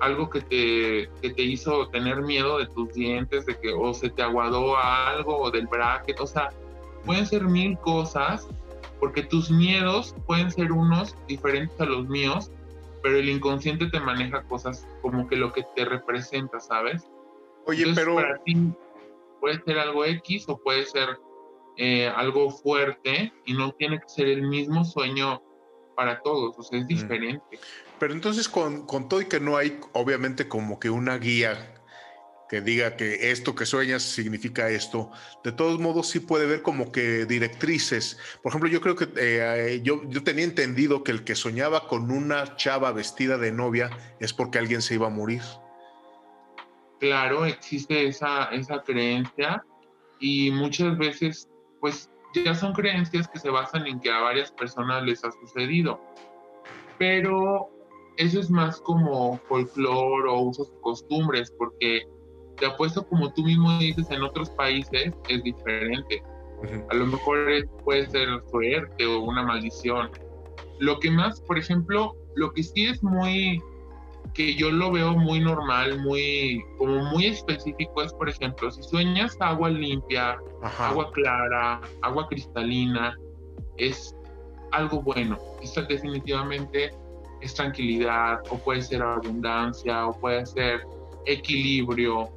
algo 0.01 0.31
que 0.31 0.41
te, 0.41 1.11
que 1.21 1.31
te 1.35 1.43
hizo 1.43 1.89
tener 1.89 2.23
miedo 2.23 2.59
de 2.59 2.67
tus 2.67 2.93
dientes, 2.95 3.45
de 3.47 3.59
que 3.59 3.73
o 3.73 3.93
se 3.93 4.09
te 4.09 4.23
aguadó 4.23 4.77
algo, 4.79 5.39
o 5.39 5.51
del 5.51 5.67
bracket, 5.67 6.19
o 6.21 6.27
sea, 6.27 6.51
pueden 7.05 7.27
ser 7.27 7.45
mil 7.45 7.79
cosas 7.79 8.47
porque 9.01 9.23
tus 9.23 9.51
miedos 9.51 10.15
pueden 10.27 10.51
ser 10.51 10.71
unos 10.71 11.17
diferentes 11.27 11.81
a 11.81 11.87
los 11.87 12.09
míos, 12.09 12.53
pero 13.03 13.17
el 13.17 13.29
inconsciente 13.29 13.87
te 13.87 13.99
maneja 13.99 14.43
cosas 14.43 14.87
como 15.01 15.27
que 15.27 15.37
lo 15.37 15.53
que 15.53 15.65
te 15.75 15.85
representa, 15.87 16.61
¿sabes? 16.61 17.09
Oye, 17.67 17.87
pero... 17.95 18.17
Para 18.17 18.39
ti 18.45 18.57
puede 19.41 19.61
ser 19.63 19.79
algo 19.79 20.05
X 20.05 20.45
o 20.49 20.59
puede 20.59 20.85
ser 20.85 21.09
eh, 21.79 22.09
algo 22.09 22.51
fuerte 22.51 23.33
y 23.47 23.55
no 23.55 23.73
tiene 23.73 23.99
que 23.99 24.09
ser 24.09 24.29
el 24.29 24.43
mismo 24.43 24.85
sueño 24.85 25.43
para 25.97 26.21
todos, 26.21 26.59
o 26.59 26.63
sea, 26.63 26.79
es 26.79 26.85
mm. 26.85 26.89
diferente. 26.89 27.59
Pero 27.99 28.13
entonces 28.13 28.49
con, 28.49 28.87
con 28.87 29.09
todo 29.09 29.23
y 29.23 29.27
que 29.27 29.41
no 29.41 29.57
hay 29.57 29.81
obviamente 29.93 30.47
como 30.47 30.79
que 30.79 30.91
una 30.91 31.17
guía 31.17 31.80
que 32.51 32.61
diga 32.61 32.97
que 32.97 33.31
esto 33.31 33.55
que 33.55 33.65
sueñas 33.65 34.03
significa 34.03 34.69
esto. 34.71 35.13
De 35.45 35.53
todos 35.53 35.79
modos, 35.79 36.09
sí 36.09 36.19
puede 36.19 36.47
ver 36.47 36.63
como 36.63 36.91
que 36.91 37.25
directrices. 37.25 38.19
Por 38.43 38.51
ejemplo, 38.51 38.69
yo 38.69 38.81
creo 38.81 38.97
que 38.97 39.09
eh, 39.17 39.81
yo, 39.85 40.03
yo 40.09 40.25
tenía 40.25 40.43
entendido 40.43 41.05
que 41.05 41.13
el 41.13 41.23
que 41.23 41.37
soñaba 41.37 41.87
con 41.87 42.11
una 42.11 42.57
chava 42.57 42.91
vestida 42.91 43.39
de 43.39 43.53
novia 43.53 44.17
es 44.19 44.33
porque 44.33 44.59
alguien 44.59 44.83
se 44.83 44.95
iba 44.95 45.07
a 45.07 45.11
morir. 45.11 45.43
Claro, 46.99 47.47
existe 47.47 48.09
esa, 48.09 48.47
esa 48.47 48.83
creencia 48.83 49.65
y 50.19 50.51
muchas 50.51 50.99
veces, 50.99 51.49
pues 51.81 52.11
ya 52.35 52.57
son 52.57 52.73
creencias 52.73 53.29
que 53.29 53.39
se 53.39 53.49
basan 53.49 53.87
en 53.87 54.01
que 54.01 54.11
a 54.11 54.19
varias 54.23 54.51
personas 54.51 55.05
les 55.05 55.23
ha 55.25 55.31
sucedido. 55.31 56.01
Pero 56.99 57.71
eso 58.17 58.41
es 58.41 58.51
más 58.51 58.81
como 58.81 59.39
folclore 59.49 60.29
o 60.29 60.41
usos 60.41 60.73
y 60.77 60.81
costumbres, 60.83 61.55
porque 61.57 62.09
te 62.61 62.67
apuesto, 62.67 63.05
como 63.07 63.33
tú 63.33 63.43
mismo 63.43 63.77
dices, 63.79 64.11
en 64.11 64.23
otros 64.23 64.51
países 64.51 65.13
es 65.29 65.43
diferente. 65.43 66.23
A 66.91 66.95
lo 66.95 67.07
mejor 67.07 67.67
puede 67.85 68.07
ser 68.11 68.29
suerte 68.51 69.07
o 69.07 69.21
una 69.21 69.43
maldición. 69.43 70.11
Lo 70.79 71.01
que 71.01 71.11
más, 71.11 71.41
por 71.41 71.59
ejemplo, 71.59 72.15
lo 72.37 72.53
que 72.53 72.63
sí 72.63 72.87
es 72.87 73.03
muy, 73.03 73.63
que 74.35 74.55
yo 74.55 74.71
lo 74.71 74.93
veo 74.93 75.17
muy 75.17 75.41
normal, 75.41 76.01
muy, 76.01 76.63
como 76.77 77.03
muy 77.07 77.27
específico 77.27 78.03
es, 78.03 78.13
por 78.13 78.29
ejemplo, 78.29 78.71
si 78.71 78.83
sueñas 78.83 79.37
agua 79.41 79.71
limpia, 79.71 80.37
agua 80.79 81.11
clara, 81.13 81.81
agua 82.03 82.29
cristalina, 82.29 83.17
es 83.79 84.15
algo 84.73 85.01
bueno. 85.03 85.39
Esto 85.63 85.83
definitivamente 85.83 86.91
es 87.41 87.55
tranquilidad, 87.55 88.41
o 88.51 88.59
puede 88.59 88.83
ser 88.83 89.03
abundancia, 89.03 90.07
o 90.07 90.13
puede 90.21 90.45
ser 90.45 90.87
equilibrio, 91.25 92.29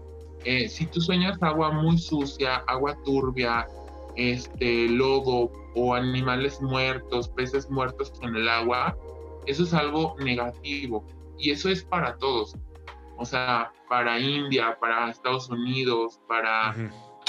eh, 0.45 0.67
si 0.67 0.85
tú 0.87 1.01
sueñas 1.01 1.41
agua 1.41 1.71
muy 1.71 1.97
sucia, 1.97 2.63
agua 2.67 2.95
turbia, 3.03 3.67
este, 4.15 4.87
lodo 4.89 5.51
o 5.75 5.93
animales 5.93 6.61
muertos, 6.61 7.29
peces 7.29 7.69
muertos 7.69 8.13
en 8.21 8.35
el 8.35 8.47
agua, 8.47 8.97
eso 9.45 9.63
es 9.63 9.73
algo 9.73 10.15
negativo. 10.19 11.05
Y 11.37 11.51
eso 11.51 11.69
es 11.69 11.83
para 11.83 12.15
todos. 12.17 12.55
O 13.17 13.25
sea, 13.25 13.71
para 13.89 14.19
India, 14.19 14.77
para 14.79 15.09
Estados 15.09 15.49
Unidos, 15.49 16.19
para, 16.27 16.73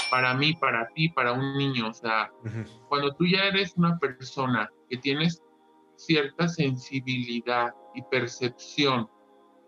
para 0.09 0.33
mí, 0.33 0.53
para 0.55 0.87
ti, 0.89 1.09
para 1.09 1.33
un 1.33 1.57
niño. 1.57 1.89
O 1.89 1.93
sea, 1.93 2.31
cuando 2.89 3.13
tú 3.15 3.25
ya 3.25 3.45
eres 3.45 3.73
una 3.77 3.97
persona 3.99 4.69
que 4.89 4.97
tienes 4.97 5.41
cierta 5.95 6.47
sensibilidad 6.47 7.73
y 7.93 8.01
percepción 8.03 9.09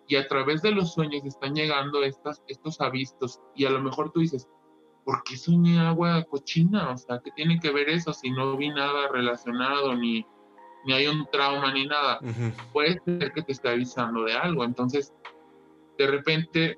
y 0.07 0.15
a 0.15 0.27
través 0.27 0.61
de 0.61 0.71
los 0.71 0.93
sueños 0.93 1.23
están 1.25 1.53
llegando 1.53 2.01
estas, 2.03 2.41
estos 2.47 2.79
avistos 2.79 3.41
y 3.55 3.65
a 3.65 3.69
lo 3.69 3.81
mejor 3.81 4.11
tú 4.11 4.21
dices, 4.21 4.47
¿por 5.03 5.21
qué 5.23 5.35
soñé 5.35 5.79
agua 5.79 6.23
cochina? 6.23 6.91
O 6.91 6.97
sea, 6.97 7.19
¿qué 7.23 7.31
tiene 7.31 7.59
que 7.59 7.71
ver 7.71 7.89
eso 7.89 8.13
si 8.13 8.31
no 8.31 8.55
vi 8.55 8.69
nada 8.69 9.09
relacionado 9.09 9.95
ni, 9.95 10.25
ni 10.85 10.93
hay 10.93 11.07
un 11.07 11.27
trauma 11.31 11.73
ni 11.73 11.85
nada? 11.85 12.19
Puede 12.71 12.99
ser 13.03 13.31
que 13.33 13.41
te 13.41 13.51
esté 13.51 13.69
avisando 13.69 14.23
de 14.23 14.33
algo. 14.33 14.63
Entonces, 14.63 15.13
de 15.97 16.07
repente 16.07 16.77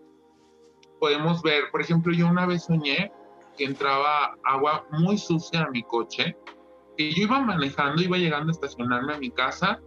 podemos 0.99 1.41
ver, 1.43 1.65
por 1.71 1.81
ejemplo, 1.81 2.11
yo 2.13 2.27
una 2.27 2.47
vez 2.47 2.65
soñé 2.65 3.11
que 3.57 3.65
entraba 3.65 4.35
agua 4.43 4.87
muy 4.91 5.17
sucia 5.17 5.63
a 5.63 5.69
mi 5.69 5.83
coche, 5.83 6.35
que 6.97 7.11
yo 7.11 7.23
iba 7.23 7.39
manejando, 7.41 8.01
iba 8.01 8.17
llegando 8.17 8.49
a 8.49 8.53
estacionarme 8.53 9.13
a 9.13 9.19
mi 9.19 9.29
casa 9.29 9.79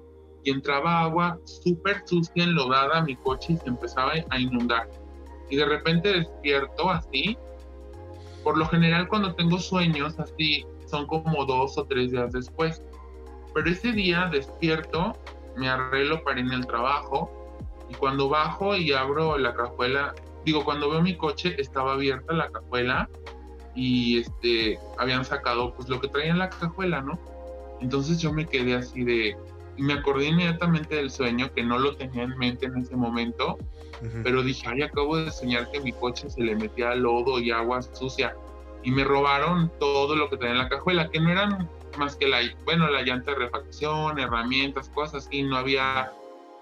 y 0.44 0.50
entraba 0.50 1.02
agua 1.02 1.38
súper 1.44 2.02
sucia, 2.04 2.44
enlodada 2.44 2.98
a 2.98 3.02
mi 3.02 3.16
coche 3.16 3.54
y 3.54 3.56
se 3.56 3.68
empezaba 3.68 4.12
a 4.30 4.38
inundar. 4.38 4.88
Y 5.50 5.56
de 5.56 5.64
repente 5.64 6.12
despierto 6.12 6.90
así. 6.90 7.36
Por 8.42 8.58
lo 8.58 8.66
general 8.66 9.08
cuando 9.08 9.34
tengo 9.34 9.58
sueños 9.58 10.18
así 10.18 10.66
son 10.86 11.06
como 11.06 11.44
dos 11.44 11.78
o 11.78 11.84
tres 11.84 12.10
días 12.10 12.32
después. 12.32 12.82
Pero 13.54 13.70
ese 13.70 13.92
día 13.92 14.28
despierto, 14.32 15.16
me 15.56 15.68
arreglo 15.68 16.22
para 16.24 16.40
ir 16.40 16.46
en 16.46 16.52
el 16.52 16.66
trabajo 16.66 17.30
y 17.88 17.94
cuando 17.94 18.28
bajo 18.28 18.74
y 18.74 18.92
abro 18.92 19.36
la 19.36 19.54
cajuela, 19.54 20.14
digo, 20.44 20.64
cuando 20.64 20.90
veo 20.90 21.02
mi 21.02 21.16
coche 21.16 21.54
estaba 21.58 21.92
abierta 21.92 22.32
la 22.32 22.50
cajuela 22.50 23.08
y 23.74 24.20
este 24.20 24.78
habían 24.98 25.24
sacado 25.24 25.74
pues 25.74 25.88
lo 25.88 26.00
que 26.00 26.08
traía 26.08 26.30
en 26.30 26.38
la 26.38 26.48
cajuela, 26.48 27.00
¿no? 27.00 27.18
Entonces 27.80 28.20
yo 28.20 28.32
me 28.32 28.46
quedé 28.46 28.74
así 28.74 29.04
de, 29.04 29.36
me 29.78 29.94
acordé 29.94 30.26
inmediatamente 30.26 30.96
del 30.96 31.10
sueño, 31.10 31.52
que 31.54 31.62
no 31.62 31.78
lo 31.78 31.96
tenía 31.96 32.24
en 32.24 32.36
mente 32.38 32.66
en 32.66 32.76
ese 32.78 32.96
momento, 32.96 33.58
pero 34.24 34.42
dije, 34.42 34.66
ay, 34.68 34.82
acabo 34.82 35.16
de 35.16 35.30
soñar 35.30 35.70
que 35.70 35.80
mi 35.80 35.92
coche 35.92 36.28
se 36.28 36.42
le 36.42 36.56
metía 36.56 36.94
lodo 36.96 37.38
y 37.38 37.52
agua 37.52 37.82
sucia. 37.82 38.34
Y 38.82 38.90
me 38.90 39.04
robaron 39.04 39.70
todo 39.78 40.16
lo 40.16 40.28
que 40.28 40.36
tenía 40.36 40.52
en 40.52 40.58
la 40.58 40.68
cajuela, 40.68 41.08
que 41.08 41.20
no 41.20 41.30
eran 41.30 41.68
más 41.96 42.16
que 42.16 42.26
la, 42.26 42.40
bueno, 42.64 42.88
la 42.88 43.02
llanta 43.02 43.30
de 43.30 43.38
refacción, 43.38 44.18
herramientas, 44.18 44.88
cosas 44.88 45.26
así, 45.26 45.44
no 45.44 45.56
había 45.56 46.10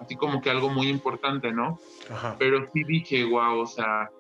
así 0.01 0.17
como 0.17 0.43
que 0.43 0.51
algo 0.51 0.69
muy 0.69 0.89
importante, 0.89 1.51
¿no? 1.51 1.79
Pero 2.39 2.67
sí 2.73 2.85
dije, 2.85 3.25
wow, 3.25 3.61
o 3.61 3.67
sea, 3.67 4.11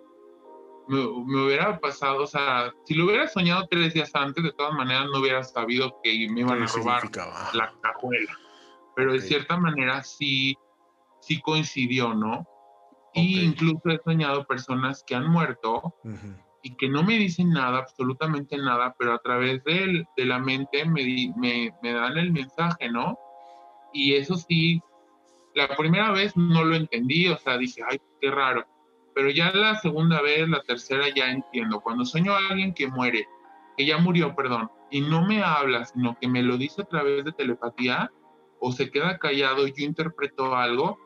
me, 0.89 1.05
hubiera 1.05 1.79
pasado, 1.79 2.23
o 2.23 2.27
sea, 2.27 2.73
si 2.85 2.95
lo 2.95 3.05
hubiera 3.05 3.29
soñado 3.29 3.67
tres 3.71 3.93
días 3.93 4.11
antes, 4.15 4.43
de 4.43 4.53
todas 4.53 4.73
maneras 4.73 5.07
no 5.13 5.21
hubiera 5.21 5.45
sabido 5.45 6.01
que 6.03 6.27
me 6.31 6.41
iban 6.41 6.63
a 6.63 6.67
robar 6.67 7.03
la 7.53 7.73
cajuela 7.83 8.39
pero 8.95 9.13
de 9.13 9.21
cierta 9.21 9.57
manera 9.57 10.03
sí, 10.03 10.57
sí 11.21 11.41
coincidió, 11.41 12.15
¿no? 12.15 12.47
Y 13.13 13.41
incluso 13.41 13.81
he 13.87 13.99
soñado 14.05 14.47
personas 14.47 15.03
que 15.05 15.17
han 15.17 15.29
muerto 15.29 15.95
y 16.63 16.77
que 16.77 16.89
no 16.89 17.03
me 17.03 17.19
dicen 17.19 17.51
nada, 17.51 17.79
absolutamente 17.79 18.57
nada, 18.59 18.95
pero 18.99 19.15
a 19.15 19.19
través 19.19 19.65
de, 19.65 20.05
de 20.17 20.25
la 20.25 20.39
mente 20.39 20.85
me, 20.85 21.33
me, 21.37 21.73
me, 21.83 21.93
dan 21.93 22.19
el 22.19 22.33
mensaje, 22.33 22.91
¿no? 22.91 23.19
Y 23.93 24.15
eso 24.15 24.37
sí, 24.37 24.81
la 25.55 25.69
primera 25.77 26.13
vez 26.13 26.37
no 26.37 26.65
lo 26.65 26.77
entendí, 26.77 27.29
o 27.29 27.39
sea, 27.39 27.59
dije, 27.59 27.83
ay, 27.89 28.01
qué 28.21 28.31
raro. 28.31 28.65
Pero 29.15 29.31
ya 29.31 29.51
la 29.53 29.75
segunda 29.81 30.23
vez, 30.23 30.49
la 30.49 30.61
tercera, 30.63 31.07
ya 31.15 31.31
entiendo. 31.31 31.81
Cuando 31.81 32.05
sueño 32.05 32.33
a 32.33 32.39
alguien 32.51 32.73
que 32.73 32.87
muere, 32.87 33.27
que 33.77 33.87
ya 33.87 33.99
murió, 33.99 34.37
perdón, 34.37 34.71
y 34.91 35.01
no 35.01 35.27
me 35.27 35.43
habla, 35.43 35.85
sino 35.85 36.17
que 36.21 36.29
me 36.29 36.43
lo 36.43 36.57
dice 36.57 36.83
a 36.83 36.87
través 36.87 37.25
de 37.25 37.33
telepatía, 37.33 38.11
o 38.61 38.73
se 38.73 38.91
queda 38.91 39.19
callado 39.19 39.67
y 39.67 39.73
yo 39.73 39.85
interpreto 39.85 40.55
algo, 40.55 40.99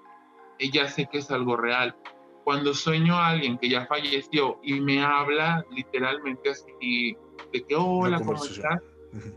ella 0.58 0.88
sé 0.88 1.08
que 1.10 1.18
es 1.18 1.30
algo 1.30 1.56
real. 1.56 1.96
Cuando 2.44 2.74
sueño 2.74 3.14
a 3.14 3.28
alguien 3.28 3.56
que 3.56 3.70
ya 3.70 3.86
falleció 3.86 4.58
y 4.62 4.80
me 4.80 5.02
habla 5.02 5.64
literalmente 5.70 6.50
así 6.50 7.16
de 7.52 7.64
que 7.64 7.74
hola, 7.74 8.18
¿cómo 8.18 8.44
estás? 8.44 8.82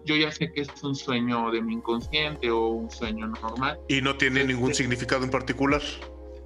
Yo 0.05 0.15
ya 0.15 0.31
sé 0.31 0.51
que 0.51 0.61
es 0.61 0.83
un 0.83 0.95
sueño 0.95 1.51
de 1.51 1.61
mi 1.61 1.75
inconsciente 1.75 2.49
o 2.49 2.67
un 2.69 2.89
sueño 2.89 3.27
normal. 3.27 3.79
¿Y 3.87 4.01
no 4.01 4.15
tiene 4.17 4.43
ningún 4.43 4.71
este 4.71 4.83
significado 4.83 5.23
en 5.23 5.29
particular? 5.29 5.81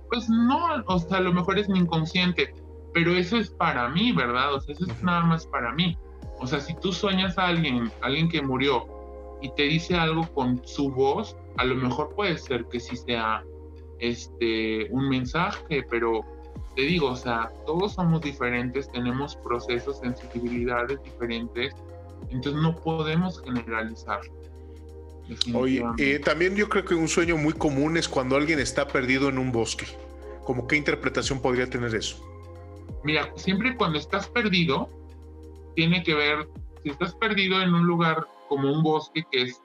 Pues 0.10 0.30
no, 0.30 0.84
o 0.86 1.00
sea, 1.00 1.20
a 1.20 1.22
lo 1.22 1.32
mejor 1.32 1.58
es 1.58 1.70
mi 1.70 1.80
inconsciente, 1.80 2.54
pero 2.94 3.16
eso 3.16 3.38
es 3.38 3.50
para 3.50 3.88
mí, 3.88 4.12
¿verdad? 4.12 4.54
O 4.54 4.60
sea, 4.60 4.76
eso 4.76 4.86
es 4.86 5.02
nada 5.02 5.22
más 5.22 5.48
para 5.48 5.72
mí. 5.74 5.98
O 6.40 6.48
sea, 6.48 6.60
si 6.60 6.76
tú 6.76 6.92
sueñas 6.92 7.38
a 7.38 7.48
alguien, 7.48 7.90
alguien 8.02 8.28
que 8.28 8.42
murió, 8.42 8.86
y 9.42 9.50
te 9.56 9.64
dice 9.64 9.96
algo 9.96 10.28
con 10.34 10.62
su 10.66 10.92
voz, 10.92 11.36
a 11.58 11.66
lo 11.66 11.76
mejor 11.76 12.14
puede 12.16 12.38
ser 12.38 12.66
que 12.66 12.80
sí 12.80 12.96
sea 12.96 13.44
este, 14.00 14.88
un 14.92 15.10
mensaje, 15.10 15.86
pero 15.90 16.22
te 16.76 16.84
digo, 16.84 17.10
o 17.10 17.16
sea, 17.16 17.52
todos 17.66 17.94
somos 17.94 18.22
diferentes, 18.22 18.92
tenemos 18.92 19.36
procesos, 19.38 20.00
sensibilidades 20.00 21.02
diferentes, 21.04 21.74
entonces 22.30 22.62
no 22.62 22.76
podemos 22.76 23.42
generalizar. 23.42 24.22
Oye, 25.54 25.84
eh, 25.98 26.20
también 26.20 26.56
yo 26.56 26.68
creo 26.68 26.84
que 26.84 26.96
un 26.96 27.08
sueño 27.08 27.38
muy 27.38 27.54
común 27.54 27.98
es 27.98 28.08
cuando 28.10 28.36
alguien 28.36 28.60
está 28.60 28.88
perdido 28.88 29.30
en 29.30 29.38
un 29.38 29.52
bosque. 29.52 29.86
¿Cómo 30.44 30.68
qué 30.68 30.76
interpretación 30.76 31.42
podría 31.42 31.70
tener 31.70 31.94
eso? 31.96 32.18
Mira, 33.04 33.32
siempre 33.36 33.76
cuando 33.76 34.00
estás 34.00 34.28
perdido, 34.28 34.90
tiene 35.76 36.04
que 36.04 36.14
ver, 36.14 36.48
si 36.84 36.90
estás 36.90 37.16
perdido 37.16 37.62
en 37.62 37.74
un 37.74 37.86
lugar 37.86 38.28
como 38.50 38.72
un 38.72 38.84
bosque 38.84 39.24
que 39.32 39.44
es 39.44 39.62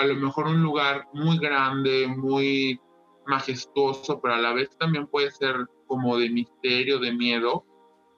a 0.00 0.06
lo 0.06 0.16
mejor 0.16 0.46
un 0.46 0.62
lugar 0.62 1.06
muy 1.12 1.38
grande, 1.38 2.06
muy 2.08 2.80
majestuoso, 3.26 4.18
pero 4.18 4.34
a 4.34 4.38
la 4.38 4.54
vez 4.54 4.70
también 4.78 5.06
puede 5.06 5.30
ser 5.30 5.66
como 5.86 6.16
de 6.16 6.30
misterio, 6.30 6.98
de 6.98 7.12
miedo, 7.12 7.66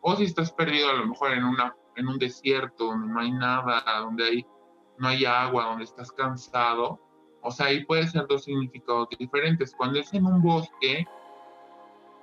o 0.01 0.14
si 0.14 0.25
estás 0.25 0.53
perdido 0.53 0.90
a 0.90 0.95
lo 0.95 1.07
mejor 1.07 1.33
en, 1.33 1.42
una, 1.42 1.75
en 1.97 2.07
un 2.07 2.18
desierto 2.18 2.85
donde 2.85 3.12
no 3.12 3.18
hay 3.18 3.33
nada, 3.33 3.83
donde 4.01 4.25
hay, 4.25 4.47
no 4.97 5.09
hay 5.09 5.25
agua, 5.25 5.64
donde 5.64 5.83
estás 5.83 6.12
cansado, 6.12 7.01
o 7.40 7.51
sea, 7.51 7.66
ahí 7.66 7.85
puede 7.85 8.07
ser 8.07 8.29
dos 8.29 8.45
significados 8.45 9.09
diferentes. 9.18 9.75
Cuando 9.75 9.99
es 9.99 10.14
en 10.14 10.25
un 10.25 10.40
bosque, 10.40 11.05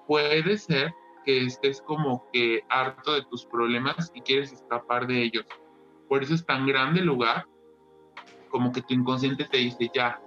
puede 0.07 0.57
ser 0.57 0.93
que 1.25 1.43
estés 1.43 1.81
como 1.81 2.25
que 2.31 2.63
harto 2.69 3.11
de 3.11 3.25
tus 3.25 3.45
problemas 3.45 4.09
y 4.15 4.21
quieres 4.21 4.53
escapar 4.53 5.05
de 5.05 5.21
ellos. 5.21 5.45
Por 6.07 6.23
eso 6.23 6.33
es 6.33 6.45
tan 6.45 6.65
grande 6.65 7.01
el 7.01 7.07
lugar 7.07 7.45
como 8.49 8.71
que 8.71 8.81
tu 8.81 8.93
inconsciente 8.93 9.45
te 9.45 9.57
dice, 9.57 9.89
ya, 9.93 10.21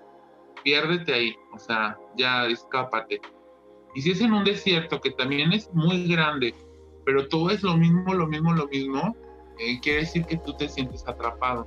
piérdete 0.64 1.12
ahí, 1.12 1.36
o 1.52 1.58
sea, 1.58 1.98
ya 2.16 2.46
escápate. 2.46 3.20
Y 3.94 4.02
si 4.02 4.12
es 4.12 4.20
en 4.20 4.32
un 4.32 4.44
desierto 4.44 5.00
que 5.00 5.10
también 5.10 5.52
es 5.52 5.70
muy 5.74 6.06
grande 6.06 6.54
pero 7.04 7.28
todo 7.28 7.50
es 7.50 7.62
lo 7.62 7.76
mismo, 7.76 8.14
lo 8.14 8.26
mismo, 8.26 8.52
lo 8.52 8.66
mismo, 8.68 9.16
eh, 9.58 9.80
quiere 9.80 10.00
decir 10.00 10.24
que 10.24 10.36
tú 10.38 10.54
te 10.54 10.68
sientes 10.68 11.06
atrapado. 11.06 11.66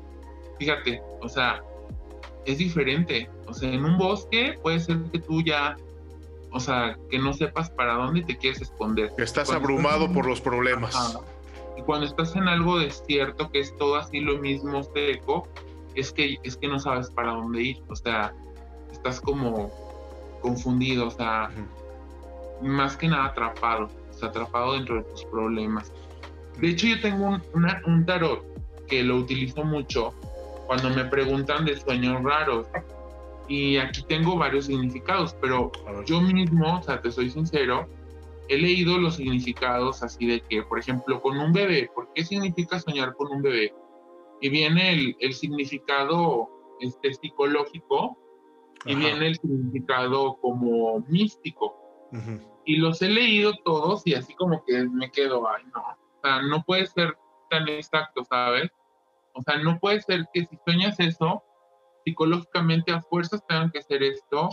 Fíjate, 0.59 1.01
o 1.21 1.29
sea, 1.29 1.63
es 2.45 2.57
diferente. 2.57 3.29
O 3.47 3.53
sea, 3.53 3.71
en 3.71 3.83
un 3.83 3.97
bosque 3.97 4.57
puede 4.61 4.79
ser 4.79 4.97
que 5.11 5.19
tú 5.19 5.41
ya, 5.41 5.75
o 6.51 6.59
sea, 6.59 6.97
que 7.09 7.19
no 7.19 7.33
sepas 7.33 7.69
para 7.69 7.95
dónde 7.95 8.23
te 8.23 8.37
quieres 8.37 8.61
esconder. 8.61 9.11
Estás 9.17 9.51
abrumado 9.51 10.11
por 10.11 10.25
los 10.25 10.41
problemas. 10.41 10.95
Y 11.77 11.81
cuando 11.81 12.05
estás 12.05 12.35
en 12.35 12.47
algo 12.47 12.79
desierto, 12.79 13.51
que 13.51 13.59
es 13.59 13.75
todo 13.75 13.97
así 13.97 14.21
lo 14.21 14.37
mismo 14.37 14.83
seco, 14.83 15.47
es 15.95 16.11
que, 16.11 16.37
es 16.43 16.57
que 16.57 16.67
no 16.67 16.79
sabes 16.79 17.09
para 17.09 17.31
dónde 17.31 17.61
ir. 17.61 17.83
O 17.89 17.95
sea, 17.95 18.33
estás 18.91 19.19
como 19.21 19.71
confundido, 20.41 21.07
o 21.07 21.11
sea, 21.11 21.49
más 22.61 22.95
que 22.97 23.07
nada 23.07 23.25
atrapado, 23.25 23.89
o 24.09 24.13
sea, 24.13 24.29
atrapado 24.29 24.73
dentro 24.73 24.97
de 24.97 25.03
tus 25.03 25.25
problemas. 25.25 25.91
De 26.59 26.69
hecho, 26.69 26.87
yo 26.87 27.01
tengo 27.01 27.27
un, 27.27 27.41
un 27.85 28.05
tarot 28.05 28.43
que 28.87 29.03
lo 29.03 29.17
utilizo 29.17 29.63
mucho 29.63 30.13
cuando 30.67 30.89
me 30.89 31.05
preguntan 31.05 31.65
de 31.65 31.77
sueños 31.77 32.21
raros. 32.23 32.67
Y 33.47 33.77
aquí 33.77 34.01
tengo 34.03 34.37
varios 34.37 34.65
significados, 34.65 35.35
pero 35.39 35.71
yo 36.05 36.19
mismo, 36.19 36.79
o 36.79 36.81
sea, 36.81 36.99
te 36.99 37.11
soy 37.11 37.29
sincero, 37.29 37.87
he 38.47 38.57
leído 38.57 38.97
los 38.97 39.17
significados 39.17 40.01
así 40.01 40.25
de 40.25 40.41
que, 40.41 40.63
por 40.63 40.79
ejemplo, 40.79 41.21
con 41.21 41.37
un 41.37 41.53
bebé, 41.53 41.89
¿por 41.93 42.11
qué 42.13 42.23
significa 42.23 42.79
soñar 42.79 43.15
con 43.15 43.31
un 43.31 43.43
bebé? 43.43 43.71
Y 44.45 44.49
viene 44.49 44.93
el, 44.93 45.17
el 45.21 45.33
significado 45.33 46.47
este, 46.79 47.15
psicológico 47.15 48.15
y 48.85 48.93
viene 48.93 49.25
el 49.29 49.39
significado 49.39 50.37
como 50.39 50.99
místico. 51.07 51.75
Y 52.63 52.75
los 52.75 53.01
he 53.01 53.09
leído 53.09 53.55
todos 53.63 54.05
y 54.05 54.13
así 54.13 54.35
como 54.35 54.63
que 54.63 54.83
me 54.83 55.09
quedo, 55.09 55.49
ay, 55.49 55.63
no, 55.73 55.81
o 55.81 56.21
sea, 56.21 56.43
no 56.43 56.63
puede 56.63 56.85
ser 56.85 57.17
tan 57.49 57.67
exacto, 57.69 58.23
¿sabes? 58.23 58.69
O 59.33 59.41
sea, 59.41 59.57
no 59.57 59.79
puede 59.79 60.01
ser 60.01 60.27
que 60.31 60.45
si 60.45 60.59
sueñas 60.63 60.99
eso, 60.99 61.41
psicológicamente 62.03 62.91
a 62.91 63.01
fuerzas 63.01 63.43
tengan 63.47 63.71
que 63.71 63.81
ser 63.81 64.03
esto 64.03 64.49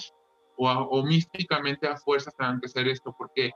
o, 0.57 0.71
o 0.71 1.05
místicamente 1.05 1.87
a 1.87 1.99
fuerzas 1.99 2.35
tengan 2.39 2.63
que 2.63 2.69
ser 2.69 2.89
esto, 2.89 3.15
porque 3.19 3.51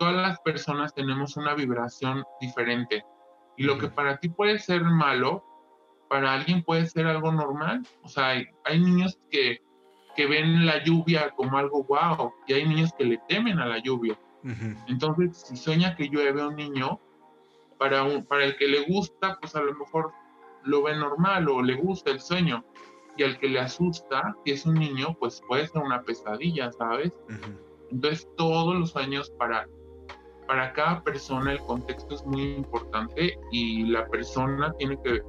todas 0.00 0.16
las 0.16 0.40
personas 0.40 0.92
tenemos 0.92 1.36
una 1.36 1.54
vibración 1.54 2.24
diferente. 2.40 3.04
Y 3.56 3.62
lo 3.62 3.78
que 3.78 3.86
para 3.86 4.18
ti 4.18 4.28
puede 4.30 4.58
ser 4.58 4.82
malo, 4.82 5.44
para 6.08 6.34
alguien 6.34 6.62
puede 6.62 6.86
ser 6.86 7.06
algo 7.06 7.32
normal. 7.32 7.86
O 8.02 8.08
sea, 8.08 8.28
hay, 8.28 8.46
hay 8.64 8.80
niños 8.80 9.18
que, 9.30 9.60
que, 10.14 10.26
ven 10.26 10.66
la 10.66 10.82
lluvia 10.84 11.30
como 11.36 11.56
algo 11.58 11.84
guau 11.84 12.32
y 12.46 12.54
hay 12.54 12.66
niños 12.66 12.92
que 12.96 13.04
le 13.04 13.18
temen 13.28 13.58
a 13.58 13.66
la 13.66 13.78
lluvia. 13.78 14.18
Entonces, 14.86 15.38
si 15.38 15.56
sueña 15.56 15.96
que 15.96 16.08
llueve 16.08 16.46
un 16.46 16.54
niño, 16.54 17.00
para, 17.78 18.04
un, 18.04 18.24
para 18.24 18.44
el 18.44 18.56
que 18.56 18.68
le 18.68 18.84
gusta, 18.84 19.38
pues 19.40 19.56
a 19.56 19.60
lo 19.60 19.74
mejor 19.74 20.12
lo 20.62 20.84
ve 20.84 20.96
normal 20.96 21.48
o 21.48 21.62
le 21.62 21.74
gusta 21.74 22.12
el 22.12 22.20
sueño. 22.20 22.64
Y 23.16 23.24
al 23.24 23.38
que 23.38 23.48
le 23.48 23.58
asusta, 23.58 24.36
si 24.44 24.52
es 24.52 24.64
un 24.64 24.74
niño, 24.74 25.16
pues 25.18 25.42
puede 25.48 25.66
ser 25.66 25.82
una 25.82 26.02
pesadilla, 26.02 26.70
¿sabes? 26.70 27.12
Entonces, 27.90 28.28
todos 28.36 28.76
los 28.76 28.90
sueños 28.90 29.30
para 29.30 29.66
para 30.46 30.72
cada 30.72 31.02
persona 31.02 31.52
el 31.52 31.60
contexto 31.60 32.14
es 32.14 32.24
muy 32.24 32.54
importante 32.54 33.38
y 33.50 33.84
la 33.84 34.06
persona 34.06 34.72
tiene 34.78 34.96
que, 35.02 35.22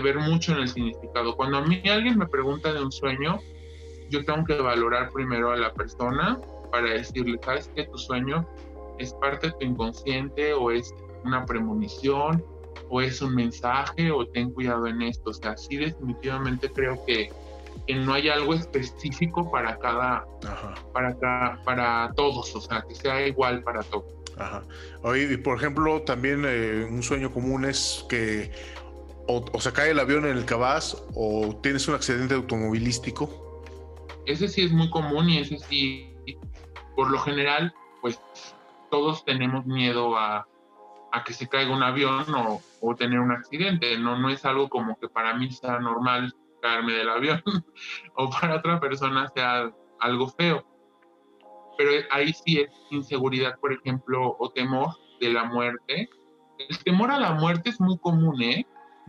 ver 0.00 0.18
mucho 0.18 0.52
en 0.52 0.58
el 0.58 0.68
significado. 0.68 1.36
Cuando 1.36 1.58
a 1.58 1.62
mí 1.62 1.82
alguien 1.88 2.18
me 2.18 2.26
pregunta 2.26 2.72
de 2.72 2.82
un 2.82 2.92
sueño, 2.92 3.38
yo 4.10 4.24
tengo 4.24 4.44
que 4.44 4.54
valorar 4.54 5.10
primero 5.10 5.52
a 5.52 5.56
la 5.56 5.72
persona 5.72 6.38
para 6.70 6.90
decirle, 6.90 7.38
¿sabes 7.44 7.70
que 7.74 7.84
tu 7.84 7.98
sueño 7.98 8.46
es 8.98 9.12
parte 9.14 9.48
de 9.48 9.52
tu 9.54 9.64
inconsciente 9.64 10.52
o 10.52 10.70
es 10.70 10.94
una 11.24 11.44
premonición 11.44 12.44
o 12.88 13.00
es 13.00 13.20
un 13.20 13.34
mensaje 13.34 14.10
o 14.10 14.26
ten 14.26 14.50
cuidado 14.50 14.86
en 14.86 15.02
esto? 15.02 15.30
O 15.30 15.34
sea, 15.34 15.56
sí 15.56 15.76
definitivamente 15.76 16.70
creo 16.70 17.04
que, 17.04 17.30
no 17.94 18.14
hay 18.14 18.28
algo 18.28 18.52
específico 18.54 19.48
para 19.50 19.78
cada, 19.78 20.26
para 20.92 21.62
para 21.64 22.10
todos, 22.16 22.56
o 22.56 22.60
sea, 22.60 22.84
que 22.88 22.96
sea 22.96 23.24
igual 23.26 23.62
para 23.62 23.82
todos. 23.84 24.16
Ajá. 24.38 24.62
y 25.16 25.36
por 25.38 25.56
ejemplo, 25.56 26.02
también 26.02 26.44
eh, 26.46 26.86
un 26.90 27.02
sueño 27.02 27.32
común 27.32 27.64
es 27.64 28.04
que 28.08 28.50
o, 29.28 29.60
se 29.60 29.72
cae 29.72 29.90
el 29.90 30.00
avión 30.00 30.26
en 30.26 30.36
el 30.36 30.44
cabaz 30.44 30.96
o 31.14 31.58
tienes 31.62 31.86
un 31.88 31.94
accidente 31.94 32.34
automovilístico. 32.34 33.62
Ese 34.26 34.48
sí 34.48 34.62
es 34.62 34.72
muy 34.72 34.90
común 34.90 35.28
y 35.28 35.38
ese 35.38 35.58
sí, 35.58 36.14
por 36.94 37.10
lo 37.10 37.18
general, 37.18 37.72
pues 38.00 38.20
todos 38.90 39.24
tenemos 39.24 39.66
miedo 39.66 40.16
a, 40.16 40.46
a 41.12 41.24
que 41.24 41.32
se 41.32 41.48
caiga 41.48 41.74
un 41.74 41.82
avión 41.82 42.34
o, 42.34 42.60
o, 42.80 42.94
tener 42.94 43.20
un 43.20 43.32
accidente. 43.32 43.98
No, 43.98 44.18
no 44.18 44.30
es 44.30 44.44
algo 44.44 44.68
como 44.68 44.98
que 44.98 45.08
para 45.08 45.34
mí 45.34 45.50
sea 45.50 45.78
normal 45.78 46.34
caerme 46.62 46.94
del 46.94 47.08
avión 47.08 47.42
o 48.16 48.30
para 48.30 48.56
otra 48.56 48.80
persona 48.80 49.28
sea 49.34 49.70
algo 50.00 50.28
feo 50.28 50.64
pero 51.76 51.90
ahí 52.10 52.32
sí 52.32 52.60
es 52.60 52.70
inseguridad, 52.90 53.58
por 53.60 53.72
ejemplo, 53.72 54.36
o 54.38 54.50
temor 54.50 54.88
de 55.20 55.32
la 55.32 55.44
muerte. 55.44 56.08
El 56.58 56.78
temor 56.84 57.10
a 57.10 57.18
la 57.18 57.32
muerte 57.32 57.70
es 57.70 57.80
muy 57.80 57.98
común, 57.98 58.40
¿eh? 58.42 58.66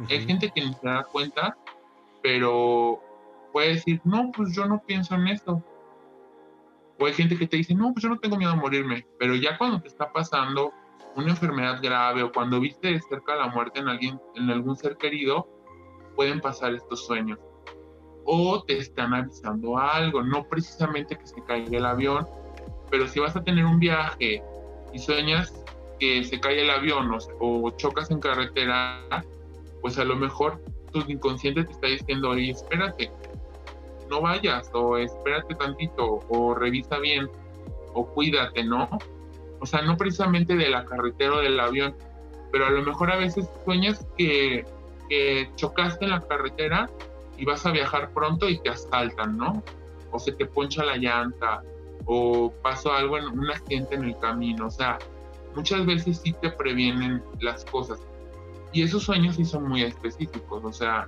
Hay 0.10 0.26
gente 0.26 0.52
que 0.54 0.62
se 0.62 0.88
da 0.88 1.04
cuenta, 1.04 1.58
pero 2.22 3.02
puede 3.52 3.70
decir, 3.70 4.00
no, 4.04 4.32
pues 4.36 4.56
yo 4.56 4.66
no 4.66 4.82
pienso 4.86 5.16
en 5.16 5.28
esto. 5.28 5.64
O 7.00 7.06
hay 7.06 7.14
gente 7.14 7.38
que 7.38 7.48
te 7.48 7.58
dice, 7.58 7.74
no, 7.76 7.94
pues 7.94 8.04
yo 8.04 8.10
no 8.10 8.20
tengo 8.20 8.38
miedo 8.38 8.52
a 8.52 8.56
morirme, 8.56 9.06
pero 9.20 9.36
ya 9.36 9.58
cuando 9.58 9.82
te 9.82 9.88
está 9.88 10.12
pasando 10.12 10.72
una 11.16 11.30
enfermedad 11.30 11.80
grave 11.82 12.24
o 12.24 12.32
cuando 12.32 12.60
viste 12.60 12.90
de 12.92 13.02
cerca 13.02 13.36
la 13.36 13.48
muerte 13.48 13.80
en 13.80 13.88
alguien, 13.88 14.22
en 14.36 14.50
algún 14.50 14.76
ser 14.76 14.98
querido, 14.98 15.48
pueden 16.16 16.42
pasar 16.42 16.74
estos 16.74 17.06
sueños. 17.06 17.40
O 18.26 18.64
te 18.64 18.78
están 18.78 19.14
avisando 19.14 19.78
algo, 19.78 20.22
no 20.22 20.48
precisamente 20.48 21.18
que 21.18 21.26
se 21.26 21.42
caiga 21.44 21.78
el 21.78 21.86
avión, 21.86 22.28
pero 22.92 23.08
si 23.08 23.20
vas 23.20 23.36
a 23.36 23.44
tener 23.44 23.66
un 23.66 23.80
viaje 23.80 24.44
y 24.94 25.00
sueñas 25.00 25.64
que 26.00 26.24
se 26.24 26.40
cae 26.40 26.62
el 26.62 26.70
avión 26.70 27.10
o, 27.40 27.72
chocas 27.72 28.12
en 28.12 28.20
carretera, 28.20 29.02
pues 29.82 29.98
a 29.98 30.04
lo 30.04 30.16
mejor 30.16 30.62
tu 30.92 31.00
inconsciente 31.08 31.64
te 31.64 31.72
está 31.72 31.88
diciendo, 31.88 32.30
oye, 32.30 32.52
espérate, 32.52 33.12
no 34.10 34.22
vayas, 34.22 34.70
o 34.74 34.98
espérate 34.98 35.56
tantito, 35.56 36.20
o 36.30 36.54
revisa 36.54 36.98
bien, 37.00 37.30
o 37.94 38.06
cuídate, 38.08 38.64
¿no? 38.64 38.90
O 39.60 39.66
sea, 39.66 39.82
no 39.82 39.98
precisamente 39.98 40.56
de 40.56 40.70
la 40.70 40.86
carretera 40.86 41.36
o 41.36 41.40
del 41.40 41.60
avión, 41.60 41.96
pero 42.52 42.68
a 42.68 42.70
lo 42.70 42.84
mejor 42.84 43.12
a 43.12 43.18
veces 43.18 43.50
sueñas 43.66 44.06
que, 44.18 44.66
que 45.10 45.50
chocaste 45.56 46.06
en 46.06 46.12
la 46.12 46.22
carretera 46.22 46.90
y 47.38 47.46
vas 47.46 47.66
a 47.66 47.72
viajar 47.72 48.12
pronto 48.12 48.48
y 48.50 48.60
te 48.60 48.70
asaltan, 48.70 49.38
¿no? 49.38 49.64
O 50.12 50.20
se 50.20 50.32
te 50.32 50.46
poncha 50.46 50.84
la 50.84 50.98
llanta, 50.98 51.64
o 52.06 52.52
pasó 52.62 52.94
algo 52.94 53.18
en 53.18 53.26
un 53.28 53.50
accidente 53.52 53.96
en 53.96 54.06
el 54.06 54.18
camino. 54.20 54.68
O 54.68 54.72
sea, 54.72 54.98
muchas 55.56 55.86
veces 55.86 56.20
sí 56.20 56.34
te 56.34 56.50
previenen 56.50 57.22
las 57.42 57.66
cosas. 57.66 58.00
Y 58.74 58.84
esos 58.84 59.04
sueños 59.04 59.36
sí 59.36 59.46
son 59.46 59.68
muy 59.68 59.84
específicos. 59.84 60.64
O 60.64 60.72
sea, 60.72 61.08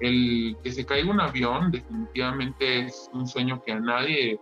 el 0.00 0.56
que 0.62 0.72
se 0.72 0.84
caiga 0.84 1.10
un 1.10 1.20
avión 1.20 1.70
definitivamente 1.70 2.86
es 2.86 3.10
un 3.12 3.26
sueño 3.26 3.62
que 3.62 3.72
a 3.72 3.80
nadie 3.80 4.38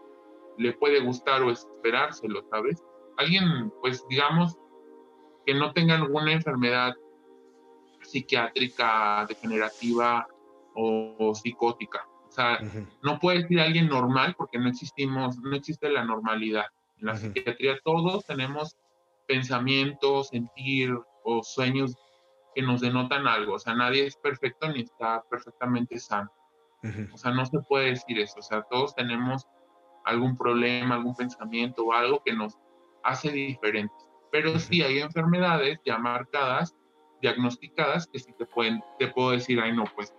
le 0.58 0.72
puede 0.74 1.00
gustar 1.00 1.42
o 1.42 1.50
esperárselo, 1.50 2.44
¿sabes? 2.50 2.82
Alguien, 3.16 3.72
pues 3.80 4.04
digamos, 4.08 4.56
que 5.46 5.54
no 5.54 5.72
tenga 5.72 5.96
alguna 5.96 6.32
enfermedad 6.32 6.94
psiquiátrica, 8.02 9.26
degenerativa 9.28 10.26
o 10.74 11.32
psicótica. 11.34 12.06
O 12.28 12.32
sea, 12.32 12.58
no 13.02 13.18
puede 13.18 13.42
decir 13.42 13.60
alguien 13.60 13.88
normal 13.88 14.34
porque 14.38 14.58
no 14.58 14.68
existimos, 14.68 15.38
no 15.38 15.54
existe 15.54 15.90
la 15.90 16.04
normalidad. 16.04 16.64
En 16.98 17.06
la 17.06 17.16
psiquiatría 17.16 17.78
todos 17.84 18.24
tenemos 18.24 18.76
pensamientos, 19.28 20.28
sentir 20.28 20.96
o 21.24 21.42
sueños 21.42 21.94
que 22.54 22.62
nos 22.62 22.80
denotan 22.80 23.26
algo. 23.26 23.54
O 23.54 23.58
sea, 23.58 23.74
nadie 23.74 24.06
es 24.06 24.16
perfecto 24.16 24.68
ni 24.68 24.82
está 24.82 25.22
perfectamente 25.30 25.98
sano. 25.98 26.30
O 27.12 27.16
sea, 27.16 27.30
no 27.30 27.46
se 27.46 27.60
puede 27.60 27.90
decir 27.90 28.18
eso. 28.18 28.40
O 28.40 28.42
sea, 28.42 28.62
todos 28.62 28.94
tenemos 28.94 29.46
algún 30.04 30.36
problema, 30.36 30.96
algún 30.96 31.14
pensamiento 31.14 31.84
o 31.84 31.92
algo 31.92 32.22
que 32.24 32.32
nos 32.32 32.58
hace 33.04 33.30
diferentes. 33.30 33.96
Pero 34.30 34.58
sí 34.58 34.82
hay 34.82 34.98
enfermedades 34.98 35.78
ya 35.84 35.98
marcadas, 35.98 36.74
diagnosticadas, 37.20 38.08
que 38.08 38.18
sí 38.18 38.32
te 38.36 38.46
pueden, 38.46 38.82
te 38.98 39.08
puedo 39.08 39.30
decir, 39.30 39.60
ay 39.60 39.72
no, 39.76 39.84
pues 39.94 40.12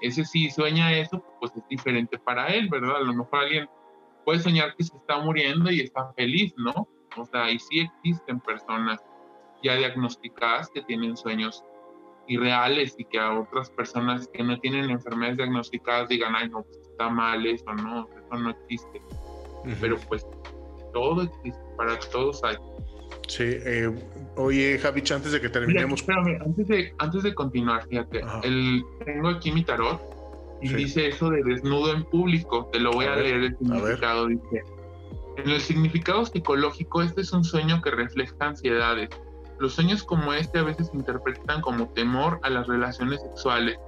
ese 0.00 0.24
sí 0.24 0.50
sueña 0.50 0.92
eso, 0.92 1.22
pues 1.40 1.54
es 1.56 1.66
diferente 1.68 2.18
para 2.18 2.46
él, 2.48 2.68
¿verdad? 2.68 2.96
A 2.96 3.00
lo 3.00 3.12
mejor 3.12 3.40
alguien 3.40 3.68
puede 4.24 4.38
soñar 4.38 4.74
que 4.76 4.84
se 4.84 4.96
está 4.96 5.18
muriendo 5.18 5.70
y 5.70 5.80
está 5.80 6.12
feliz, 6.14 6.54
¿no? 6.56 6.88
O 7.16 7.24
sea, 7.26 7.50
y 7.50 7.58
sí 7.58 7.80
existen 7.80 8.40
personas 8.40 9.00
ya 9.62 9.74
diagnosticadas 9.74 10.70
que 10.70 10.82
tienen 10.82 11.16
sueños 11.16 11.64
irreales 12.28 12.94
y 12.98 13.04
que 13.04 13.18
a 13.18 13.38
otras 13.40 13.70
personas 13.70 14.28
que 14.32 14.42
no 14.42 14.58
tienen 14.60 14.90
enfermedades 14.90 15.38
diagnosticadas 15.38 16.08
digan, 16.08 16.34
ay, 16.36 16.48
no, 16.48 16.62
pues 16.62 16.78
está 16.90 17.08
mal 17.08 17.44
eso, 17.46 17.72
no, 17.74 18.08
eso 18.08 18.42
no 18.42 18.50
existe. 18.50 19.02
Pero 19.80 19.96
pues 20.08 20.26
todo 20.92 21.22
existe, 21.22 21.60
para 21.76 21.98
todos 21.98 22.42
hay. 22.44 22.56
Sí, 23.26 23.44
eh, 23.44 23.90
oye, 24.36 24.78
Javich, 24.78 25.12
antes 25.12 25.32
de 25.32 25.40
que 25.40 25.48
terminemos. 25.48 26.00
espérame, 26.00 26.40
antes 26.40 26.68
de, 26.68 26.94
antes 26.98 27.22
de 27.22 27.34
continuar, 27.34 27.86
fíjate, 27.88 28.22
el, 28.42 28.82
tengo 29.04 29.28
aquí 29.28 29.52
mi 29.52 29.64
tarot 29.64 30.00
y 30.60 30.68
dice 30.74 31.08
eso 31.08 31.30
de 31.30 31.42
desnudo 31.42 31.92
en 31.92 32.04
público. 32.04 32.68
Te 32.72 32.80
lo 32.80 32.92
voy 32.92 33.06
a, 33.06 33.16
leer 33.16 33.42
el 33.42 33.58
significado. 33.58 34.26
Dice: 34.26 34.62
En 35.36 35.50
el 35.50 35.60
significado 35.60 36.24
psicológico, 36.24 37.02
este 37.02 37.20
es 37.20 37.32
un 37.32 37.44
sueño 37.44 37.80
que 37.82 37.90
refleja 37.90 38.34
ansiedades. 38.40 39.10
Los 39.58 39.74
sueños 39.74 40.02
como 40.04 40.32
este 40.32 40.58
a 40.58 40.62
veces 40.62 40.88
se 40.88 40.96
interpretan 40.96 41.60
como 41.60 41.88
temor 41.88 42.40
a 42.42 42.50
las 42.50 42.66
relaciones 42.66 43.20
sexuales. 43.22 43.78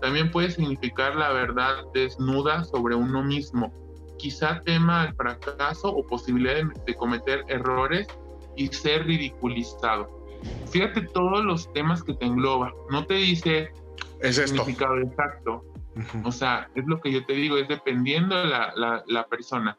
También 0.00 0.30
puede 0.30 0.50
significar 0.50 1.14
la 1.14 1.32
verdad 1.32 1.84
desnuda 1.94 2.64
sobre 2.64 2.94
uno 2.94 3.22
mismo. 3.22 3.72
Quizá 4.18 4.60
tema 4.64 5.02
al 5.02 5.14
fracaso 5.14 5.88
o 5.88 6.06
posibilidad 6.06 6.54
de, 6.54 6.68
de 6.86 6.94
cometer 6.94 7.44
errores 7.48 8.08
y 8.56 8.66
ser 8.68 9.06
ridiculizado. 9.06 10.08
Fíjate 10.70 11.02
todos 11.02 11.44
los 11.44 11.72
temas 11.72 12.02
que 12.02 12.14
te 12.14 12.26
engloba. 12.26 12.72
No 12.90 13.06
te 13.06 13.14
dice 13.14 13.70
el 14.20 14.32
significado 14.32 14.98
exacto. 14.98 15.64
O 16.24 16.32
sea, 16.32 16.68
es 16.74 16.84
lo 16.86 17.00
que 17.00 17.12
yo 17.12 17.24
te 17.26 17.34
digo, 17.34 17.56
es 17.58 17.68
dependiendo 17.68 18.36
de 18.36 18.46
la, 18.46 19.04
la 19.06 19.26
persona. 19.26 19.76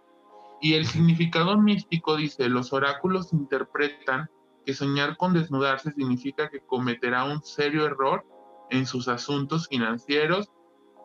Y 0.61 0.75
el 0.75 0.85
significado 0.85 1.57
místico 1.57 2.15
dice, 2.15 2.47
los 2.47 2.71
oráculos 2.71 3.33
interpretan 3.33 4.29
que 4.65 4.73
soñar 4.73 5.17
con 5.17 5.33
desnudarse 5.33 5.91
significa 5.91 6.49
que 6.49 6.59
cometerá 6.61 7.25
un 7.25 7.43
serio 7.43 7.85
error 7.85 8.25
en 8.69 8.85
sus 8.85 9.07
asuntos 9.07 9.67
financieros 9.67 10.49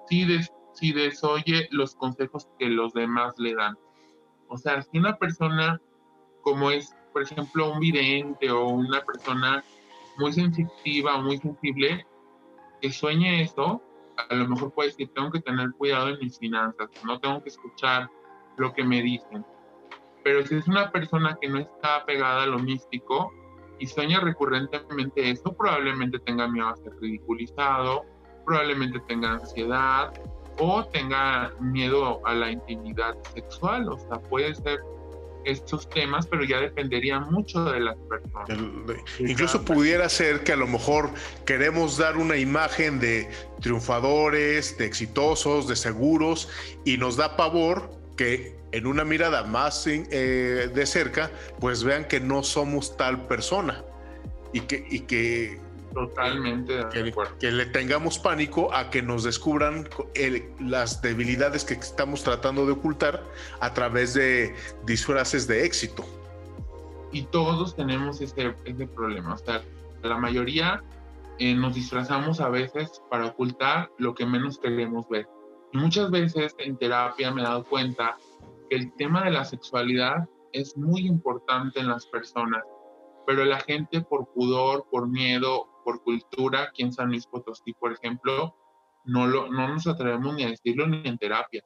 si, 0.09 0.27
si 0.75 0.93
desoye 0.93 1.69
los 1.71 1.95
consejos 1.95 2.49
que 2.59 2.69
los 2.69 2.93
demás 2.93 3.35
le 3.39 3.55
dan. 3.55 3.77
O 4.49 4.57
sea, 4.57 4.83
si 4.83 4.99
una 4.99 5.17
persona 5.19 5.81
como 6.43 6.71
es 6.71 6.95
por 7.13 7.23
ejemplo, 7.23 7.73
un 7.73 7.81
vidente 7.81 8.51
o 8.51 8.69
una 8.69 9.05
persona 9.05 9.65
muy 10.19 10.33
sensitiva 10.33 11.17
o 11.17 11.23
muy 11.23 11.39
sensible 11.39 12.07
que 12.81 12.93
sueñe 12.93 13.43
eso, 13.43 13.83
a 14.17 14.35
lo 14.35 14.49
mejor 14.49 14.73
puede 14.73 14.91
decir, 14.91 15.11
tengo 15.15 15.31
que 15.31 15.41
tener 15.41 15.73
cuidado 15.73 16.11
en 16.11 16.19
mis 16.21 16.39
finanzas, 16.39 16.89
no 17.05 17.19
tengo 17.19 17.43
que 17.43 17.49
escuchar 17.49 18.09
lo 18.57 18.73
que 18.73 18.85
me 18.85 19.03
dicen. 19.03 19.45
Pero 20.23 20.47
si 20.47 20.57
es 20.57 20.69
una 20.69 20.93
persona 20.93 21.37
que 21.41 21.49
no 21.49 21.59
está 21.59 22.05
pegada 22.05 22.45
a 22.45 22.47
lo 22.47 22.59
místico 22.59 23.33
y 23.79 23.87
sueña 23.87 24.21
recurrentemente 24.21 25.31
eso, 25.31 25.53
probablemente 25.53 26.19
tenga 26.21 26.49
miedo 26.49 26.69
a 26.69 26.77
ser 26.77 26.93
ridiculizado, 27.01 28.05
probablemente 28.45 29.01
tenga 29.09 29.33
ansiedad 29.33 30.13
o 30.59 30.85
tenga 30.87 31.53
miedo 31.61 32.21
a 32.27 32.35
la 32.35 32.51
intimidad 32.51 33.17
sexual, 33.35 33.89
o 33.89 33.99
sea, 33.99 34.19
puede 34.19 34.55
ser 34.55 34.81
estos 35.45 35.89
temas, 35.89 36.27
pero 36.27 36.45
ya 36.45 36.61
dependería 36.61 37.21
mucho 37.21 37.65
de 37.65 37.81
las 37.81 37.97
personas. 38.09 38.49
incluso 39.19 39.65
pudiera 39.65 40.09
ser 40.09 40.43
que 40.43 40.53
a 40.53 40.57
lo 40.57 40.67
mejor 40.67 41.11
queremos 41.47 41.97
dar 41.97 42.17
una 42.17 42.37
imagen 42.37 43.01
de 43.01 43.31
triunfadores, 43.61 44.77
de 44.77 44.87
exitosos, 44.87 45.69
de 45.69 45.77
seguros, 45.77 46.49
y 46.85 46.99
nos 46.99 47.17
da 47.17 47.37
pavor 47.37 47.91
que 48.17 48.58
en 48.73 48.87
una 48.87 49.05
mirada 49.05 49.45
más 49.45 49.87
eh, 49.87 50.71
de 50.73 50.87
cerca, 50.87 51.31
pues 51.61 51.85
vean 51.85 52.07
que 52.07 52.21
no 52.21 52.43
somos 52.43 52.97
tal 52.97 53.27
persona 53.27 53.85
y 54.53 54.61
que, 54.61 54.87
y 54.91 55.01
que 55.01 55.61
Totalmente. 55.95 56.75
Que, 57.41 57.51
le 57.51 57.67
tengamos 57.67 58.19
pánico 58.19 58.73
a 58.75 58.91
que 58.91 59.03
nos 59.03 59.25
descubran 59.25 59.89
las 60.61 61.03
debilidades 61.03 61.65
que 61.65 61.75
estamos 61.75 62.23
tratando 62.23 62.67
de 62.67 62.73
ocultar 62.73 63.25
a 63.61 63.73
través 63.73 64.15
de 64.15 64.55
disfraces 64.85 65.49
de 65.49 65.65
éxito. 65.65 66.05
Y 67.11 67.23
todos 67.23 67.75
tenemos 67.75 68.21
ese, 68.21 68.55
ese 68.65 68.87
problema. 68.87 69.35
O 69.35 69.39
sea, 69.39 69.63
la 70.03 70.19
mayoría 70.19 70.83
eh, 71.39 71.55
nos 71.55 71.75
disfrazamos 71.75 72.41
a 72.41 72.49
veces 72.49 73.03
para 73.11 73.27
ocultar 73.27 73.91
lo 73.99 74.15
que 74.15 74.27
menos 74.27 74.59
queremos 74.59 75.09
ver. 75.09 75.27
Y 75.73 75.79
muchas 75.79 76.11
veces 76.11 76.55
en 76.59 76.77
terapia 76.77 77.31
me 77.33 77.41
he 77.41 77.45
dado 77.45 77.65
cuenta 77.65 78.17
que 78.19 78.28
el 78.71 78.93
tema 78.95 79.25
de 79.25 79.31
la 79.31 79.45
sexualidad 79.45 80.29
es 80.53 80.77
muy 80.77 81.07
importante 81.07 81.81
en 81.81 81.89
las 81.89 82.07
personas, 82.07 82.63
pero 83.27 83.45
la 83.45 83.61
gente 83.61 84.01
por 84.01 84.33
pudor, 84.33 84.87
por 84.91 85.09
miedo 85.09 85.69
por 85.85 86.03
cultura 86.03 86.65
aquí 86.65 86.83
en 86.83 86.93
San 86.93 87.09
Luis 87.09 87.27
Potosí, 87.27 87.73
por 87.73 87.93
ejemplo, 87.93 88.55
no, 89.05 89.27
lo, 89.27 89.51
no 89.51 89.69
nos 89.69 89.87
atrevemos 89.87 90.35
ni 90.35 90.45
a 90.45 90.51
decirlo 90.51 90.87
ni 90.87 91.07
en 91.09 91.19
terapia. 91.19 91.65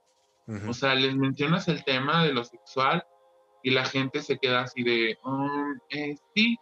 O 0.68 0.72
sea, 0.72 0.94
les 0.94 1.14
mencionas 1.16 1.66
el 1.68 1.82
tema 1.84 2.24
de 2.24 2.32
lo 2.32 2.44
sexual 2.44 3.04
y 3.62 3.70
la 3.70 3.84
gente 3.84 4.22
se 4.22 4.38
queda 4.38 4.62
así 4.62 4.82
de, 4.82 5.16
um, 5.24 5.78
eh, 5.90 6.16
sí. 6.34 6.56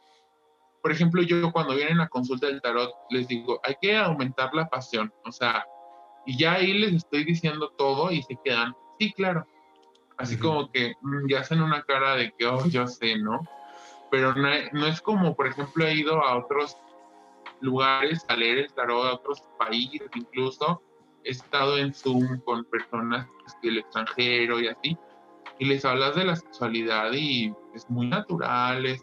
Por 0.82 0.92
ejemplo, 0.92 1.22
yo 1.22 1.50
cuando 1.50 1.74
vienen 1.74 2.00
a 2.00 2.08
consulta 2.08 2.46
del 2.46 2.62
tarot 2.62 2.90
les 3.10 3.26
digo, 3.26 3.60
hay 3.64 3.74
que 3.80 3.96
aumentar 3.96 4.54
la 4.54 4.68
pasión. 4.68 5.12
O 5.24 5.32
sea, 5.32 5.66
y 6.26 6.38
ya 6.38 6.54
ahí 6.54 6.72
les 6.74 6.94
estoy 6.94 7.24
diciendo 7.24 7.72
todo 7.76 8.10
y 8.10 8.22
se 8.22 8.38
quedan, 8.44 8.74
sí, 8.98 9.12
claro. 9.12 9.46
Así 10.20 10.38
como 10.38 10.70
que 10.70 10.94
mm, 11.00 11.28
ya 11.28 11.40
hacen 11.40 11.62
una 11.62 11.82
cara 11.82 12.14
de 12.14 12.32
que, 12.38 12.46
oh, 12.46 12.66
yo 12.66 12.86
sé, 12.86 13.16
¿no? 13.16 13.40
Pero 14.10 14.34
no, 14.34 14.48
no 14.72 14.86
es 14.86 15.00
como, 15.00 15.34
por 15.34 15.46
ejemplo, 15.46 15.86
he 15.86 15.94
ido 15.94 16.22
a 16.22 16.36
otros 16.36 16.76
lugares 17.60 18.24
a 18.28 18.36
leer 18.36 18.58
el 18.58 18.72
tarot 18.72 19.06
a 19.06 19.14
otros 19.14 19.42
países, 19.58 20.08
incluso 20.14 20.82
he 21.24 21.30
estado 21.30 21.78
en 21.78 21.94
Zoom 21.94 22.40
con 22.40 22.64
personas 22.64 23.26
del 23.62 23.78
extranjero 23.78 24.60
y 24.60 24.68
así, 24.68 24.98
y 25.58 25.64
les 25.66 25.84
hablas 25.84 26.16
de 26.16 26.24
la 26.24 26.36
sexualidad 26.36 27.12
y 27.12 27.54
es 27.74 27.88
muy 27.88 28.08
natural, 28.08 28.84
es, 28.86 29.02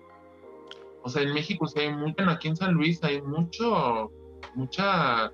o 1.03 1.09
sea, 1.09 1.23
en 1.23 1.33
México 1.33 1.67
sí 1.67 1.79
hay 1.79 1.93
mucho, 1.93 2.23
aquí 2.29 2.47
en 2.47 2.55
San 2.55 2.73
Luis 2.73 3.03
hay 3.03 3.21
mucho, 3.21 4.11
mucha, 4.55 5.31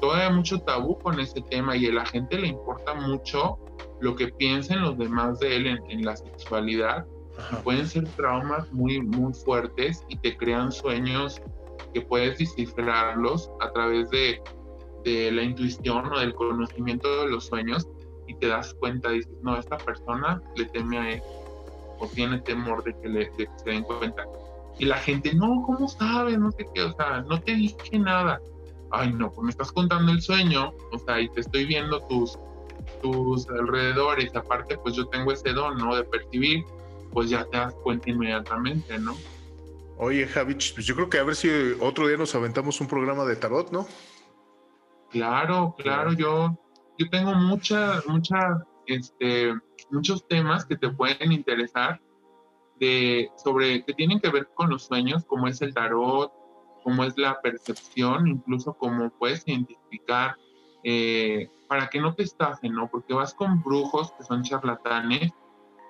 todavía 0.00 0.30
mucho 0.30 0.60
tabú 0.60 0.98
con 0.98 1.20
ese 1.20 1.40
tema 1.42 1.76
y 1.76 1.86
a 1.86 1.92
la 1.92 2.06
gente 2.06 2.38
le 2.38 2.48
importa 2.48 2.94
mucho 2.94 3.58
lo 4.00 4.16
que 4.16 4.28
piensen 4.28 4.82
los 4.82 4.96
demás 4.98 5.38
de 5.40 5.56
él 5.56 5.66
en, 5.66 6.04
la 6.04 6.16
sexualidad. 6.16 7.06
Pueden 7.64 7.86
ser 7.86 8.08
traumas 8.10 8.70
muy, 8.72 9.00
muy 9.00 9.32
fuertes 9.32 10.04
y 10.08 10.16
te 10.16 10.36
crean 10.36 10.72
sueños 10.72 11.40
que 11.94 12.00
puedes 12.02 12.38
descifrarlos 12.38 13.50
a 13.60 13.70
través 13.72 14.10
de, 14.10 14.42
de, 15.04 15.32
la 15.32 15.42
intuición 15.42 16.12
o 16.12 16.18
del 16.18 16.34
conocimiento 16.34 17.22
de 17.22 17.30
los 17.30 17.46
sueños 17.46 17.88
y 18.26 18.34
te 18.34 18.48
das 18.48 18.74
cuenta, 18.74 19.10
dices, 19.10 19.32
no, 19.42 19.56
esta 19.56 19.76
persona 19.78 20.40
le 20.56 20.66
teme 20.66 20.98
a 20.98 21.10
él 21.12 21.22
o 21.98 22.06
tiene 22.06 22.38
temor 22.40 22.82
de 22.84 22.94
que, 23.00 23.08
le, 23.08 23.18
de 23.30 23.46
que 23.46 23.58
se 23.64 23.70
den 23.70 23.82
cuenta. 23.84 24.24
Y 24.78 24.86
la 24.86 24.96
gente, 24.96 25.34
no, 25.34 25.62
¿cómo 25.66 25.88
sabes? 25.88 26.38
No 26.38 26.50
sé 26.52 26.66
qué, 26.74 26.82
o 26.82 26.92
sea, 26.94 27.22
no 27.22 27.40
te 27.40 27.54
dije 27.54 27.98
nada. 27.98 28.40
Ay, 28.90 29.12
no, 29.12 29.30
pues 29.30 29.44
me 29.44 29.50
estás 29.50 29.70
contando 29.72 30.10
el 30.12 30.20
sueño, 30.20 30.72
o 30.92 30.98
sea, 30.98 31.20
y 31.20 31.28
te 31.30 31.40
estoy 31.40 31.64
viendo 31.64 32.00
tus, 32.06 32.38
tus 33.02 33.48
alrededores, 33.48 34.34
aparte, 34.34 34.76
pues 34.78 34.96
yo 34.96 35.06
tengo 35.08 35.32
ese 35.32 35.52
don, 35.52 35.78
¿no? 35.78 35.94
De 35.94 36.04
percibir, 36.04 36.64
pues 37.12 37.30
ya 37.30 37.44
te 37.46 37.56
das 37.56 37.74
cuenta 37.82 38.10
inmediatamente, 38.10 38.98
¿no? 38.98 39.16
Oye, 39.96 40.26
Javich, 40.26 40.74
pues 40.74 40.86
yo 40.86 40.94
creo 40.94 41.10
que 41.10 41.18
a 41.18 41.24
ver 41.24 41.36
si 41.36 41.48
otro 41.78 42.08
día 42.08 42.16
nos 42.16 42.34
aventamos 42.34 42.80
un 42.80 42.88
programa 42.88 43.24
de 43.24 43.36
tarot, 43.36 43.70
¿no? 43.70 43.86
Claro, 45.10 45.74
claro, 45.76 46.12
yo, 46.12 46.58
yo 46.98 47.10
tengo 47.10 47.34
muchas, 47.34 48.06
muchas, 48.06 48.62
este, 48.86 49.52
muchos 49.90 50.26
temas 50.26 50.64
que 50.64 50.76
te 50.76 50.88
pueden 50.88 51.32
interesar 51.32 52.00
de, 52.78 53.28
sobre, 53.36 53.84
que 53.84 53.92
tienen 53.92 54.20
que 54.20 54.30
ver 54.30 54.48
con 54.54 54.70
los 54.70 54.84
sueños, 54.84 55.24
como 55.26 55.48
es 55.48 55.60
el 55.60 55.74
tarot, 55.74 56.32
como 56.82 57.04
es 57.04 57.16
la 57.16 57.40
percepción, 57.40 58.28
incluso 58.28 58.74
cómo 58.74 59.10
puedes 59.10 59.46
identificar 59.46 60.36
eh, 60.82 61.48
para 61.68 61.88
que 61.88 62.00
no 62.00 62.14
te 62.14 62.22
estafen, 62.22 62.72
¿no? 62.72 62.88
Porque 62.90 63.14
vas 63.14 63.34
con 63.34 63.62
brujos 63.62 64.12
que 64.12 64.24
son 64.24 64.42
charlatanes 64.42 65.32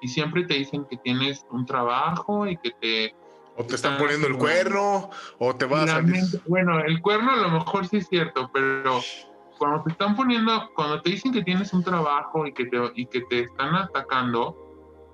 y 0.03 0.09
siempre 0.09 0.45
te 0.45 0.55
dicen 0.55 0.85
que 0.85 0.97
tienes 0.97 1.47
un 1.51 1.67
trabajo 1.67 2.47
y 2.47 2.57
que 2.57 2.71
te 2.81 3.15
o 3.57 3.65
te 3.65 3.75
están 3.75 3.99
poniendo 3.99 4.27
el 4.27 4.39
cuerno, 4.39 5.11
o 5.39 5.55
te 5.55 5.67
vas 5.67 5.91
a... 5.91 6.03
Bueno, 6.47 6.81
el 6.81 7.03
cuerno 7.03 7.33
a 7.33 7.37
lo 7.37 7.51
mejor 7.51 7.87
sí 7.87 7.99
es 7.99 8.09
cierto, 8.09 8.51
pero 8.53 9.01
cuando 9.59 9.83
te 9.83 9.91
están 9.91 10.17
poniendo, 10.17 10.71
cuando 10.75 11.03
te 11.03 11.11
dicen 11.11 11.33
que 11.33 11.43
tienes 11.43 11.73
un 11.75 11.85
trabajo 11.85 12.47
y 12.47 12.55
que 12.55 12.65
te, 12.65 12.79
y 12.95 13.05
que 13.07 13.21
te 13.23 13.41
están 13.41 13.75
atacando, 13.75 14.57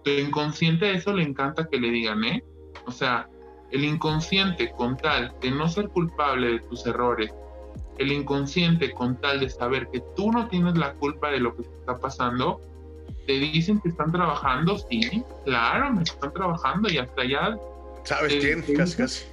tu 0.05 0.11
inconsciente 0.11 0.87
a 0.87 0.91
eso 0.93 1.13
le 1.13 1.25
encanta 1.25 1.67
que 1.69 1.81
le 1.81 1.91
digan, 1.91 2.23
¿eh? 2.23 2.45
O 2.87 2.93
sea, 2.93 3.29
el 3.73 3.85
inconsciente 3.85 4.71
con 4.73 4.97
tal 4.97 5.35
de 5.41 5.51
no 5.51 5.69
ser 5.69 5.89
culpable 5.89 6.53
de 6.53 6.59
tus 6.61 6.87
errores, 6.87 7.33
el 7.99 8.13
inconsciente 8.13 8.93
con 8.93 9.21
tal 9.21 9.41
de 9.41 9.51
saber 9.51 9.89
que 9.93 10.03
tú 10.15 10.31
no 10.31 10.49
tienes 10.49 10.77
la 10.77 10.93
culpa 10.95 11.31
de 11.31 11.41
lo 11.41 11.57
que 11.57 11.63
te 11.63 11.75
está 11.77 11.99
pasando, 11.99 12.61
te 13.27 13.33
dicen 13.33 13.81
que 13.81 13.89
están 13.89 14.13
trabajando, 14.13 14.79
sí, 14.79 15.23
claro, 15.45 15.93
me 15.93 16.03
están 16.03 16.33
trabajando 16.33 16.89
y 16.89 16.99
hasta 16.99 17.25
ya 17.25 17.57
¿Sabes 18.07 18.37
quién? 18.37 18.63
Casi, 18.77 18.97
casi. 18.97 19.25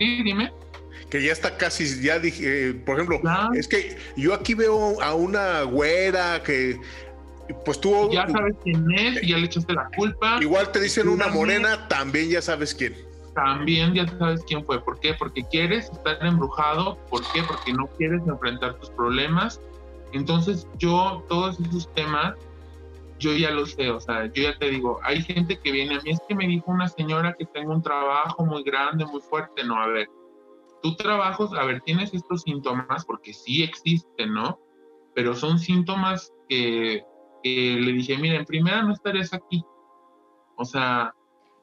Sí, 0.00 0.22
dime. 0.24 0.52
Que 1.08 1.22
ya 1.22 1.32
está 1.32 1.56
casi, 1.56 2.02
ya 2.02 2.18
dije, 2.18 2.70
eh, 2.70 2.74
por 2.74 2.96
ejemplo, 2.96 3.20
es 3.54 3.68
que 3.68 3.96
yo 4.16 4.34
aquí 4.34 4.54
veo 4.54 5.00
a 5.00 5.14
una 5.14 5.62
güera 5.62 6.42
que 6.42 6.78
Pues 7.64 7.80
tú. 7.80 8.10
Ya 8.12 8.28
sabes 8.28 8.56
quién 8.62 8.90
es, 8.92 9.20
ya 9.22 9.38
le 9.38 9.46
echaste 9.46 9.72
la 9.72 9.88
culpa. 9.96 10.38
Igual 10.40 10.70
te 10.72 10.80
dicen 10.80 11.08
una 11.08 11.28
morena, 11.28 11.88
también 11.88 12.28
ya 12.30 12.42
sabes 12.42 12.74
quién. 12.74 12.94
También 13.34 13.94
ya 13.94 14.06
sabes 14.18 14.42
quién 14.46 14.64
fue. 14.64 14.82
¿Por 14.82 14.98
qué? 15.00 15.14
Porque 15.14 15.44
quieres 15.44 15.90
estar 15.90 16.24
embrujado. 16.24 16.98
¿Por 17.08 17.22
qué? 17.32 17.42
Porque 17.42 17.72
no 17.72 17.86
quieres 17.96 18.20
enfrentar 18.26 18.74
tus 18.78 18.90
problemas. 18.90 19.60
Entonces, 20.12 20.66
yo, 20.78 21.24
todos 21.28 21.60
esos 21.60 21.92
temas, 21.94 22.34
yo 23.18 23.32
ya 23.34 23.50
lo 23.50 23.66
sé. 23.66 23.90
O 23.90 24.00
sea, 24.00 24.26
yo 24.26 24.42
ya 24.42 24.58
te 24.58 24.70
digo, 24.70 24.98
hay 25.02 25.22
gente 25.22 25.58
que 25.58 25.70
viene 25.70 25.96
a 25.96 26.00
mí, 26.00 26.10
es 26.10 26.20
que 26.28 26.34
me 26.34 26.46
dijo 26.46 26.70
una 26.70 26.88
señora 26.88 27.34
que 27.38 27.46
tengo 27.46 27.72
un 27.72 27.82
trabajo 27.82 28.44
muy 28.44 28.62
grande, 28.62 29.04
muy 29.06 29.20
fuerte. 29.20 29.64
No, 29.64 29.76
a 29.76 29.86
ver, 29.86 30.08
tú 30.82 30.96
trabajas, 30.96 31.50
a 31.52 31.64
ver, 31.64 31.80
tienes 31.82 32.12
estos 32.14 32.42
síntomas 32.42 33.04
porque 33.04 33.32
sí 33.32 33.62
existen, 33.62 34.32
¿no? 34.32 34.60
Pero 35.14 35.34
son 35.34 35.58
síntomas 35.58 36.32
que, 36.48 37.02
le 37.42 37.92
dije, 37.92 38.16
mira, 38.18 38.36
en 38.36 38.44
primera 38.44 38.82
no 38.82 38.92
estarías 38.92 39.32
aquí. 39.32 39.64
O 40.56 40.64
sea, 40.64 41.14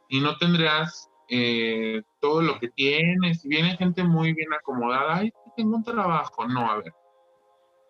y 0.10 0.20
no 0.20 0.38
tendrías 0.38 1.10
eh, 1.30 2.02
todo 2.20 2.42
lo 2.42 2.60
que 2.60 2.70
tienes. 2.70 3.44
Viene 3.44 3.78
gente 3.78 4.04
muy 4.04 4.34
bien 4.34 4.54
acomodada, 4.54 5.18
ay, 5.18 5.32
tengo 5.56 5.78
un 5.78 5.84
trabajo. 5.84 6.48
No, 6.48 6.70
a 6.70 6.78
ver. 6.78 6.94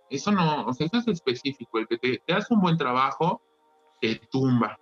Eso 0.10 0.32
no, 0.32 0.66
o 0.66 0.74
sea, 0.74 0.88
eso 0.88 0.98
es 0.98 1.08
específico. 1.08 1.80
El 1.80 1.88
que 1.88 1.98
te, 1.98 2.22
te 2.26 2.34
hace 2.34 2.54
un 2.54 2.62
buen 2.62 2.78
trabajo, 2.78 3.42
te 4.02 4.16
tumba 4.32 4.78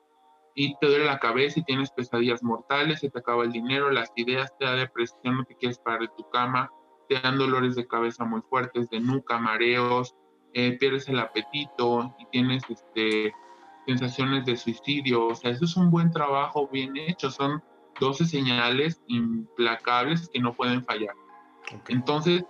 y 0.55 0.75
te 0.77 0.87
duele 0.87 1.05
la 1.05 1.19
cabeza 1.19 1.59
y 1.59 1.63
tienes 1.63 1.91
pesadillas 1.91 2.43
mortales, 2.43 2.99
se 2.99 3.09
te 3.09 3.19
acaba 3.19 3.43
el 3.43 3.51
dinero, 3.51 3.89
las 3.89 4.11
ideas, 4.15 4.55
te 4.57 4.65
da 4.65 4.73
depresión, 4.73 5.37
no 5.37 5.45
te 5.45 5.55
quieres 5.55 5.79
parar 5.79 6.01
de 6.01 6.09
tu 6.15 6.29
cama, 6.29 6.71
te 7.09 7.19
dan 7.19 7.37
dolores 7.37 7.75
de 7.75 7.87
cabeza 7.87 8.23
muy 8.23 8.41
fuertes, 8.41 8.89
de 8.89 8.99
nuca, 8.99 9.39
mareos, 9.39 10.15
eh, 10.53 10.77
pierdes 10.79 11.07
el 11.09 11.19
apetito 11.19 12.15
y 12.19 12.25
tienes 12.27 12.63
este, 12.69 13.33
sensaciones 13.85 14.45
de 14.45 14.57
suicidio. 14.57 15.27
O 15.27 15.35
sea, 15.35 15.51
eso 15.51 15.65
es 15.65 15.75
un 15.75 15.89
buen 15.89 16.11
trabajo 16.11 16.67
bien 16.71 16.95
hecho. 16.97 17.31
Son 17.31 17.63
12 17.99 18.25
señales 18.25 19.01
implacables 19.07 20.29
que 20.29 20.39
no 20.39 20.53
pueden 20.53 20.83
fallar. 20.83 21.15
Entonces, 21.87 22.43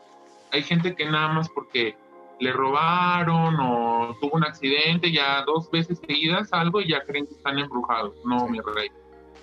hay 0.52 0.64
gente 0.64 0.96
que 0.96 1.06
nada 1.06 1.30
más 1.30 1.50
porque 1.50 1.96
le 2.40 2.52
robaron 2.52 3.60
o 3.60 4.16
tuvo 4.20 4.34
un 4.34 4.44
accidente 4.44 5.12
ya 5.12 5.44
dos 5.46 5.70
veces 5.72 6.00
seguidas 6.06 6.52
algo 6.52 6.82
y 6.82 6.90
ya 6.90 7.02
creen 7.04 7.26
que 7.26 7.34
están 7.34 7.60
embrujados. 7.60 8.16
No, 8.26 8.48
mi 8.48 8.60
rey. 8.60 8.90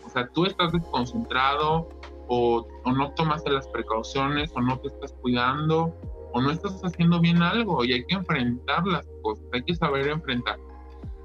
O 0.05 0.11
sea, 0.11 0.29
tú 0.29 0.45
estás 0.45 0.73
desconcentrado 0.73 1.89
o, 2.29 2.67
o, 2.85 2.93
no 2.93 3.13
tomaste 3.13 3.51
las 3.51 3.67
precauciones 3.69 4.51
o 4.55 4.61
no 4.61 4.79
te 4.79 4.89
estás 4.89 5.13
cuidando 5.15 5.95
o 6.33 6.41
no 6.41 6.51
estás 6.51 6.81
haciendo 6.85 7.21
bien 7.21 7.43
algo 7.43 7.85
y 7.85 7.93
hay 7.93 8.05
que 8.05 8.15
enfrentar 8.15 8.87
las 8.87 9.07
cosas, 9.23 9.45
hay 9.53 9.63
que 9.63 9.75
saber 9.75 10.09
enfrentar. 10.09 10.59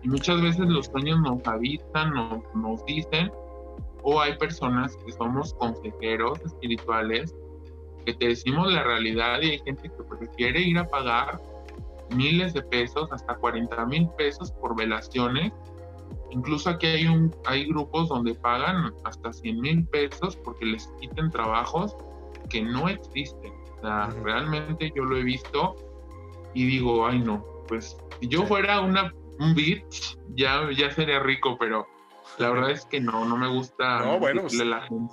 Y 0.04 0.10
muchas 0.10 0.42
veces 0.42 0.68
los 0.68 0.86
sueños 0.88 1.20
nos 1.22 1.46
avisan, 1.48 2.14
nos, 2.14 2.56
nos 2.56 2.86
dicen, 2.86 3.32
o 4.04 4.22
hay 4.22 4.38
personas 4.38 4.96
que 4.98 5.12
somos 5.12 5.54
consejeros 5.56 6.40
espirituales 6.42 7.34
que 8.06 8.14
te 8.14 8.28
decimos 8.28 8.72
la 8.72 8.84
realidad 8.84 9.42
y 9.42 9.52
hay 9.52 9.60
gente 9.60 9.90
que 9.90 10.04
prefiere 10.04 10.62
ir 10.62 10.78
a 10.78 10.88
pagar 10.88 11.42
miles 12.16 12.54
de 12.54 12.62
pesos, 12.62 13.12
hasta 13.12 13.36
40 13.36 13.86
mil 13.88 14.08
pesos 14.18 14.52
por 14.52 14.76
velaciones. 14.76 15.52
Incluso 16.30 16.70
aquí 16.70 16.86
hay, 16.86 17.08
un, 17.08 17.36
hay 17.46 17.66
grupos 17.68 18.10
donde 18.10 18.36
pagan 18.36 18.94
hasta 19.04 19.34
100 19.34 19.60
mil 19.60 19.88
pesos 19.88 20.36
porque 20.36 20.66
les 20.66 20.88
quiten 21.00 21.32
trabajos 21.32 21.96
que 22.50 22.62
no 22.62 22.88
existen. 22.88 23.54
O 23.78 23.82
sea, 23.82 24.08
realmente 24.24 24.92
yo 24.96 25.04
lo 25.04 25.18
he 25.18 25.24
visto 25.24 25.76
y 26.54 26.66
digo, 26.66 27.06
ay 27.06 27.20
no, 27.20 27.46
pues 27.68 27.98
si 28.20 28.28
yo 28.28 28.46
fuera 28.46 28.82
una, 28.82 29.14
un 29.40 29.54
beat, 29.54 29.84
ya, 30.36 30.70
ya 30.72 30.92
sería 30.92 31.20
rico, 31.20 31.58
pero 31.60 31.88
la 32.38 32.50
verdad 32.50 32.72
es 32.72 32.86
que 32.86 33.00
no, 33.00 33.26
no 33.26 33.38
me 33.38 33.48
gusta. 33.48 34.00
No, 34.00 34.20
bueno, 34.20 34.42
pues, 34.42 34.62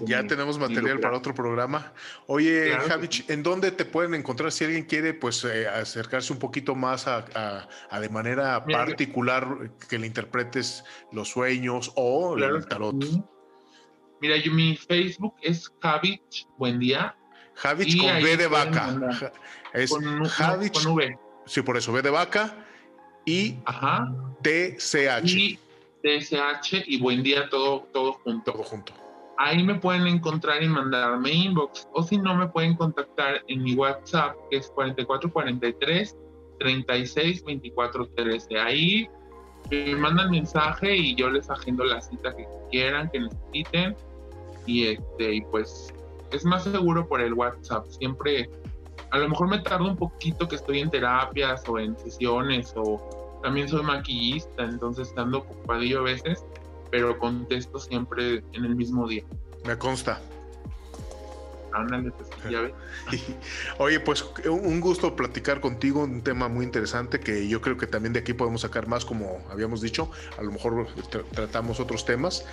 ya 0.00 0.26
tenemos 0.26 0.58
material 0.58 0.98
para 0.98 1.16
otro 1.16 1.34
programa. 1.34 1.92
Oye, 2.26 2.72
Javich, 2.88 3.28
¿en 3.30 3.42
dónde 3.42 3.70
te 3.70 3.84
pueden 3.84 4.14
encontrar 4.14 4.50
si 4.50 4.64
alguien 4.64 4.84
quiere 4.84 5.14
pues 5.14 5.44
eh, 5.44 5.68
acercarse 5.68 6.32
un 6.32 6.38
poquito 6.38 6.74
más 6.74 7.06
a, 7.06 7.68
de 8.00 8.08
manera 8.08 8.64
particular 8.64 9.70
que 9.88 9.98
le 9.98 10.06
interpretes 10.06 10.84
los 11.12 11.28
sueños 11.28 11.92
o 11.96 12.36
el 12.36 12.66
tarot? 12.66 12.96
Mira, 14.20 14.36
yo, 14.36 14.52
mi 14.52 14.76
Facebook 14.76 15.34
es 15.42 15.72
Javich 15.80 16.46
Buen 16.56 16.78
Día. 16.78 17.16
Javich 17.54 18.00
con 18.00 18.22
B 18.22 18.36
de 18.36 18.46
vaca. 18.46 19.32
Es 19.72 19.90
con, 19.90 20.24
Javich. 20.24 20.82
Con 20.82 20.92
V. 20.94 21.18
Sí, 21.46 21.62
por 21.62 21.76
eso, 21.76 21.92
B 21.92 22.02
de 22.02 22.10
vaca 22.10 22.54
y 23.24 23.56
Ajá. 23.64 24.12
TCH. 24.42 25.58
TSH 26.02 26.84
y 26.86 27.00
buen 27.00 27.22
día 27.22 27.48
todo, 27.48 27.88
todo 27.92 28.14
junto. 28.14 28.52
Todo 28.52 28.62
junto. 28.64 28.92
Ahí 29.38 29.62
me 29.62 29.76
pueden 29.76 30.06
encontrar 30.06 30.62
y 30.62 30.68
mandarme 30.68 31.32
inbox. 31.32 31.88
O 31.92 32.02
si 32.02 32.18
no, 32.18 32.34
me 32.34 32.48
pueden 32.48 32.76
contactar 32.76 33.42
en 33.48 33.62
mi 33.62 33.74
WhatsApp, 33.74 34.36
que 34.50 34.58
es 34.58 34.68
4443 34.68 36.16
36 36.58 37.44
24 37.44 38.08
13. 38.08 38.58
Ahí 38.58 39.08
me 39.70 39.96
mandan 39.96 40.30
mensaje 40.30 40.96
y 40.96 41.14
yo 41.14 41.30
les 41.30 41.48
agendo 41.48 41.84
la 41.84 42.00
cita 42.00 42.34
que 42.36 42.46
quieran, 42.70 43.10
que 43.10 43.20
necesiten. 43.20 43.96
Y, 44.66 44.86
este, 44.88 45.34
y 45.34 45.40
pues 45.42 45.92
es 46.32 46.44
más 46.44 46.64
seguro 46.64 47.06
por 47.06 47.20
el 47.20 47.34
WhatsApp. 47.34 47.86
Siempre, 47.88 48.50
a 49.10 49.18
lo 49.18 49.28
mejor 49.28 49.48
me 49.48 49.58
tardo 49.60 49.86
un 49.88 49.96
poquito 49.96 50.48
que 50.48 50.56
estoy 50.56 50.80
en 50.80 50.90
terapias 50.90 51.62
o 51.68 51.78
en 51.78 51.96
sesiones 51.98 52.72
o 52.76 53.40
también 53.42 53.68
soy 53.68 53.82
maquillista, 53.82 54.62
entonces 54.62 55.12
ando 55.16 55.38
ocupadillo 55.38 56.00
a 56.00 56.02
veces, 56.02 56.44
pero 56.90 57.18
contesto 57.18 57.78
siempre 57.78 58.44
en 58.52 58.64
el 58.64 58.76
mismo 58.76 59.06
día. 59.08 59.24
Me 59.64 59.76
consta. 59.76 60.20
Ándale, 61.72 62.10
pues 62.10 62.28
ya. 62.50 62.70
Oye, 63.78 64.00
pues 64.00 64.24
un 64.46 64.80
gusto 64.80 65.16
platicar 65.16 65.60
contigo, 65.60 66.04
un 66.04 66.22
tema 66.22 66.48
muy 66.48 66.64
interesante 66.64 67.20
que 67.20 67.48
yo 67.48 67.60
creo 67.60 67.76
que 67.76 67.86
también 67.86 68.12
de 68.12 68.20
aquí 68.20 68.34
podemos 68.34 68.62
sacar 68.62 68.86
más, 68.86 69.04
como 69.04 69.42
habíamos 69.50 69.80
dicho, 69.80 70.10
a 70.38 70.42
lo 70.42 70.52
mejor 70.52 70.86
tratamos 71.32 71.80
otros 71.80 72.04
temas. 72.04 72.46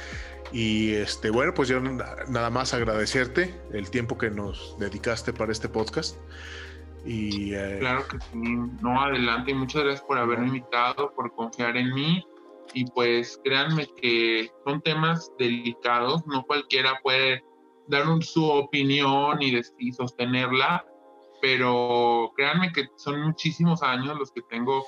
Y 0.51 0.93
este, 0.93 1.29
bueno, 1.29 1.53
pues 1.53 1.69
yo 1.69 1.79
nada 1.79 2.49
más 2.49 2.73
agradecerte 2.73 3.53
el 3.71 3.89
tiempo 3.91 4.17
que 4.17 4.29
nos 4.29 4.75
dedicaste 4.79 5.33
para 5.33 5.51
este 5.51 5.69
podcast. 5.69 6.17
Y, 7.05 7.53
eh, 7.53 7.77
claro 7.79 8.05
que 8.07 8.19
sí, 8.19 8.37
no, 8.81 9.01
adelante 9.01 9.51
y 9.51 9.53
muchas 9.53 9.83
gracias 9.83 10.05
por 10.05 10.17
haberme 10.17 10.47
invitado, 10.47 11.13
por 11.13 11.33
confiar 11.33 11.77
en 11.77 11.93
mí 11.93 12.25
y 12.73 12.85
pues 12.91 13.39
créanme 13.43 13.87
que 14.01 14.51
son 14.65 14.81
temas 14.81 15.31
delicados, 15.37 16.25
no 16.27 16.43
cualquiera 16.43 16.99
puede 17.01 17.43
dar 17.89 18.05
su 18.21 18.45
opinión 18.45 19.41
y, 19.41 19.59
y 19.79 19.91
sostenerla, 19.91 20.85
pero 21.41 22.31
créanme 22.35 22.71
que 22.71 22.87
son 22.97 23.21
muchísimos 23.21 23.81
años 23.81 24.17
los 24.17 24.31
que 24.31 24.43
tengo 24.43 24.85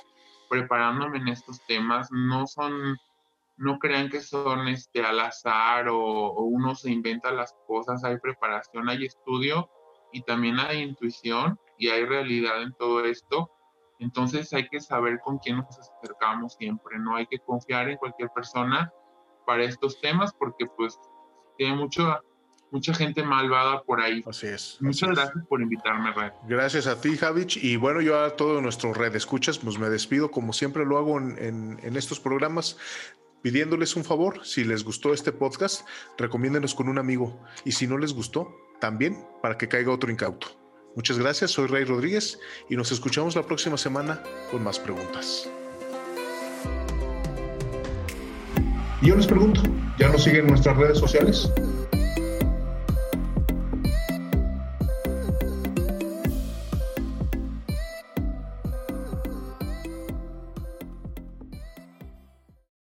preparándome 0.48 1.18
en 1.18 1.28
estos 1.28 1.60
temas, 1.66 2.08
no 2.12 2.46
son, 2.46 2.96
no 3.56 3.78
crean 3.78 4.08
que 4.08 4.20
son 4.20 4.68
este, 4.68 5.04
al 5.04 5.18
azar 5.18 5.88
o, 5.88 5.98
o 5.98 6.44
uno 6.44 6.74
se 6.74 6.92
inventa 6.92 7.32
las 7.32 7.54
cosas, 7.66 8.04
hay 8.04 8.18
preparación, 8.18 8.88
hay 8.88 9.06
estudio 9.06 9.68
y 10.12 10.22
también 10.22 10.60
hay 10.60 10.82
intuición 10.82 11.58
y 11.78 11.88
hay 11.88 12.04
realidad 12.04 12.62
en 12.62 12.72
todo 12.74 13.04
esto. 13.04 13.50
Entonces 13.98 14.52
hay 14.52 14.68
que 14.68 14.80
saber 14.80 15.20
con 15.20 15.38
quién 15.38 15.56
nos 15.56 15.76
acercamos 15.78 16.54
siempre, 16.54 16.98
no 16.98 17.16
hay 17.16 17.26
que 17.26 17.38
confiar 17.40 17.88
en 17.88 17.96
cualquier 17.96 18.30
persona 18.30 18.92
para 19.44 19.64
estos 19.64 20.00
temas 20.00 20.32
porque 20.34 20.66
pues 20.76 20.98
tiene 21.56 21.76
mucho, 21.76 22.20
mucha 22.72 22.94
gente 22.94 23.22
malvada 23.22 23.82
por 23.82 24.00
ahí. 24.00 24.24
Así 24.26 24.48
es. 24.48 24.78
Muchas 24.80 25.10
gracias 25.10 25.44
por 25.46 25.62
invitarme, 25.62 26.12
Red. 26.12 26.32
Gracias 26.48 26.86
a 26.88 27.00
ti, 27.00 27.16
Javich. 27.16 27.62
Y 27.62 27.76
bueno, 27.76 28.00
yo 28.00 28.20
a 28.20 28.34
todo 28.34 28.60
nuestro 28.60 28.92
red 28.92 29.14
escuchas, 29.14 29.58
pues 29.58 29.78
me 29.78 29.88
despido 29.88 30.30
como 30.30 30.52
siempre 30.52 30.84
lo 30.84 30.98
hago 30.98 31.18
en, 31.18 31.78
en 31.82 31.96
estos 31.96 32.18
programas 32.18 32.76
pidiéndoles 33.42 33.96
un 33.96 34.04
favor, 34.04 34.44
si 34.44 34.64
les 34.64 34.84
gustó 34.84 35.12
este 35.12 35.32
podcast, 35.32 35.86
recomiéndenos 36.16 36.74
con 36.74 36.88
un 36.88 36.98
amigo 36.98 37.40
y 37.64 37.72
si 37.72 37.86
no 37.86 37.98
les 37.98 38.14
gustó, 38.14 38.54
también 38.80 39.26
para 39.42 39.58
que 39.58 39.68
caiga 39.68 39.92
otro 39.92 40.10
incauto. 40.10 40.46
Muchas 40.94 41.18
gracias, 41.18 41.50
soy 41.50 41.66
Rey 41.66 41.84
Rodríguez 41.84 42.38
y 42.68 42.76
nos 42.76 42.92
escuchamos 42.92 43.34
la 43.34 43.42
próxima 43.42 43.76
semana 43.76 44.22
con 44.50 44.62
más 44.62 44.78
preguntas. 44.78 45.50
Y 49.00 49.08
yo 49.08 49.16
les 49.16 49.26
pregunto, 49.26 49.62
¿ya 49.98 50.08
nos 50.08 50.22
siguen 50.22 50.42
en 50.42 50.46
nuestras 50.48 50.76
redes 50.76 50.98
sociales? 50.98 51.50